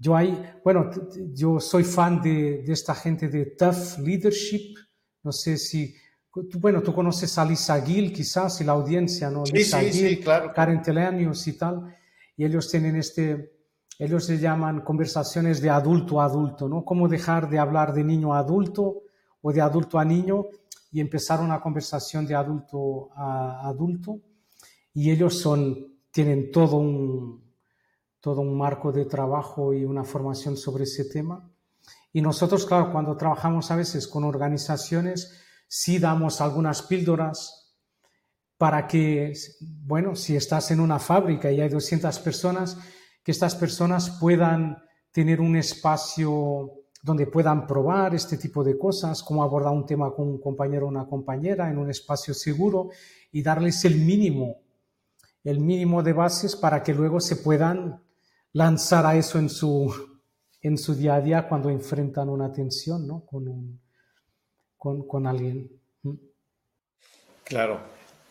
Yo, 0.04 0.18
hay, 0.18 0.38
bueno, 0.66 0.90
yo 1.34 1.62
soy 1.62 1.86
fan 1.86 2.22
de, 2.22 2.62
de, 2.64 2.74
esta 2.74 2.94
gente 2.94 3.30
de 3.30 3.46
Tough 3.58 4.00
Leadership. 4.00 4.76
No 5.24 5.32
sé 5.32 5.58
si, 5.58 5.96
bueno, 6.60 6.84
tú 6.84 6.94
conoces 6.94 7.38
a 7.38 7.46
Lisa 7.46 7.82
Gill, 7.82 8.12
quizás, 8.12 8.60
y 8.60 8.66
la 8.66 8.74
audiencia, 8.74 9.30
¿no? 9.30 9.46
Sí, 9.46 9.54
Lisa 9.54 9.80
sí, 9.80 9.92
Gill, 9.92 10.10
sí, 10.10 10.18
claro. 10.18 10.52
Karen 10.54 10.82
Telenius 10.82 11.48
y 11.48 11.54
tal. 11.54 11.96
Y 12.36 12.44
ellos 12.44 12.70
tienen 12.70 12.98
este, 12.98 13.54
ellos 13.98 14.26
se 14.26 14.38
llaman 14.40 14.82
conversaciones 14.82 15.62
de 15.62 15.70
adulto 15.70 16.20
a 16.20 16.26
adulto, 16.26 16.68
¿no? 16.68 16.84
Cómo 16.84 17.08
dejar 17.08 17.50
de 17.50 17.60
hablar 17.60 17.94
de 17.94 18.04
niño 18.04 18.34
a 18.34 18.40
adulto 18.40 19.04
o 19.42 19.54
de 19.54 19.62
adulto 19.62 20.00
a 20.00 20.04
niño 20.04 20.48
y 20.92 21.00
empezar 21.00 21.40
una 21.40 21.62
conversación 21.62 22.28
de 22.28 22.36
adulto 22.36 23.12
a 23.16 23.70
adulto. 23.70 24.20
Y 24.94 25.12
ellos 25.12 25.40
son, 25.40 25.96
tienen 26.12 26.52
todo 26.52 26.76
un, 26.76 27.43
todo 28.24 28.40
un 28.40 28.58
marco 28.58 28.94
de 28.94 29.04
trabajo 29.04 29.74
y 29.74 29.84
una 29.84 30.06
formación 30.06 30.56
sobre 30.56 30.86
ese 30.86 31.04
tema. 31.04 31.52
Y 32.14 32.22
nosotros, 32.22 32.66
claro, 32.66 32.90
cuando 32.90 33.18
trabajamos 33.18 33.70
a 33.70 33.76
veces 33.76 34.08
con 34.08 34.24
organizaciones, 34.24 35.42
sí 35.68 36.00
damos 36.00 36.40
algunas 36.40 36.84
píldoras 36.84 37.76
para 38.58 38.88
que, 38.88 39.34
bueno, 39.60 40.16
si 40.16 40.38
estás 40.38 40.72
en 40.72 40.80
una 40.80 41.00
fábrica 41.00 41.52
y 41.52 41.60
hay 41.60 41.68
200 41.68 42.18
personas, 42.20 42.78
que 43.22 43.34
estas 43.34 43.56
personas 43.56 44.12
puedan 44.22 44.82
tener 45.12 45.42
un 45.42 45.58
espacio 45.58 46.72
donde 47.02 47.28
puedan 47.28 47.68
probar 47.68 48.16
este 48.16 48.38
tipo 48.38 48.64
de 48.64 48.78
cosas, 48.78 49.22
cómo 49.22 49.44
abordar 49.44 49.74
un 49.74 49.86
tema 49.86 50.14
con 50.14 50.30
un 50.30 50.40
compañero 50.40 50.86
o 50.86 50.90
una 50.90 51.08
compañera 51.08 51.70
en 51.70 51.78
un 51.78 51.90
espacio 51.90 52.34
seguro 52.34 52.88
y 53.34 53.44
darles 53.44 53.84
el 53.84 53.98
mínimo, 53.98 54.62
el 55.44 55.60
mínimo 55.60 56.02
de 56.02 56.14
bases 56.14 56.56
para 56.56 56.82
que 56.82 56.94
luego 56.94 57.20
se 57.20 57.36
puedan 57.36 58.02
lanzar 58.54 59.06
a 59.06 59.16
eso 59.16 59.40
en 59.40 59.50
su, 59.50 59.94
en 60.62 60.78
su 60.78 60.96
día 60.96 61.16
a 61.16 61.22
día 61.22 61.48
cuando 61.48 61.70
enfrentan 61.70 62.30
una 62.30 62.52
tensión 62.52 63.08
¿no? 63.08 63.26
con, 63.26 63.48
un, 63.48 63.82
con, 64.78 65.08
con 65.08 65.28
alguien. 65.28 65.70
Claro. 67.44 67.82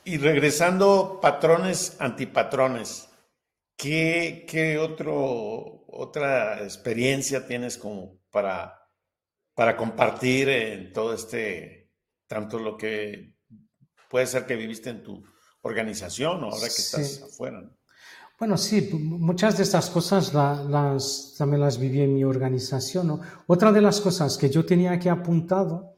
Y 0.04 0.16
regresando, 0.16 1.18
patrones, 1.20 1.96
antipatrones. 2.00 3.08
¿Qué, 3.76 4.44
qué 4.48 4.78
otro, 4.78 5.84
otra 5.88 6.62
experiencia 6.62 7.46
tienes 7.46 7.78
como 7.78 8.18
para, 8.30 8.88
para 9.54 9.76
compartir 9.76 10.48
en 10.48 10.92
todo 10.92 11.14
este, 11.14 11.90
tanto 12.26 12.58
lo 12.58 12.76
que 12.76 13.36
puede 14.08 14.26
ser 14.26 14.46
que 14.46 14.56
viviste 14.56 14.90
en 14.90 15.02
tu 15.02 15.22
organización 15.62 16.42
o 16.44 16.50
ahora 16.50 16.66
que 16.66 16.82
estás 16.82 17.14
Sí. 17.16 17.22
afuera? 17.22 17.60
¿no? 17.60 17.76
Bueno, 18.42 18.58
sí, 18.58 18.90
muchas 18.92 19.56
de 19.56 19.62
estas 19.62 19.88
cosas 19.88 20.34
la- 20.34 20.64
las, 20.64 21.36
también 21.38 21.60
las 21.60 21.78
viví 21.78 22.00
en 22.00 22.12
mi 22.14 22.24
organización. 22.24 23.06
¿no? 23.06 23.20
Otra 23.46 23.70
de 23.70 23.80
las 23.80 24.00
cosas 24.00 24.36
que 24.36 24.50
yo 24.50 24.66
tenía 24.66 24.90
aquí 24.90 25.08
apuntado 25.08 25.94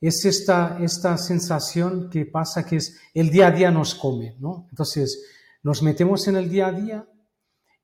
es 0.00 0.24
esta, 0.26 0.78
esta 0.80 1.18
sensación 1.18 2.08
que 2.08 2.24
pasa 2.24 2.64
que 2.64 2.76
es 2.76 2.96
el 3.14 3.30
día 3.30 3.48
a 3.48 3.50
día 3.50 3.72
nos 3.72 3.96
come, 3.96 4.36
¿no? 4.38 4.68
Entonces, 4.70 5.24
nos 5.64 5.82
metemos 5.82 6.28
en 6.28 6.36
el 6.36 6.48
día 6.48 6.68
a 6.68 6.72
día 6.72 7.08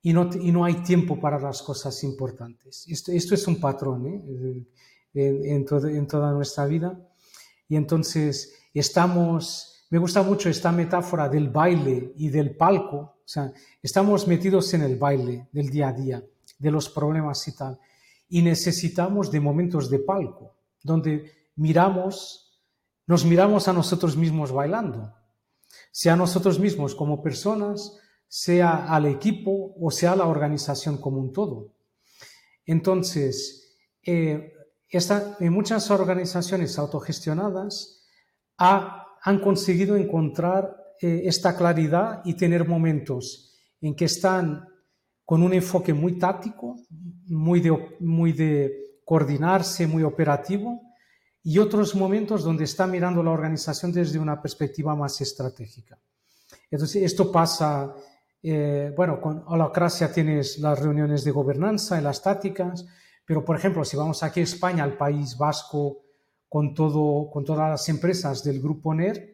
y 0.01 0.12
no, 0.12 0.30
y 0.33 0.53
no 0.53 0.64
hay 0.64 0.74
tiempo 0.85 1.18
para 1.18 1.41
las 1.41 1.61
cosas 1.61 2.05
importantes. 2.05 2.85
Esto, 2.87 3.11
esto 3.11 3.35
es 3.35 3.49
un 3.49 3.59
patrón 3.61 4.07
¿eh? 4.07 4.64
en, 5.14 5.45
en 5.45 5.64
todo- 5.64 5.89
en 5.89 6.07
toda 6.07 6.30
nuestra 6.30 6.66
vida. 6.66 6.97
Y 7.66 7.74
entonces 7.74 8.55
estamos, 8.72 9.87
me 9.91 9.99
gusta 9.99 10.22
mucho 10.22 10.49
esta 10.49 10.70
metáfora 10.70 11.28
del 11.28 11.49
baile 11.49 12.12
y 12.16 12.28
del 12.28 12.57
palco, 12.57 13.12
o 13.25 13.29
sea, 13.29 13.53
estamos 13.83 14.27
metidos 14.27 14.73
en 14.75 14.83
el 14.83 14.97
baile 14.97 15.49
del 15.53 15.70
día 15.70 15.89
a 15.89 15.93
día, 15.93 16.23
de 16.59 16.70
los 16.70 16.89
problemas 16.89 17.47
y 17.49 17.57
tal, 17.57 17.79
y 18.29 18.43
necesitamos 18.43 19.31
de 19.31 19.41
momentos 19.41 19.89
de 19.91 19.99
palco, 20.01 20.55
donde 20.83 21.49
miramos, 21.57 22.61
nos 23.07 23.25
miramos 23.25 23.68
a 23.68 23.73
nosotros 23.73 24.16
mismos 24.16 24.53
bailando, 24.53 25.14
sea 25.91 26.16
nosotros 26.16 26.59
mismos 26.59 26.95
como 26.95 27.23
personas, 27.23 27.99
sea 28.29 28.87
al 28.95 29.07
equipo 29.07 29.75
o 29.81 29.91
sea 29.91 30.12
a 30.12 30.16
la 30.16 30.27
organización 30.27 30.99
como 30.99 31.18
un 31.20 31.33
todo. 31.33 31.75
Entonces, 32.66 33.77
eh, 34.03 34.53
esta- 34.89 35.37
en 35.41 35.53
muchas 35.53 35.91
organizaciones 35.91 36.79
autogestionadas 36.79 38.05
ha- 38.59 39.07
han 39.23 39.41
conseguido 39.41 39.97
encontrar 39.97 40.77
eh, 41.03 41.23
esta 41.25 41.57
claridad 41.57 42.23
y 42.25 42.35
tener 42.35 42.67
momentos 42.67 43.59
en 43.81 43.97
que 43.97 44.05
están 44.05 44.69
con 45.25 45.43
un 45.43 45.53
enfoque 45.53 45.93
muy 45.93 46.17
táctico, 46.17 46.77
muy 47.27 47.61
de, 47.61 49.01
coordinarse, 49.05 49.89
muy 49.89 50.05
operativo, 50.05 50.81
y 51.43 51.59
otros 51.59 51.97
momentos 51.97 52.45
donde 52.45 52.65
está 52.65 52.87
mirando 52.87 53.21
la 53.21 53.33
organización 53.33 53.93
desde 53.93 54.21
una 54.21 54.41
perspectiva 54.41 54.95
más 54.95 55.21
estratégica. 55.21 55.99
Entonces, 56.71 57.03
esto 57.03 57.33
pasa, 57.33 57.93
eh, 58.41 58.93
bueno, 58.97 59.21
con 59.21 59.43
Holacracia 59.47 60.13
tienes 60.13 60.59
las 60.61 60.79
reuniones 60.79 61.25
de 61.25 61.33
gobernanza 61.33 61.99
y 61.99 62.03
las 62.05 62.23
tácticas, 62.23 62.87
pero 63.27 63.45
por 63.45 63.57
ejemplo, 63.57 63.85
si 63.85 63.97
vamos 63.97 64.23
aquí 64.23 64.39
a 64.39 64.45
España, 64.45 64.85
al 64.85 64.97
País 64.97 65.37
Vasco, 65.37 66.03
con, 66.49 66.75
todo, 66.75 67.29
con 67.29 67.45
todas 67.45 67.71
las 67.71 67.89
empresas 67.89 68.45
del 68.45 68.61
grupo 68.61 68.95
NER, 68.95 69.32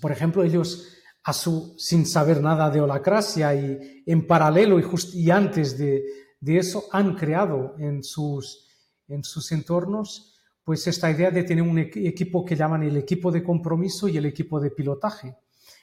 por 0.00 0.12
ejemplo, 0.12 0.42
ellos, 0.42 0.98
a 1.22 1.32
su, 1.32 1.74
sin 1.78 2.06
saber 2.06 2.40
nada 2.40 2.70
de 2.70 2.80
holacracia 2.80 3.54
y 3.54 4.02
en 4.06 4.26
paralelo 4.26 4.78
y, 4.78 4.82
just, 4.82 5.14
y 5.14 5.30
antes 5.30 5.78
de, 5.78 6.04
de, 6.40 6.58
eso, 6.58 6.84
han 6.92 7.14
creado 7.14 7.74
en 7.78 8.02
sus, 8.02 8.68
en 9.08 9.24
sus 9.24 9.50
entornos 9.52 10.34
pues 10.64 10.86
esta 10.86 11.10
idea 11.10 11.30
de 11.30 11.44
tener 11.44 11.62
un 11.62 11.78
equipo 11.78 12.42
que 12.42 12.56
llaman 12.56 12.82
el 12.82 12.96
equipo 12.96 13.30
de 13.30 13.44
compromiso 13.44 14.08
y 14.08 14.16
el 14.16 14.24
equipo 14.24 14.58
de 14.58 14.70
pilotaje. 14.70 15.36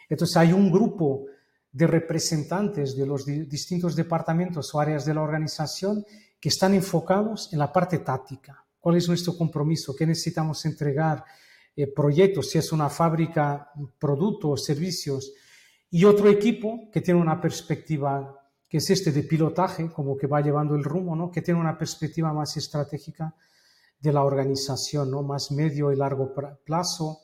Entonces 0.09 0.35
hay 0.37 0.51
un 0.53 0.71
grupo 0.71 1.27
de 1.71 1.87
representantes 1.87 2.97
de 2.97 3.05
los 3.05 3.25
di 3.25 3.45
distintos 3.45 3.95
departamentos 3.95 4.73
o 4.73 4.79
áreas 4.79 5.05
de 5.05 5.13
la 5.13 5.21
organización 5.21 6.03
que 6.39 6.49
están 6.49 6.73
enfocados 6.73 7.53
en 7.53 7.59
la 7.59 7.71
parte 7.71 7.99
táctica. 7.99 8.65
¿Cuál 8.79 8.97
es 8.97 9.07
nuestro 9.07 9.37
compromiso? 9.37 9.95
¿Qué 9.95 10.07
necesitamos 10.07 10.65
entregar? 10.65 11.23
Eh, 11.75 11.87
proyectos, 11.87 12.49
si 12.49 12.57
es 12.57 12.71
una 12.71 12.89
fábrica, 12.89 13.71
productos, 13.97 14.65
servicios. 14.65 15.33
Y 15.89 16.05
otro 16.05 16.29
equipo 16.29 16.89
que 16.91 17.01
tiene 17.01 17.19
una 17.19 17.39
perspectiva, 17.39 18.37
que 18.67 18.77
es 18.77 18.89
este 18.89 19.11
de 19.11 19.23
pilotaje, 19.23 19.89
como 19.89 20.17
que 20.17 20.27
va 20.27 20.41
llevando 20.41 20.75
el 20.75 20.83
rumbo, 20.83 21.15
¿no? 21.15 21.31
que 21.31 21.41
tiene 21.41 21.59
una 21.59 21.77
perspectiva 21.77 22.33
más 22.33 22.55
estratégica 22.57 23.35
de 23.99 24.11
la 24.11 24.23
organización, 24.23 25.11
¿no? 25.11 25.21
más 25.21 25.51
medio 25.51 25.91
y 25.91 25.95
largo 25.95 26.33
plazo, 26.63 27.19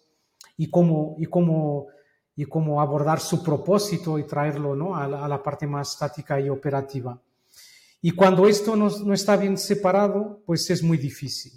y 0.57 0.69
cómo, 0.69 1.15
y 1.17 1.25
cómo, 1.25 1.87
y 2.35 2.45
cómo 2.45 2.81
abordar 2.81 3.19
su 3.19 3.43
propósito 3.43 4.17
y 4.19 4.23
traerlo 4.23 4.75
¿no? 4.75 4.95
a, 4.95 5.07
la, 5.07 5.25
a 5.25 5.27
la 5.27 5.41
parte 5.41 5.67
más 5.67 5.93
estática 5.93 6.39
y 6.39 6.49
operativa. 6.49 7.19
Y 8.01 8.11
cuando 8.11 8.47
esto 8.47 8.75
no, 8.75 8.89
no, 8.89 9.13
está 9.13 9.35
bien 9.37 9.57
separado, 9.57 10.41
pues 10.45 10.69
es 10.69 10.83
muy 10.83 10.97
difícil. 10.97 11.53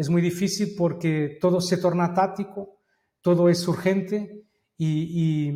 Es 0.00 0.08
muy 0.08 0.22
difícil 0.22 0.74
porque 0.78 1.36
todo 1.38 1.60
se 1.60 1.76
torna 1.76 2.14
táctico, 2.14 2.78
todo 3.20 3.50
es 3.50 3.68
urgente 3.68 4.46
y, 4.78 5.52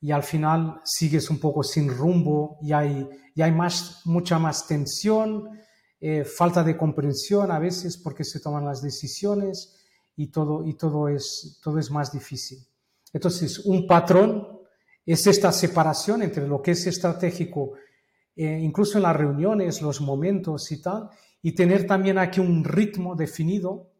y, 0.00 0.10
al 0.10 0.22
final 0.22 0.80
sigues 0.82 1.28
un 1.28 1.38
poco 1.38 1.62
sin 1.62 1.90
rumbo 1.90 2.56
y 2.62 2.72
hay, 2.72 3.06
y 3.34 3.42
hay 3.42 3.52
más, 3.52 4.00
mucha 4.06 4.38
más 4.38 4.66
tensión, 4.66 5.50
eh, 6.00 6.24
falta 6.24 6.64
de 6.64 6.74
comprensión 6.74 7.50
a 7.50 7.58
veces 7.58 7.98
porque 7.98 8.24
se 8.24 8.40
toman 8.40 8.64
las 8.64 8.80
decisiones 8.80 9.76
y 10.16 10.28
todo, 10.28 10.66
y 10.66 10.72
todo, 10.72 11.08
es, 11.08 11.60
todo 11.62 11.78
es 11.78 11.90
más 11.90 12.12
difícil. 12.12 12.60
Entonces, 13.12 13.58
un 13.58 13.86
patrón 13.86 14.58
es 15.04 15.26
esta 15.26 15.52
separación 15.52 16.22
entre 16.22 16.48
lo 16.48 16.62
que 16.62 16.70
es 16.70 16.86
estratégico, 16.86 17.72
eh, 18.34 18.58
incluso 18.58 18.96
en 18.96 19.02
las 19.02 19.16
reuniones, 19.16 19.82
los 19.82 20.00
momentos 20.00 20.72
y 20.72 20.80
tal, 20.80 21.10
y 21.42 21.52
tener 21.52 21.86
también 21.86 22.18
aquí 22.18 22.40
un 22.40 22.64
ritmo 22.64 23.14
definido 23.14 23.90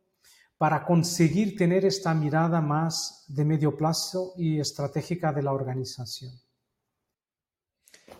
para 0.58 0.84
conseguir 0.84 1.56
tener 1.56 1.84
esta 1.84 2.12
mirada 2.12 2.60
más 2.60 3.24
de 3.28 3.44
medio 3.44 3.76
plazo 3.76 4.34
y 4.36 4.60
estratégica 4.60 5.32
de 5.32 5.42
la 5.42 5.52
organización. 5.52 6.32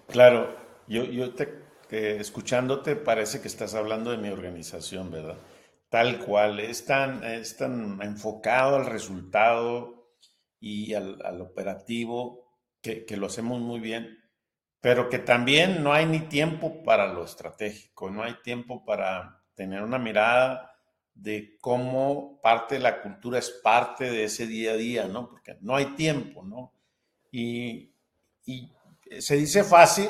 Claro, 0.09 0.57
yo, 0.89 1.05
yo 1.05 1.35
te, 1.35 1.47
te, 1.89 2.19
escuchándote 2.19 2.97
parece 2.97 3.41
que 3.41 3.49
estás 3.49 3.75
hablando 3.75 4.11
de 4.11 4.19
mi 4.19 4.29
organización, 4.29 5.11
¿verdad? 5.11 5.37
Tal 5.91 6.25
cual, 6.25 6.61
es 6.61 6.85
tan, 6.87 7.25
es 7.25 7.57
tan 7.57 8.01
enfocado 8.01 8.77
al 8.77 8.87
resultado 8.87 10.01
y 10.61 10.95
al, 10.95 11.41
operativo, 11.41 12.55
que, 12.81 13.05
lo 13.17 13.27
hacemos 13.27 13.61
muy 13.61 13.81
bien, 13.81 14.20
pero 14.81 15.09
que 15.09 15.19
también 15.19 15.83
no 15.83 15.93
hay 15.93 16.07
ni 16.07 16.21
tiempo 16.21 16.83
para 16.83 17.13
lo 17.13 17.25
estratégico, 17.25 18.11
no 18.11 18.23
hay 18.23 18.35
tiempo 18.43 18.85
para 18.85 19.43
tener 19.55 19.83
una 19.83 19.99
mirada 19.99 20.75
de 21.15 21.59
cómo 21.61 22.41
parte 22.41 22.77
de 22.77 22.81
la 22.81 23.03
cultura 23.03 23.39
es 23.39 23.51
parte 23.51 24.11
de 24.11 24.25
ese 24.25 24.47
día 24.47 24.73
a 24.73 24.77
día, 24.77 25.07
¿no? 25.07 25.29
Porque 25.29 25.59
no 25.61 25.77
hay 25.77 25.87
tiempo, 25.97 26.43
¿no? 26.43 26.73
Y, 27.31 27.95
y 28.47 28.73
se 29.19 29.37
dice 29.37 29.65
fácil, 29.65 30.09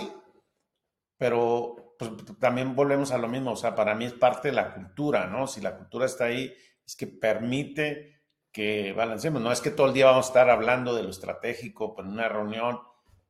pero 1.17 1.97
pues, 1.99 2.13
también 2.39 2.75
volvemos 2.77 3.11
a 3.13 3.19
lo 3.19 3.29
mismo, 3.29 3.53
o 3.53 3.57
sea, 3.57 3.75
para 3.75 3.95
mí 3.95 4.05
es 4.05 4.13
parte 4.13 4.49
de 4.49 4.55
la 4.55 4.73
cultura, 4.73 5.27
¿no? 5.27 5.47
Si 5.47 5.61
la 5.61 5.77
cultura 5.77 6.07
está 6.07 6.27
ahí, 6.27 6.55
es 6.87 6.97
que 6.97 7.07
permite 7.07 8.23
que 8.53 8.93
balanceemos. 8.93 9.43
No 9.43 9.53
es 9.53 9.61
que 9.61 9.71
todo 9.71 9.89
el 9.89 9.93
día 9.93 10.07
vamos 10.07 10.27
a 10.27 10.29
estar 10.29 10.51
hablando 10.51 10.95
de 10.95 11.03
lo 11.03 11.11
estratégico 11.11 11.95
en 11.99 12.09
una 12.09 12.29
reunión, 12.29 12.81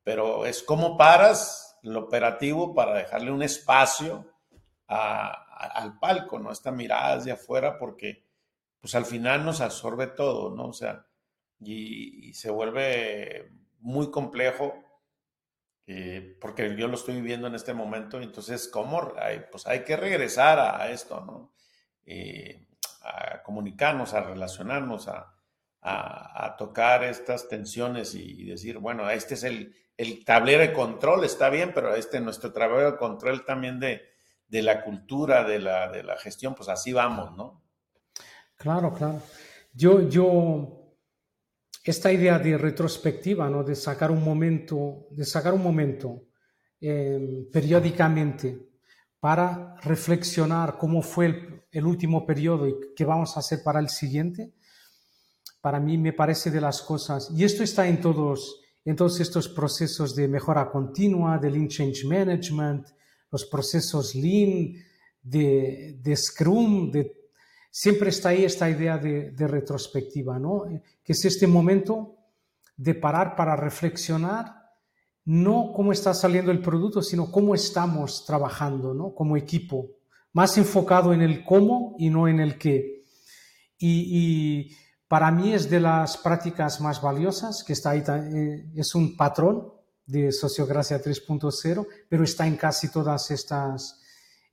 pero 0.02 0.46
es 0.46 0.62
cómo 0.62 0.96
paras 0.96 1.78
lo 1.82 2.00
operativo 2.00 2.74
para 2.74 2.94
dejarle 2.94 3.30
un 3.30 3.42
espacio 3.42 4.26
al 4.86 5.98
palco, 5.98 6.38
¿no? 6.38 6.50
Esta 6.50 6.72
mirada 6.72 7.16
desde 7.16 7.32
afuera, 7.32 7.78
porque 7.78 8.24
pues 8.80 8.94
al 8.94 9.04
final 9.04 9.44
nos 9.44 9.60
absorbe 9.60 10.08
todo, 10.08 10.54
¿no? 10.54 10.68
O 10.68 10.72
sea, 10.72 11.06
y, 11.60 12.32
se 12.32 12.50
vuelve 12.50 13.52
muy 13.78 14.10
complejo, 14.10 14.74
eh, 15.86 16.36
porque 16.40 16.76
yo 16.76 16.88
lo 16.88 16.94
estoy 16.94 17.16
viviendo 17.16 17.46
en 17.46 17.54
este 17.54 17.74
momento, 17.74 18.20
entonces, 18.20 18.68
¿cómo? 18.68 19.12
pues 19.50 19.66
hay 19.66 19.84
que 19.84 19.96
regresar 19.96 20.58
a, 20.58 20.90
esto, 20.90 21.20
¿no? 21.20 21.52
Eh, 22.04 22.66
a 23.02 23.42
comunicarnos, 23.42 24.14
a 24.14 24.22
relacionarnos, 24.22 25.08
a, 25.08 25.36
tocar 26.58 27.04
estas 27.04 27.48
tensiones 27.48 28.14
y, 28.14 28.44
decir, 28.44 28.78
bueno, 28.78 29.08
este 29.08 29.34
es 29.34 29.44
el, 29.44 29.74
tablero 30.24 30.62
de 30.62 30.72
control, 30.72 31.24
está 31.24 31.50
bien, 31.50 31.72
pero 31.74 31.94
este 31.94 32.20
nuestro 32.20 32.52
tablero 32.52 32.92
de 32.92 32.98
control 32.98 33.44
también 33.44 33.78
de, 33.78 34.02
la 34.48 34.82
cultura, 34.82 35.44
de 35.44 35.58
la, 35.58 35.88
de 35.88 36.02
la, 36.02 36.16
gestión, 36.16 36.54
pues 36.54 36.68
así 36.68 36.92
vamos, 36.92 37.36
¿no? 37.36 37.62
Claro, 38.56 38.92
claro. 38.92 39.22
Yo, 39.72 40.08
yo, 40.08 40.96
esta 41.84 42.12
idea 42.12 42.38
de 42.38 42.58
retrospectiva, 42.58 43.48
¿no? 43.48 43.62
De 43.62 43.74
sacar 43.74 44.10
un 44.10 44.22
momento, 44.22 45.06
de 45.10 45.24
sacar 45.24 45.54
un 45.54 45.62
momento 45.62 46.26
eh, 46.80 47.46
periódicamente 47.52 48.70
para 49.20 49.76
reflexionar 49.82 50.78
cómo 50.78 51.02
fue 51.02 51.66
el, 51.70 51.84
último 51.84 52.24
periodo 52.24 52.66
y 52.66 52.74
qué 52.96 53.04
vamos 53.04 53.36
a 53.36 53.40
hacer 53.40 53.62
para 53.62 53.80
el 53.80 53.90
siguiente, 53.90 54.54
para 55.60 55.78
mí 55.78 55.98
me 55.98 56.14
parece 56.14 56.50
de 56.50 56.60
las 56.60 56.80
cosas, 56.80 57.30
y 57.36 57.44
esto 57.44 57.62
está 57.62 57.86
en 57.86 58.00
todos, 58.00 58.62
en 58.84 58.96
todos 58.96 59.20
estos 59.20 59.48
procesos 59.48 60.14
de 60.14 60.28
mejora 60.28 60.70
continua, 60.70 61.38
de 61.38 61.50
Lean 61.50 61.68
Change 61.68 62.04
Management, 62.06 62.88
los 63.30 63.44
procesos 63.44 64.14
Lean, 64.14 64.74
de, 65.22 66.14
Scrum, 66.16 66.90
siempre 67.70 68.10
está 68.10 68.30
ahí 68.30 68.44
esta 68.44 68.70
idea 68.70 68.98
de, 68.98 69.46
retrospectiva, 69.46 70.38
¿no? 70.38 70.64
que 71.04 71.12
es 71.12 71.24
este 71.24 71.46
momento 71.46 72.16
de 72.76 72.94
parar 72.94 73.36
para 73.36 73.56
reflexionar 73.56 74.60
no 75.26 75.72
cómo 75.74 75.92
está 75.92 76.14
saliendo 76.14 76.50
el 76.50 76.62
producto, 76.62 77.02
sino 77.02 77.30
cómo 77.30 77.54
estamos 77.54 78.24
trabajando 78.24 78.94
¿no? 78.94 79.14
como 79.14 79.36
equipo, 79.36 79.90
más 80.32 80.56
enfocado 80.56 81.12
en 81.12 81.20
el 81.20 81.44
cómo 81.44 81.94
y 81.98 82.08
no 82.08 82.26
en 82.26 82.40
el 82.40 82.56
qué. 82.58 83.04
Para 85.10 85.32
mí 85.32 85.52
es 85.52 85.68
de 85.68 85.80
las 85.80 86.18
prácticas 86.18 86.80
más 86.80 87.02
valiosas, 87.02 87.64
que 87.64 87.72
está 87.72 87.90
ahí, 87.90 88.04
eh, 88.06 88.70
es 88.76 88.94
un 88.94 89.16
patrón 89.16 89.72
de 90.06 90.30
Sociocracia 90.30 91.02
3.0, 91.02 91.84
pero 92.08 92.22
está 92.22 92.46
en 92.46 92.56
casi 92.56 92.92
todas 92.92 93.28
estas, 93.32 94.00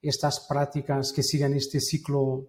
estas 0.01 0.39
prácticas 0.39 1.14
que 1.14 1.22
siguen 1.22 1.53
este 1.53 1.80
ciclo 1.80 2.47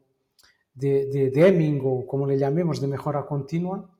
de, 0.72 1.04
de 1.12 1.28
Deming 1.28 1.82
o 1.84 2.06
como 2.06 2.26
le 2.26 2.38
llamemos, 2.38 2.80
de 2.80 2.86
mejora 2.86 3.26
continua. 3.26 3.94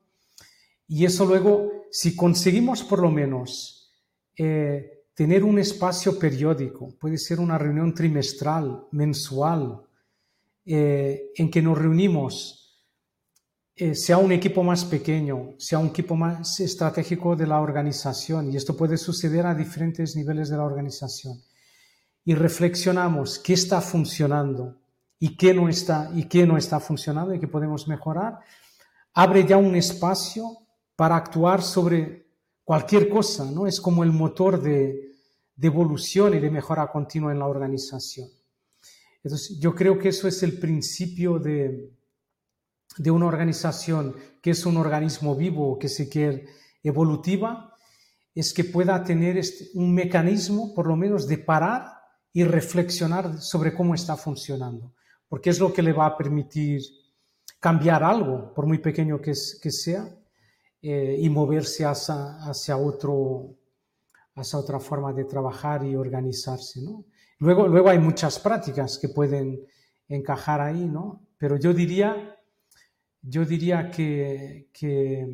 Y 0.87 1.05
eso 1.05 1.23
luego, 1.27 1.85
si 1.91 2.15
conseguimos 2.15 2.81
por 2.81 3.03
lo 3.03 3.11
menos 3.11 3.93
eh, 4.35 5.03
tener 5.13 5.43
un 5.43 5.59
espacio 5.59 6.17
periódico, 6.17 6.95
puede 6.99 7.19
ser 7.19 7.39
una 7.39 7.59
reunión 7.59 7.93
trimestral, 7.93 8.87
mensual, 8.89 9.83
eh, 10.65 11.29
en 11.35 11.51
que 11.51 11.61
nos 11.61 11.77
reunimos, 11.77 12.58
eh, 13.81 13.95
sea 13.95 14.17
un 14.17 14.33
equipo 14.33 14.61
más 14.61 14.83
pequeño, 14.83 15.53
sea 15.57 15.79
un 15.79 15.87
equipo 15.87 16.13
más 16.13 16.59
estratégico 16.59 17.37
de 17.37 17.47
la 17.47 17.61
organización, 17.61 18.51
y 18.51 18.57
esto 18.57 18.75
puede 18.75 18.97
suceder 18.97 19.45
a 19.45 19.55
diferentes 19.55 20.17
niveles 20.17 20.49
de 20.49 20.57
la 20.57 20.65
organización, 20.65 21.41
y 22.25 22.35
reflexionamos 22.35 23.39
qué 23.39 23.53
está 23.53 23.79
funcionando 23.79 24.75
y 25.17 25.37
qué 25.37 25.53
no 25.53 25.69
está, 25.69 26.11
y 26.13 26.25
qué 26.25 26.45
no 26.45 26.57
está 26.57 26.81
funcionando 26.81 27.33
y 27.33 27.39
qué 27.39 27.47
podemos 27.47 27.87
mejorar, 27.87 28.39
abre 29.13 29.47
ya 29.47 29.55
un 29.55 29.73
espacio 29.77 30.57
para 30.97 31.15
actuar 31.15 31.61
sobre 31.61 32.27
cualquier 32.65 33.07
cosa, 33.07 33.49
¿no? 33.49 33.65
Es 33.65 33.79
como 33.79 34.03
el 34.03 34.11
motor 34.11 34.61
de, 34.61 35.15
evolución 35.61 36.33
y 36.33 36.39
de 36.39 36.51
mejora 36.51 36.91
continua 36.91 37.31
en 37.31 37.39
la 37.39 37.47
organización. 37.47 38.27
Entonces, 39.23 39.57
yo 39.57 39.73
creo 39.73 39.97
que 39.97 40.09
eso 40.09 40.27
es 40.27 40.43
el 40.43 40.59
principio 40.59 41.39
de, 41.39 41.97
de 42.97 43.11
una 43.11 43.27
organización 43.27 44.15
que 44.41 44.51
es 44.51 44.65
un 44.65 44.77
organismo 44.77 45.35
vivo, 45.35 45.77
que 45.77 45.89
se 45.89 46.09
quiere 46.09 46.47
evolutiva, 46.83 47.75
es 48.33 48.53
que 48.53 48.63
pueda 48.63 49.03
tener 49.03 49.37
este, 49.37 49.69
un 49.73 49.93
mecanismo, 49.93 50.73
por 50.73 50.87
lo 50.87 50.95
menos, 50.95 51.27
de 51.27 51.37
parar 51.37 51.99
y 52.31 52.43
reflexionar 52.43 53.41
sobre 53.41 53.73
cómo 53.73 53.95
está 53.95 54.15
funcionando, 54.15 54.93
porque 55.27 55.49
es 55.49 55.59
lo 55.59 55.73
que 55.73 55.81
le 55.81 55.93
va 55.93 56.05
a 56.05 56.17
permitir 56.17 56.81
cambiar 57.59 58.03
algo, 58.03 58.53
por 58.53 58.65
muy 58.65 58.77
pequeño 58.77 59.19
que, 59.19 59.33
que 59.61 59.71
sea, 59.71 60.07
eh, 60.81 61.17
y 61.19 61.29
moverse 61.29 61.85
hacia, 61.85 62.37
hacia, 62.37 62.77
otro, 62.77 63.57
hacia 64.35 64.59
otra 64.59 64.79
forma 64.79 65.11
de 65.11 65.25
trabajar 65.25 65.83
y 65.83 65.95
organizarse. 65.95 66.81
¿no? 66.81 67.03
Luego, 67.39 67.67
luego 67.67 67.89
hay 67.89 67.99
muchas 67.99 68.39
prácticas 68.39 68.97
que 68.97 69.09
pueden 69.09 69.59
encajar 70.07 70.61
ahí, 70.61 70.85
¿no? 70.85 71.27
pero 71.37 71.57
yo 71.57 71.73
diría, 71.73 72.38
yo 73.21 73.45
diría 73.45 73.91
que, 73.91 74.69
que, 74.73 75.27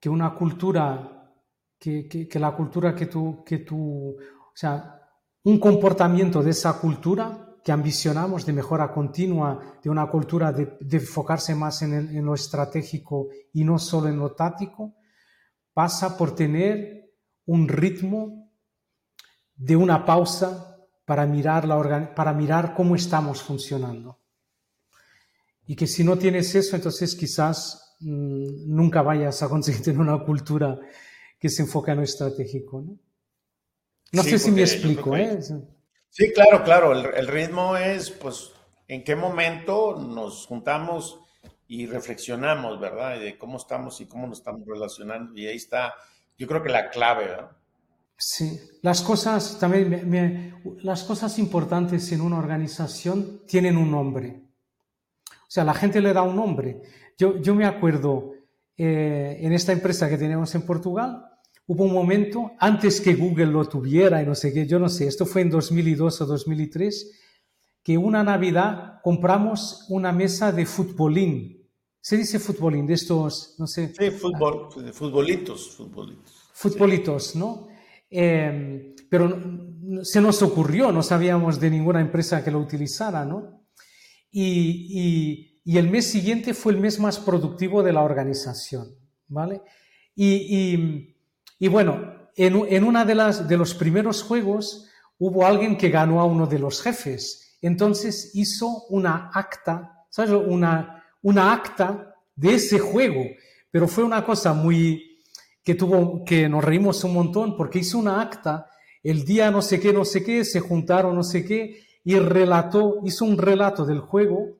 que 0.00 0.08
una 0.08 0.34
cultura, 0.34 1.32
que, 1.78 2.08
que, 2.08 2.38
la 2.38 2.54
cultura 2.56 2.94
que 2.94 3.06
tú, 3.06 3.42
que 3.44 3.58
tú, 3.58 4.16
o 4.16 4.52
sea, 4.54 5.00
un 5.44 5.58
comportamiento 5.60 6.42
de 6.42 6.50
esa 6.50 6.78
cultura 6.80 7.46
que 7.62 7.72
ambicionamos 7.72 8.46
de 8.46 8.52
mejora 8.52 8.92
continua, 8.92 9.78
de 9.82 9.90
una 9.90 10.08
cultura 10.08 10.52
de, 10.52 10.76
enfocarse 10.90 11.54
más 11.54 11.82
en, 11.82 12.24
lo 12.24 12.34
estratégico 12.34 13.28
y 13.52 13.64
no 13.64 13.78
solo 13.78 14.08
en 14.08 14.18
lo 14.18 14.34
táctico, 14.34 14.94
pasa 15.72 16.16
por 16.16 16.34
tener 16.34 17.10
un 17.46 17.66
ritmo 17.68 18.52
de 19.54 19.74
una 19.76 20.04
pausa 20.04 20.76
para 21.04 21.26
mirar, 21.26 21.66
la 21.66 22.14
para 22.14 22.32
mirar 22.32 22.74
cómo 22.74 22.94
estamos 22.94 23.42
funcionando. 23.42 24.20
Y 25.66 25.74
que 25.74 25.86
si 25.86 26.04
no 26.04 26.16
tienes 26.16 26.54
eso, 26.54 26.76
entonces 26.76 27.14
quizás 27.16 27.96
mm, 28.00 28.74
nunca 28.74 29.02
vayas 29.02 29.42
a 29.42 29.48
conseguir 29.48 29.82
tener 29.84 30.00
una 30.00 30.24
cultura 30.24 30.78
que 31.38 31.48
se 31.48 31.62
enfoca 31.62 31.92
en 31.92 31.98
lo 31.98 32.04
estratégico. 32.04 32.84
No, 34.12 34.22
sé 34.22 34.38
si 34.38 34.50
me 34.50 34.62
explico. 34.62 35.16
¿eh? 35.16 35.38
Sí, 36.08 36.32
claro, 36.32 36.62
claro. 36.62 36.92
El, 36.92 37.26
ritmo 37.26 37.76
es, 37.76 38.10
pues, 38.10 38.52
en 38.88 39.04
qué 39.04 39.16
momento 39.16 39.96
nos 39.98 40.46
juntamos 40.46 41.20
y 41.68 41.86
reflexionamos, 41.86 42.80
¿verdad? 42.80 43.18
de 43.18 43.36
cómo 43.36 43.58
estamos 43.58 44.00
y 44.00 44.06
cómo 44.06 44.26
nos 44.26 44.38
estamos 44.38 44.62
relacionando. 44.66 45.36
Y 45.38 45.46
ahí 45.46 45.56
está, 45.56 45.94
yo 46.38 46.46
creo 46.46 46.62
que 46.62 46.68
la 46.68 46.88
clave, 46.88 47.26
¿verdad? 47.26 47.50
Sí, 48.16 48.58
las 48.80 49.02
cosas 49.02 49.58
también, 49.58 50.78
las 50.82 51.04
cosas 51.04 51.38
importantes 51.38 52.10
en 52.12 52.22
una 52.22 52.38
organización 52.38 53.42
tienen 53.46 53.76
un 53.76 53.90
nombre. 53.90 54.45
O 55.46 55.50
sea, 55.50 55.64
la 55.64 55.74
gente 55.74 56.00
le 56.00 56.12
da 56.12 56.22
un 56.22 56.36
nombre. 56.36 56.82
Yo, 57.16 57.40
yo 57.40 57.54
me 57.54 57.64
acuerdo 57.64 58.32
eh, 58.76 59.38
en 59.40 59.52
esta 59.52 59.72
empresa 59.72 60.08
que 60.08 60.18
tenemos 60.18 60.54
en 60.54 60.62
Portugal, 60.62 61.24
Hubo 61.68 61.82
un 61.82 61.92
momento, 61.92 62.52
antes 62.60 63.00
que 63.00 63.14
Google 63.14 63.46
lo 63.46 63.64
tuviera 63.64 64.22
y 64.22 64.26
no 64.26 64.36
sé 64.36 64.52
qué, 64.52 64.66
yo 64.66 64.78
no 64.78 64.88
sé, 64.88 65.08
esto 65.08 65.26
fue 65.26 65.42
en 65.42 65.50
2002 65.50 66.20
o 66.20 66.26
2003, 66.26 67.10
que 67.82 67.98
una 67.98 68.22
Navidad 68.22 69.00
compramos 69.02 69.84
una 69.88 70.12
mesa 70.12 70.52
de 70.52 70.64
futbolín. 70.64 71.68
Se 72.00 72.16
dice 72.16 72.38
futbolín, 72.38 72.86
de 72.86 72.94
estos, 72.94 73.56
no 73.58 73.66
sé. 73.66 73.92
Sí, 73.98 74.10
fútbol, 74.12 74.68
futbolitos, 74.92 75.76
futbolitos. 75.76 76.50
Futbolitos, 76.52 77.34
¿no? 77.34 77.66
Em, 78.08 78.94
pero 79.10 79.36
se 80.02 80.20
nos 80.20 80.40
ocurrió, 80.42 80.92
no 80.92 81.02
sabíamos 81.02 81.58
de 81.58 81.70
ninguna 81.70 82.00
empresa 82.00 82.44
que 82.44 82.52
lo 82.52 82.60
utilizara, 82.60 83.24
¿no? 83.24 83.55
Y, 84.38 85.62
el 85.64 85.88
mes 85.88 86.10
siguiente 86.10 86.52
fue 86.52 86.74
el 86.74 86.78
mes 86.78 87.00
más 87.00 87.18
productivo 87.18 87.82
de 87.82 87.92
la 87.92 88.02
organización, 88.02 88.94
¿vale? 89.28 89.62
Y, 90.14 91.68
bueno, 91.70 92.28
en, 92.36 92.54
en 92.68 92.84
una 92.84 93.04
de, 93.06 93.14
de 93.48 93.56
los 93.56 93.74
primeros 93.74 94.22
juegos 94.22 94.90
hubo 95.18 95.46
alguien 95.46 95.78
que 95.78 95.88
ganó 95.88 96.20
a 96.20 96.26
uno 96.26 96.46
de 96.46 96.58
los 96.58 96.82
jefes. 96.82 97.56
Entonces 97.62 98.32
hizo 98.34 98.84
una 98.90 99.30
acta, 99.32 100.04
¿sabes? 100.10 100.32
Una, 100.32 101.02
una 101.22 101.52
acta 101.54 102.14
de 102.34 102.54
ese 102.54 102.78
juego. 102.78 103.24
Pero 103.70 103.88
fue 103.88 104.04
una 104.04 104.22
cosa 104.22 104.52
muy 104.52 105.22
que 105.64 105.74
tuvo, 105.74 106.24
que 106.24 106.46
nos 106.46 106.62
reímos 106.62 107.02
un 107.04 107.14
montón 107.14 107.56
porque 107.56 107.78
hizo 107.78 107.98
una 107.98 108.20
acta 108.20 108.68
el 109.02 109.24
día 109.24 109.50
no 109.50 109.62
sé 109.62 109.80
qué, 109.80 109.92
no 109.92 110.04
sé 110.04 110.22
qué, 110.22 110.44
se 110.44 110.60
juntaron 110.60 111.14
no 111.16 111.22
sé 111.22 111.44
qué 111.44 111.86
y 112.06 112.20
relató, 112.20 113.00
hizo 113.04 113.24
un 113.24 113.36
relato 113.36 113.84
del 113.84 113.98
juego 113.98 114.56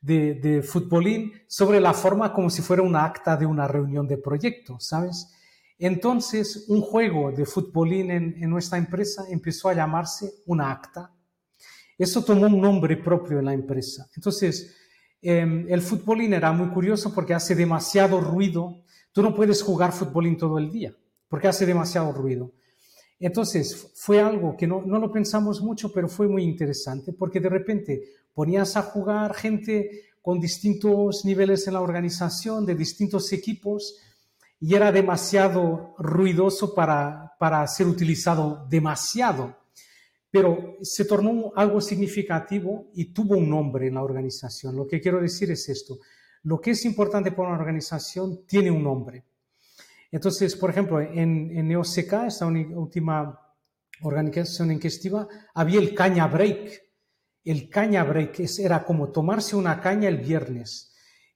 de, 0.00 0.34
de 0.34 0.62
futbolín 0.62 1.32
sobre 1.48 1.80
la 1.80 1.92
forma 1.92 2.32
como 2.32 2.50
si 2.50 2.62
fuera 2.62 2.84
una 2.84 3.04
acta 3.04 3.36
de 3.36 3.46
una 3.46 3.66
reunión 3.66 4.06
de 4.06 4.16
proyecto, 4.16 4.78
¿sabes? 4.78 5.34
Entonces, 5.76 6.66
un 6.68 6.80
juego 6.80 7.32
de 7.32 7.44
futbolín 7.44 8.12
en, 8.12 8.48
nuestra 8.48 8.78
empresa 8.78 9.24
empezó 9.28 9.68
a 9.68 9.74
llamarse 9.74 10.30
una 10.46 10.70
acta. 10.70 11.12
Eso 11.98 12.22
tomó 12.22 12.46
un 12.46 12.60
nombre 12.60 12.96
propio 12.96 13.40
en 13.40 13.46
la 13.46 13.54
empresa. 13.54 14.08
Entonces, 14.14 14.76
em, 15.20 15.66
el 15.68 15.82
futbolín 15.82 16.32
era 16.32 16.52
muy 16.52 16.68
curioso 16.68 17.12
porque 17.12 17.34
hace 17.34 17.56
demasiado 17.56 18.20
ruido. 18.20 18.84
Tú 19.10 19.20
no 19.20 19.34
puedes 19.34 19.64
jugar 19.64 19.90
futbolín 19.90 20.36
todo 20.36 20.58
el 20.58 20.70
día 20.70 20.94
porque 21.28 21.48
hace 21.48 21.66
demasiado 21.66 22.12
ruido. 22.12 22.52
Entonces, 23.20 23.90
fue 23.94 24.20
algo 24.20 24.56
que 24.56 24.66
no, 24.66 24.82
no, 24.84 24.98
lo 24.98 25.10
pensamos 25.10 25.60
mucho, 25.60 25.92
pero 25.92 26.08
fue 26.08 26.28
muy 26.28 26.44
interesante 26.44 27.12
porque 27.12 27.40
de 27.40 27.48
repente 27.48 28.02
ponías 28.32 28.76
a 28.76 28.82
jugar 28.82 29.34
gente 29.34 30.08
con 30.22 30.38
distintos 30.38 31.24
niveles 31.24 31.66
en 31.66 31.74
la 31.74 31.80
organización, 31.80 32.64
de 32.64 32.74
distintos 32.74 33.32
equipos, 33.32 33.96
y 34.60 34.74
era 34.74 34.92
demasiado 34.92 35.94
ruidoso 35.98 36.74
para, 36.74 37.34
para 37.38 37.66
ser 37.66 37.86
utilizado 37.86 38.66
demasiado. 38.68 39.56
Pero 40.30 40.76
se 40.82 41.04
tornó 41.04 41.52
algo 41.56 41.80
significativo 41.80 42.88
y 42.94 43.06
tuvo 43.06 43.36
un 43.36 43.48
nombre 43.48 43.86
en 43.86 43.94
la 43.94 44.02
organización. 44.02 44.76
Lo 44.76 44.86
que 44.86 45.00
quiero 45.00 45.20
decir 45.20 45.50
es 45.50 45.68
esto. 45.68 45.98
Lo 46.42 46.60
que 46.60 46.72
es 46.72 46.84
importante 46.84 47.32
para 47.32 47.48
una 47.48 47.58
organización 47.58 48.44
tiene 48.46 48.70
un 48.70 48.82
nombre. 48.82 49.24
Entonces, 50.10 50.56
por 50.56 50.70
ejemplo, 50.70 51.00
en, 51.00 51.50
en 51.56 51.68
NeoCK, 51.68 52.26
esta 52.26 52.46
última 52.46 53.38
organización 54.02 54.70
en 54.70 54.80
que 54.80 54.90
había 55.54 55.80
el 55.80 55.94
caña 55.94 56.26
break. 56.26 56.82
El 57.44 57.68
caña 57.68 58.04
break 58.04 58.40
era 58.58 58.84
como 58.84 59.10
tomarse 59.10 59.56
una 59.56 59.80
caña 59.80 60.08
el 60.08 60.18
viernes 60.18 60.88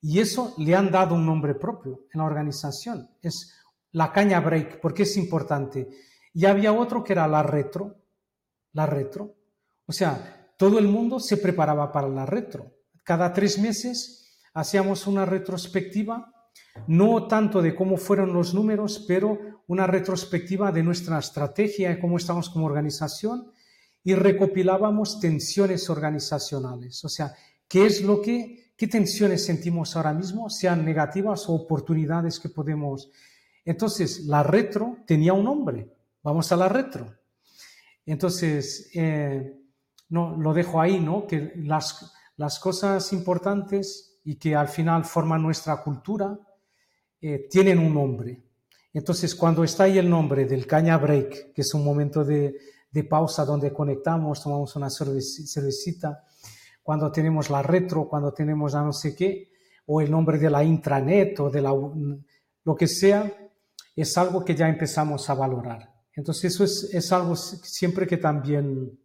y 0.05 0.19
eso 0.19 0.55
le 0.59 0.75
han 0.75 0.91
dado 0.91 1.15
un 1.15 1.25
nombre 1.25 1.55
propio 1.55 2.07
en 2.13 2.19
la 2.19 2.27
organización. 2.27 3.09
Es 3.23 3.55
la 3.93 4.13
caña 4.13 4.41
break, 4.41 4.81
porque 4.81 5.05
es 5.05 5.17
importante. 5.17 5.89
Y 6.35 6.45
había 6.45 6.73
otro 6.73 7.05
que 7.05 7.13
era 7.13 7.29
la 7.29 7.45
retro. 7.45 8.03
La 8.73 8.85
retro. 8.85 9.37
O 9.87 9.93
sea, 9.93 10.53
todo 10.59 10.81
el 10.81 10.89
mundo 10.89 11.21
se 11.21 11.37
preparaba 11.37 11.93
para 11.93 12.09
la 12.09 12.27
retro. 12.27 12.73
Cada 13.05 13.33
tres 13.33 13.59
meses 13.61 14.41
hacíamos 14.55 15.07
una 15.07 15.25
retrospectiva, 15.25 16.33
no 16.87 17.27
tanto 17.27 17.61
de 17.63 17.75
cómo 17.75 17.97
fueron 17.97 18.33
los 18.33 18.55
números, 18.55 19.05
pero 19.07 19.39
una 19.67 19.87
retrospectiva 19.87 20.73
de 20.73 20.83
nuestra 20.83 21.19
estrategia 21.19 21.93
y 21.93 22.01
cómo 22.01 22.17
estamos 22.17 22.51
como 22.51 22.67
organización 22.67 23.51
y 24.05 24.15
recopilábamos 24.15 25.21
tensiones 25.21 25.89
organizacionales. 25.89 27.05
O 27.05 27.09
sea, 27.09 27.35
qué 27.69 27.87
es 27.87 28.03
lo 28.03 28.21
que 28.21 28.63
qué 28.83 28.89
tensiones 28.89 29.45
sentimos 29.45 29.95
ahora 29.95 30.13
mismo, 30.13 30.51
sean 30.51 30.85
negativas 30.85 31.49
o 31.49 31.55
oportunidades 31.55 32.41
que 32.41 32.49
podemos. 32.49 33.13
Entonces, 33.65 34.25
la 34.25 34.43
retro 34.43 34.99
tenía 35.07 35.33
un 35.35 35.45
nombre. 35.45 35.89
Vamos 36.21 36.51
a 36.51 36.57
la 36.57 36.69
retro. 36.69 37.17
Entonces, 38.05 38.91
eh, 38.95 39.57
no, 40.09 40.37
lo 40.37 40.53
dejo 40.53 40.81
ahí, 40.81 40.99
¿no? 40.99 41.29
Que 41.29 41.53
las, 41.57 42.13
las 42.37 42.59
cosas 42.59 43.13
importantes 43.13 44.12
y 44.25 44.37
que 44.37 44.55
al 44.55 44.69
final 44.69 45.05
forman 45.05 45.43
nuestra 45.43 45.83
cultura 45.83 46.39
eh, 47.21 47.47
tienen 47.51 47.79
un 47.79 47.95
nombre. 47.95 48.43
Entonces, 48.93 49.35
cuando 49.35 49.65
está 49.65 49.85
ahí 49.85 49.99
el 49.99 50.09
nombre 50.09 50.45
del 50.45 50.67
caña 50.67 50.99
break, 50.99 51.53
que 51.53 51.63
es 51.63 51.73
un 51.75 51.85
momento 51.85 52.25
de, 52.25 52.57
de 52.91 53.05
pausa 53.05 53.45
donde 53.45 53.73
conectamos, 53.73 54.43
tomamos 54.43 54.77
una 54.77 54.91
cervecita, 54.91 56.25
cuando 56.83 57.11
tenemos 57.11 57.49
la 57.49 57.63
retro, 57.63 58.09
cuando 58.09 58.33
tenemos 58.35 58.75
a 58.75 58.83
no 58.83 58.93
sé 58.93 59.17
qué, 59.17 59.51
o 59.87 60.01
el 60.01 60.11
nombre 60.11 60.39
de 60.39 60.51
la 60.51 60.63
intranet 60.63 61.41
o 61.41 61.51
de 61.51 61.63
la, 61.63 61.71
lo 61.71 62.77
que 62.77 62.87
sea, 62.87 63.33
es 63.97 64.19
algo 64.19 64.45
que 64.45 64.55
ya 64.55 64.69
empezamos 64.69 65.29
a 65.31 65.35
valorar. 65.35 65.93
Entonces 66.15 66.53
eso 66.53 66.65
es, 66.65 66.91
es 66.93 67.13
algo 67.13 67.35
siempre 67.37 68.07
que 68.07 68.19
también 68.19 68.99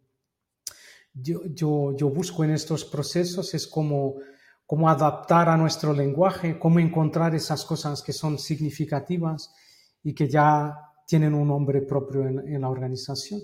yo, 1.14 1.42
yo, 1.46 1.96
yo, 1.96 2.10
busco 2.10 2.44
en 2.44 2.50
estos 2.50 2.84
procesos, 2.84 3.54
es 3.54 3.66
como, 3.66 4.16
como 4.68 4.90
adaptar 4.90 5.48
a 5.48 5.56
nuestro 5.56 5.94
lenguaje, 5.94 6.58
cómo 6.58 6.78
encontrar 6.78 7.34
esas 7.34 7.64
cosas 7.64 8.02
que 8.02 8.12
son 8.12 8.38
significativas 8.38 9.50
y 10.02 10.14
que 10.14 10.28
ya 10.28 10.92
tienen 11.06 11.32
un 11.32 11.48
nombre 11.48 11.80
propio 11.80 12.20
en, 12.28 12.46
en 12.46 12.60
la 12.60 12.68
organización. 12.68 13.40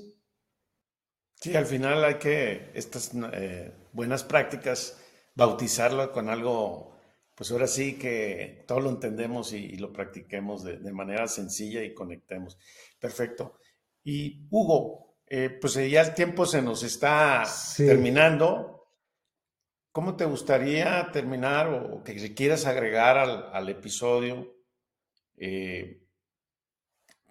Sí, 1.35 1.57
al 1.57 1.65
final 1.65 2.05
hay 2.05 2.17
que 2.17 2.73
estas 2.75 3.13
eh, 3.33 3.73
buenas 3.95 4.23
prácticas 4.23 5.01
bautizarlo 5.35 6.13
con 6.13 6.29
algo, 6.29 6.95
pues 7.35 7.51
ahora 7.53 7.69
sí 7.69 7.99
que 7.99 8.63
todo 8.69 8.81
lo 8.81 8.91
entendemos 8.91 9.55
y, 9.55 9.79
lo 9.79 9.95
practiquemos 9.95 10.63
de, 10.63 10.93
manera 10.93 11.27
sencilla 11.27 11.83
y 11.83 11.95
conectemos. 11.95 12.59
Perfecto. 13.01 13.61
Y 14.03 14.47
Hugo, 14.51 15.17
eh, 15.27 15.49
pues 15.59 15.73
ya 15.73 16.03
el 16.03 16.13
tiempo 16.13 16.45
se 16.45 16.61
nos 16.61 16.83
está 16.83 17.45
terminando. 17.79 18.74
¿Cómo 19.95 20.17
te 20.17 20.25
gustaría 20.25 21.09
terminar 21.13 21.69
o 21.69 22.03
que 22.03 22.35
quieras 22.35 22.67
agregar 22.67 23.17
al, 23.17 23.69
episodio? 23.69 24.53
Eh, 25.37 26.03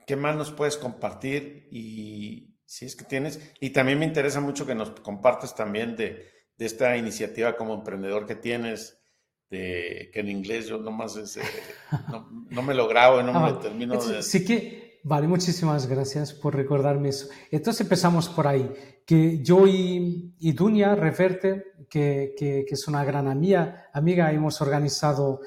¿Qué 0.07 0.15
más 0.15 0.37
nos 0.37 0.51
puedes 0.51 0.77
compartir? 0.77 1.67
Y 1.71 2.55
si 2.63 2.85
es 2.85 2.95
que 2.95 3.03
tienes. 3.03 3.53
Y 3.59 3.71
también 3.71 3.99
me 3.99 4.05
interesa 4.05 4.39
mucho 4.39 4.65
que 4.65 4.75
nos 4.75 4.91
compartas 4.91 5.53
también 5.53 5.97
de, 5.97 6.31
esta 6.57 6.95
iniciativa 6.95 7.57
como 7.57 7.73
emprendedor 7.73 8.25
que 8.25 8.35
tienes, 8.35 8.97
de 9.49 10.09
que 10.13 10.21
en 10.21 10.29
inglés 10.29 10.67
yo 10.67 10.77
nomás 10.77 11.17
eh, 11.17 11.41
no, 12.49 12.61
me 12.61 12.73
lo 12.73 12.87
grabo 12.87 13.19
y 13.19 13.25
no 13.25 13.33
me 13.33 13.39
lo 13.41 13.57
ah, 13.57 13.59
termino 13.59 14.01
de... 14.01 14.23
Sí 14.23 14.45
que, 14.45 14.82
vale, 15.03 15.27
muchísimas 15.27 15.87
gracias 15.87 16.33
por 16.33 16.55
recordarme 16.55 17.09
eso. 17.09 17.27
Entonces 17.51 17.81
empezamos 17.81 18.29
por 18.29 18.47
ahí, 18.47 18.71
que 19.05 19.43
yo 19.43 19.67
y, 19.67 20.35
y 20.39 20.51
Dunia 20.53 20.95
Reverte, 20.95 21.65
que, 21.89 22.33
que, 22.37 22.65
es 22.67 22.87
una 22.87 23.03
gran 23.03 23.27
amiga, 23.27 23.89
amiga, 23.93 24.31
hemos 24.31 24.61
organizado 24.61 25.41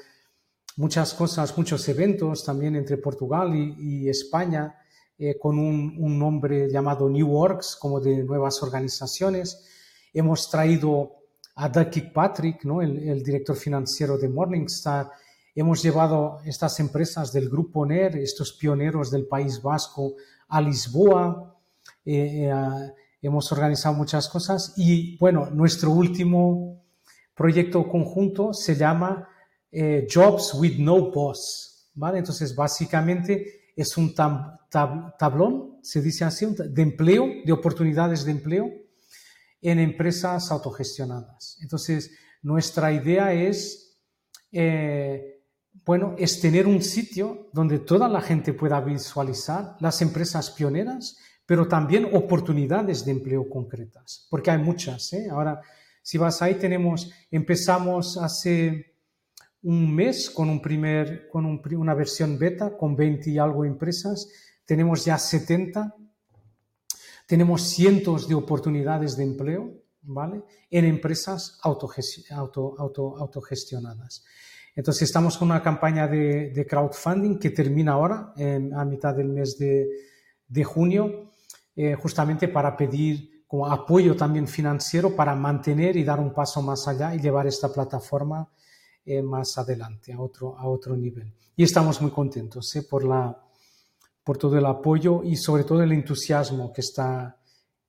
muchas 0.77 1.13
cosas, 1.13 1.57
muchos 1.57 1.87
eventos 1.89 2.45
también 2.45 2.75
entre 2.75 2.97
Portugal 2.97 3.53
y, 3.55 4.05
y 4.05 4.09
España 4.09 4.75
eh, 5.19 5.35
con 5.39 5.57
un, 5.57 6.19
nombre 6.19 6.69
llamado 6.69 7.09
New 7.09 7.27
Works, 7.27 7.75
como 7.75 7.99
de 7.99 8.23
nuevas 8.23 8.61
organizaciones. 8.61 9.65
Hemos 10.13 10.51
Doug 11.73 12.13
Patrick, 12.13 12.63
¿no? 12.65 12.83
el, 12.83 13.23
director 13.23 13.55
financiero 13.55 14.15
de 14.19 14.29
Morningstar. 14.29 15.09
Hemos 15.59 15.81
llevado 15.81 16.39
estas 16.45 16.79
empresas 16.79 17.33
del 17.33 17.49
Grupo 17.49 17.83
NER, 17.83 18.15
estos 18.17 18.53
pioneros 18.53 19.09
del 19.09 19.25
País 19.25 19.59
Vasco, 19.59 20.13
a 20.49 20.61
Lisboa. 20.61 21.59
Eh, 22.05 22.47
eh, 22.47 22.93
hemos 23.23 23.51
organizado 23.51 23.95
muchas 23.95 24.29
cosas 24.29 24.75
y, 24.77 25.17
bueno, 25.17 25.49
nuestro 25.49 25.89
último 25.89 26.85
proyecto 27.33 27.89
conjunto 27.89 28.53
se 28.53 28.75
llama 28.75 29.27
Jobs 30.07 30.53
with 30.53 30.77
No 30.77 31.09
Boss. 31.09 31.89
¿vale? 31.95 32.19
Entonces, 32.19 32.55
básicamente 32.55 33.71
es 33.75 33.97
un 33.97 34.13
tablón, 34.13 35.79
se 35.81 36.01
dice 36.03 36.23
así, 36.23 36.45
de 36.55 36.81
empleo, 36.83 37.27
de 37.43 37.51
oportunidades 37.51 38.25
de 38.25 38.31
empleo 38.31 38.71
en 39.59 39.79
empresas 39.79 40.51
autogestionadas. 40.51 41.57
Entonces, 41.63 42.11
nuestra 42.43 42.93
idea 42.93 43.33
es, 43.33 43.97
eh, 44.51 45.36
bueno, 45.85 46.15
es 46.17 46.41
tener 46.41 46.67
un 46.67 46.81
sitio 46.81 47.49
donde 47.53 47.79
toda 47.79 48.07
la 48.07 48.21
gente 48.21 48.53
pueda 48.53 48.79
visualizar 48.81 49.75
las 49.79 50.01
empresas 50.01 50.51
pioneras, 50.51 51.17
pero 51.45 51.67
también 51.67 52.09
oportunidades 52.13 53.05
de 53.05 53.11
empleo 53.11 53.49
concretas, 53.49 54.27
porque 54.29 54.51
hay 54.51 54.57
muchas. 54.57 55.13
¿eh? 55.13 55.27
Ahora, 55.29 55.61
si 56.01 56.17
vas 56.17 56.41
ahí, 56.41 56.55
tenemos, 56.55 57.11
empezamos 57.31 58.17
hace 58.17 58.95
un 59.63 59.93
mes 59.93 60.29
con, 60.29 60.49
un 60.49 60.61
primer, 60.61 61.27
con 61.29 61.45
una 61.45 61.93
versión 61.93 62.37
beta 62.37 62.77
con 62.77 62.95
20 62.95 63.29
y 63.29 63.37
algo 63.37 63.65
empresas. 63.65 64.29
Tenemos 64.65 65.05
ya 65.05 65.17
70. 65.17 65.95
Tenemos 67.25 67.63
cientos 67.63 68.27
de 68.27 68.35
oportunidades 68.35 69.17
de 69.17 69.23
empleo. 69.23 69.87
¿vale? 70.07 70.43
En 70.69 70.85
empresas 70.85 71.59
autogestionadas. 71.61 74.23
Entonces 74.77 75.09
estamos 75.09 75.39
con 75.39 75.49
una 75.49 75.63
campaña 75.63 76.07
de, 76.07 76.67
crowdfunding 76.69 77.39
que 77.39 77.49
termina 77.49 77.93
ahora, 77.93 78.31
a 78.75 78.85
mitad 78.85 79.15
del 79.15 79.29
mes 79.29 79.57
de, 79.57 80.63
junio, 80.63 81.31
eh, 81.75 81.95
justamente 81.95 82.47
para 82.47 82.77
pedir 82.77 83.43
como 83.47 83.65
apoyo 83.65 84.15
también 84.15 84.47
financiero 84.47 85.15
para 85.15 85.33
mantener 85.33 85.97
y 85.97 86.03
dar 86.03 86.19
un 86.19 86.31
paso 86.31 86.61
más 86.61 86.87
allá 86.87 87.15
y 87.15 87.19
llevar 87.19 87.47
esta 87.47 87.73
plataforma 87.73 88.47
eh, 89.03 89.23
más 89.23 89.57
adelante, 89.57 90.13
a 90.13 90.21
otro, 90.21 90.55
a 90.55 90.67
otro 90.67 90.95
nivel. 90.95 91.33
Y 91.55 91.63
estamos 91.63 91.99
muy 91.99 92.11
contentos 92.11 92.75
¿eh? 92.75 92.83
por, 92.83 93.03
la, 93.03 93.35
por 94.23 94.37
todo 94.37 94.59
el 94.59 94.65
apoyo 94.67 95.23
y 95.23 95.37
sobre 95.37 95.63
todo 95.63 95.81
el 95.81 95.91
entusiasmo 95.91 96.71
que 96.71 96.81
está, 96.81 97.35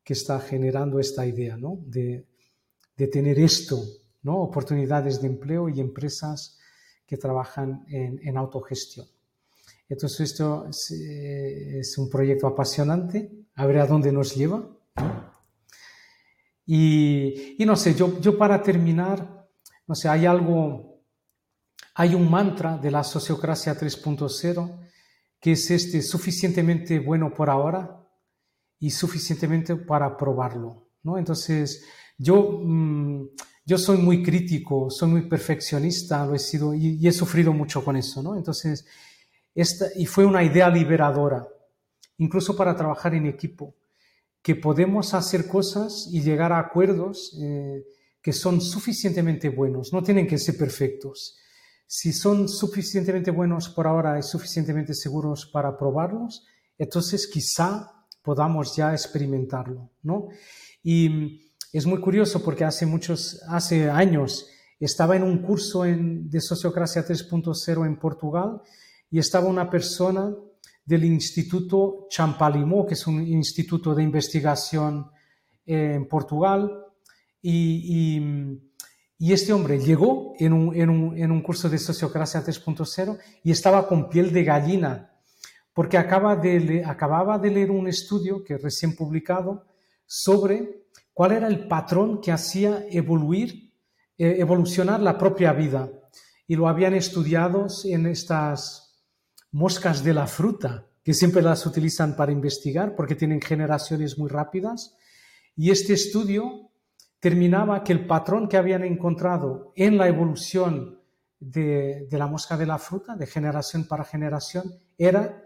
que 0.03 0.14
está 0.14 0.41
generando 0.41 0.99
esta 0.99 1.26
idea 1.26 1.59
¿no? 1.59 1.78
de, 1.82 2.24
de 2.97 3.09
tener 3.09 3.39
esto, 3.39 3.78
¿no? 4.22 4.39
oportunidades 4.39 5.20
de 5.20 5.26
empleo 5.26 5.68
y 5.68 5.80
empresas 5.80 6.57
que 7.09 7.16
trabajan 7.16 7.86
en, 7.88 8.36
autogestión. 8.36 9.06
Entonces 9.88 10.32
esto 10.32 10.66
es, 10.68 11.96
un 11.96 12.11
proyecto 12.11 12.46
apasionante, 12.46 13.32
a 13.54 13.64
ver 13.64 13.78
a 13.78 13.86
dónde 13.86 14.12
nos 14.12 14.34
lleva. 14.36 14.68
Y, 16.66 17.56
no 17.61 17.76
sé, 17.76 17.94
yo, 17.94 18.20
yo 18.20 18.36
para 18.36 18.62
terminar, 18.62 19.48
no 19.86 19.94
sé, 19.94 20.11
hay 20.11 20.26
algo, 20.26 21.00
hay 21.94 22.14
un 22.14 22.30
mantra 22.30 22.76
de 22.76 22.90
la 22.90 23.02
sociocracia 23.02 23.74
3.0 23.74 24.86
que 25.40 25.52
es 25.52 25.70
este, 25.70 26.02
suficientemente 26.02 26.98
bueno 26.98 27.32
por 27.32 27.48
ahora 27.48 28.06
y 28.78 28.90
suficientemente 28.90 29.76
para 29.76 30.14
probarlo. 30.14 30.90
¿no? 31.02 31.16
Entonces, 31.16 31.86
yo... 32.18 32.61
Mm, 32.62 33.28
yo 33.68 33.76
soy 33.76 33.98
muy 33.98 34.22
crítico, 34.22 34.88
soy 34.88 35.10
muy 35.10 35.28
perfeccionista, 35.28 36.24
lo 36.24 36.34
he 36.34 36.38
sido 36.38 36.72
y, 36.72 37.06
he 37.06 37.12
sufrido 37.12 37.52
mucho 37.52 37.84
con 37.84 37.96
eso, 37.96 38.22
¿no? 38.22 38.34
Entonces, 38.34 38.86
esta, 39.54 39.88
y 39.94 40.06
fue 40.06 40.24
una 40.24 40.42
idea 40.42 40.70
liberadora, 40.70 41.46
incluso 42.16 42.56
para 42.56 42.74
trabajar 42.74 43.14
en 43.14 43.26
equipo, 43.26 43.74
que 44.40 44.54
podemos 44.56 45.12
hacer 45.12 45.46
cosas 45.46 46.08
y 46.10 46.22
llegar 46.22 46.50
a 46.50 46.60
acuerdos 46.60 47.38
eh, 47.42 47.84
que 48.22 48.32
son 48.32 48.62
suficientemente 48.62 49.50
buenos, 49.50 49.92
no 49.92 50.02
tienen 50.02 50.26
que 50.26 50.38
ser 50.38 50.56
perfectos. 50.56 51.36
Si 51.86 52.14
son 52.14 52.48
suficientemente 52.48 53.30
buenos 53.30 53.68
por 53.68 53.86
ahora 53.86 54.18
y 54.18 54.22
suficientemente 54.22 54.94
seguros 54.94 55.44
para 55.44 55.76
probarlos, 55.76 56.46
entonces 56.78 57.26
quizá 57.26 58.06
podamos 58.22 58.74
ya 58.74 58.94
experimentarlo, 58.94 59.90
¿no? 60.02 60.28
Y 60.82 61.47
es 61.72 61.86
muy 61.86 62.00
curioso 62.00 62.42
porque 62.42 62.64
hace 62.64 62.86
muchos, 62.86 63.42
hace 63.48 63.90
años 63.90 64.46
estaba 64.80 65.16
en 65.16 65.22
un 65.22 65.38
curso 65.42 65.82
de 65.82 66.40
Sociocracia 66.40 67.04
3.0 67.04 67.86
en 67.86 67.98
Portugal 67.98 68.62
y 69.10 69.18
estaba 69.18 69.48
una 69.48 69.68
persona 69.68 70.34
del 70.84 71.04
Instituto 71.04 72.06
Champalimau, 72.08 72.86
que 72.86 72.94
es 72.94 73.06
un 73.06 73.26
instituto 73.26 73.94
de 73.94 74.02
investigación 74.02 75.10
eh, 75.66 75.94
en 75.96 76.08
Portugal, 76.08 76.84
y, 77.42 78.56
este 79.20 79.52
hombre 79.52 79.78
llegó 79.78 80.32
en 80.38 80.52
un, 80.52 80.74
en 80.74 81.30
un 81.30 81.42
curso 81.42 81.68
de 81.68 81.78
Sociocracia 81.78 82.42
3.0 82.42 83.18
y 83.42 83.50
estaba 83.50 83.86
con 83.86 84.08
piel 84.08 84.32
de 84.32 84.44
gallina, 84.44 85.12
porque 85.74 85.98
acababa 85.98 86.36
de 87.38 87.50
leer 87.50 87.70
un 87.70 87.88
estudio 87.88 88.42
que 88.42 88.56
recién 88.56 88.96
publicado 88.96 89.66
sobre 90.06 90.86
cuál 91.18 91.32
era 91.32 91.48
el 91.48 91.66
patrón 91.66 92.20
que 92.20 92.30
hacía 92.30 92.86
evoluir, 92.92 93.74
eh, 94.18 94.36
evolucionar 94.38 95.00
la 95.00 95.18
propia 95.18 95.52
vida. 95.52 95.90
Y 96.46 96.54
lo 96.54 96.68
habían 96.68 96.94
estudiado 96.94 97.66
en 97.86 98.06
estas 98.06 99.02
moscas 99.50 100.04
de 100.04 100.14
la 100.14 100.28
fruta, 100.28 100.86
que 101.02 101.14
siempre 101.14 101.42
las 101.42 101.66
utilizan 101.66 102.14
para 102.14 102.30
investigar 102.30 102.94
porque 102.94 103.16
tienen 103.16 103.40
generaciones 103.40 104.16
muy 104.16 104.28
rápidas. 104.30 104.94
Y 105.56 105.72
este 105.72 105.94
estudio 105.94 106.70
terminaba 107.18 107.82
que 107.82 107.94
el 107.94 108.06
patrón 108.06 108.48
que 108.48 108.56
habían 108.56 108.84
encontrado 108.84 109.72
en 109.74 109.98
la 109.98 110.06
evolución 110.06 111.00
de, 111.40 112.06
de 112.08 112.16
la 112.16 112.28
mosca 112.28 112.56
de 112.56 112.66
la 112.66 112.78
fruta, 112.78 113.16
de 113.16 113.26
generación 113.26 113.88
para 113.88 114.04
generación, 114.04 114.72
era 114.96 115.42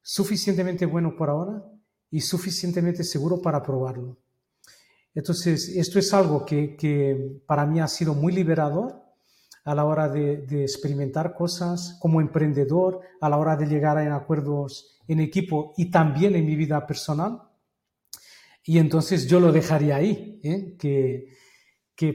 suficientemente 0.00 0.86
bueno 0.86 1.14
por 1.14 1.28
ahora 1.28 1.62
y 2.10 2.22
suficientemente 2.22 3.04
seguro 3.04 3.42
para 3.42 3.62
probarlo. 3.62 4.16
Entonces, 5.14 5.68
esto 5.76 5.98
es 5.98 6.14
algo 6.14 6.44
que, 6.44 7.40
para 7.46 7.66
mí 7.66 7.80
ha 7.80 7.88
sido 7.88 8.14
muy 8.14 8.32
liberador 8.32 9.02
a 9.64 9.74
la 9.74 9.84
hora 9.84 10.08
de, 10.08 10.62
experimentar 10.62 11.34
cosas 11.34 11.98
como 12.00 12.20
emprendedor, 12.20 13.00
a 13.20 13.28
la 13.28 13.36
hora 13.36 13.56
de 13.56 13.66
llegar 13.66 13.98
a 13.98 14.16
acuerdos 14.16 15.00
en 15.08 15.20
equipo 15.20 15.74
y 15.76 15.90
también 15.90 16.36
en 16.36 16.46
mi 16.46 16.56
vida 16.56 16.86
personal. 16.86 17.42
Y 18.64 18.78
entonces 18.78 19.26
yo 19.26 19.40
lo 19.40 19.52
dejaría 19.52 19.96
ahí, 19.96 20.40
¿eh? 20.44 20.76
que, 20.78 21.28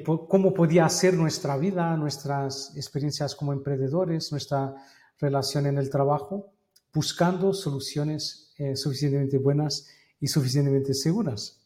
cómo 0.03 0.53
podía 0.53 0.89
ser 0.89 1.13
nuestra 1.13 1.57
vida, 1.57 1.95
nuestras 1.95 2.75
experiencias 2.75 3.35
como 3.35 3.53
emprendedores, 3.53 4.31
nuestra 4.31 4.73
relación 5.19 5.67
en 5.67 5.77
el 5.77 5.91
trabajo, 5.91 6.53
buscando 6.91 7.53
soluciones 7.53 8.53
eh, 8.57 8.75
suficientemente 8.75 9.37
buenas 9.37 9.87
y 10.19 10.27
suficientemente 10.27 10.93
seguras. 10.93 11.64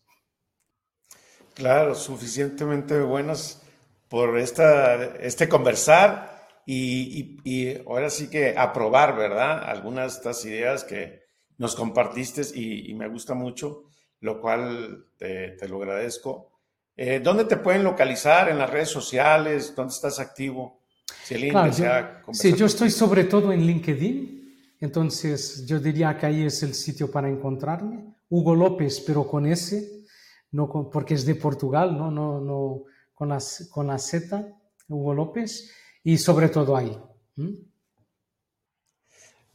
Claro, 1.60 1.93
suficientemente 1.93 3.01
buenas 3.01 3.62
por 4.07 4.39
esta, 4.39 5.18
este 5.18 5.49
conversar 5.49 6.47
y, 6.66 7.76
ahora 7.86 8.10
sí 8.10 8.30
que 8.30 8.57
aprobar, 8.57 9.18
¿verdad? 9.18 9.62
Algunas 9.66 10.14
de 10.14 10.18
estas 10.20 10.45
ideas 10.45 10.86
que 10.86 11.24
nos 11.57 11.76
compartiste 11.76 12.43
y, 12.57 12.93
me 12.93 13.10
gusta 13.10 13.34
mucho, 13.34 13.84
lo 14.22 14.39
cual 14.39 15.07
te, 15.18 15.68
lo 15.68 15.80
agradezco. 15.80 16.49
Eh, 16.95 17.20
¿Dónde 17.22 17.43
te 17.43 17.57
pueden 17.57 17.84
localizar? 17.84 18.47
¿En 18.47 18.57
las 18.57 18.70
redes 18.70 18.89
sociales? 18.89 19.74
¿Dónde 19.76 19.93
estás 19.93 20.18
activo? 20.18 20.80
Si 21.26 21.49
claro, 21.49 21.74
yo, 21.74 22.34
sí, 22.34 22.55
yo 22.55 22.68
estoy 22.68 22.89
sobre 22.89 23.26
todo 23.26 23.51
en 23.51 23.66
LinkedIn, 23.66 24.78
entonces 24.80 25.66
yo 25.66 25.78
diría 25.78 26.18
que 26.18 26.26
ahí 26.26 26.45
es 26.45 26.64
el 26.64 26.74
sitio 26.74 27.12
para 27.12 27.28
encontrarme. 27.28 28.16
Hugo 28.30 28.55
López, 28.55 29.03
pero 29.05 29.28
con 29.28 29.45
S 29.45 29.99
no 30.52 30.89
porque 30.91 31.14
es 31.14 31.26
de 31.26 31.36
Portugal, 31.36 31.97
no, 31.97 32.10
no, 32.12 32.39
no 32.41 32.84
con, 33.14 33.30
las, 33.30 33.70
con 33.72 33.88
la 33.88 33.97
Z, 33.97 34.56
Hugo 34.88 35.14
López, 35.14 35.72
y 36.04 36.18
sobre 36.18 36.50
todo 36.50 36.76
ahí. 36.76 36.97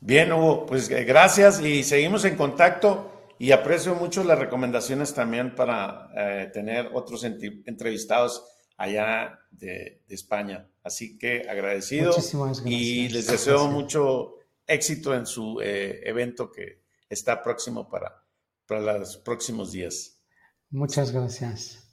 Bien, 0.00 0.32
Hugo, 0.32 0.66
pues 0.66 0.90
eh, 0.90 1.04
gracias 1.04 1.60
y 1.60 1.82
seguimos 1.82 2.24
en 2.24 2.36
contacto 2.36 3.10
y 3.38 3.52
aprecio 3.52 3.94
mucho 3.94 4.22
las 4.22 4.38
recomendaciones 4.38 5.14
también 5.14 5.54
para 5.54 6.10
eh, 6.16 6.50
tener 6.52 6.90
otros 6.92 7.24
entrevistados 7.24 8.44
allá 8.76 9.40
de, 9.50 10.02
España. 10.08 10.68
Así 10.82 11.18
que 11.18 11.46
agradecido 11.48 12.08
Muchísimas 12.08 12.60
gracias. 12.60 12.80
y 12.80 13.08
les 13.08 13.26
deseo 13.26 13.68
mucho 13.68 14.36
éxito 14.66 15.14
en 15.14 15.26
su 15.26 15.60
eh, 15.60 16.00
evento 16.04 16.50
que 16.50 16.82
está 17.08 17.42
próximo 17.42 17.88
para, 17.88 18.24
para 18.66 18.98
los 18.98 19.16
próximos 19.16 19.72
días. 19.72 20.13
Muchas 20.74 21.12
gracias. 21.12 21.88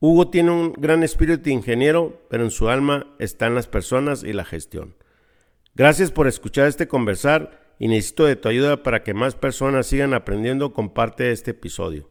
Hugo 0.00 0.28
tiene 0.30 0.50
un 0.50 0.72
gran 0.72 1.04
espíritu 1.04 1.50
ingeniero, 1.50 2.20
pero 2.28 2.42
en 2.42 2.50
su 2.50 2.68
alma 2.68 3.14
están 3.20 3.54
las 3.54 3.68
personas 3.68 4.24
y 4.24 4.32
la 4.32 4.44
gestión. 4.44 4.96
Gracias 5.76 6.10
por 6.10 6.26
escuchar 6.26 6.66
este 6.66 6.88
conversar 6.88 7.76
y 7.78 7.86
necesito 7.86 8.24
de 8.24 8.34
tu 8.34 8.48
ayuda 8.48 8.82
para 8.82 9.04
que 9.04 9.14
más 9.14 9.36
personas 9.36 9.86
sigan 9.86 10.14
aprendiendo 10.14 10.72
con 10.72 10.92
parte 10.92 11.22
de 11.22 11.30
este 11.30 11.52
episodio. 11.52 12.10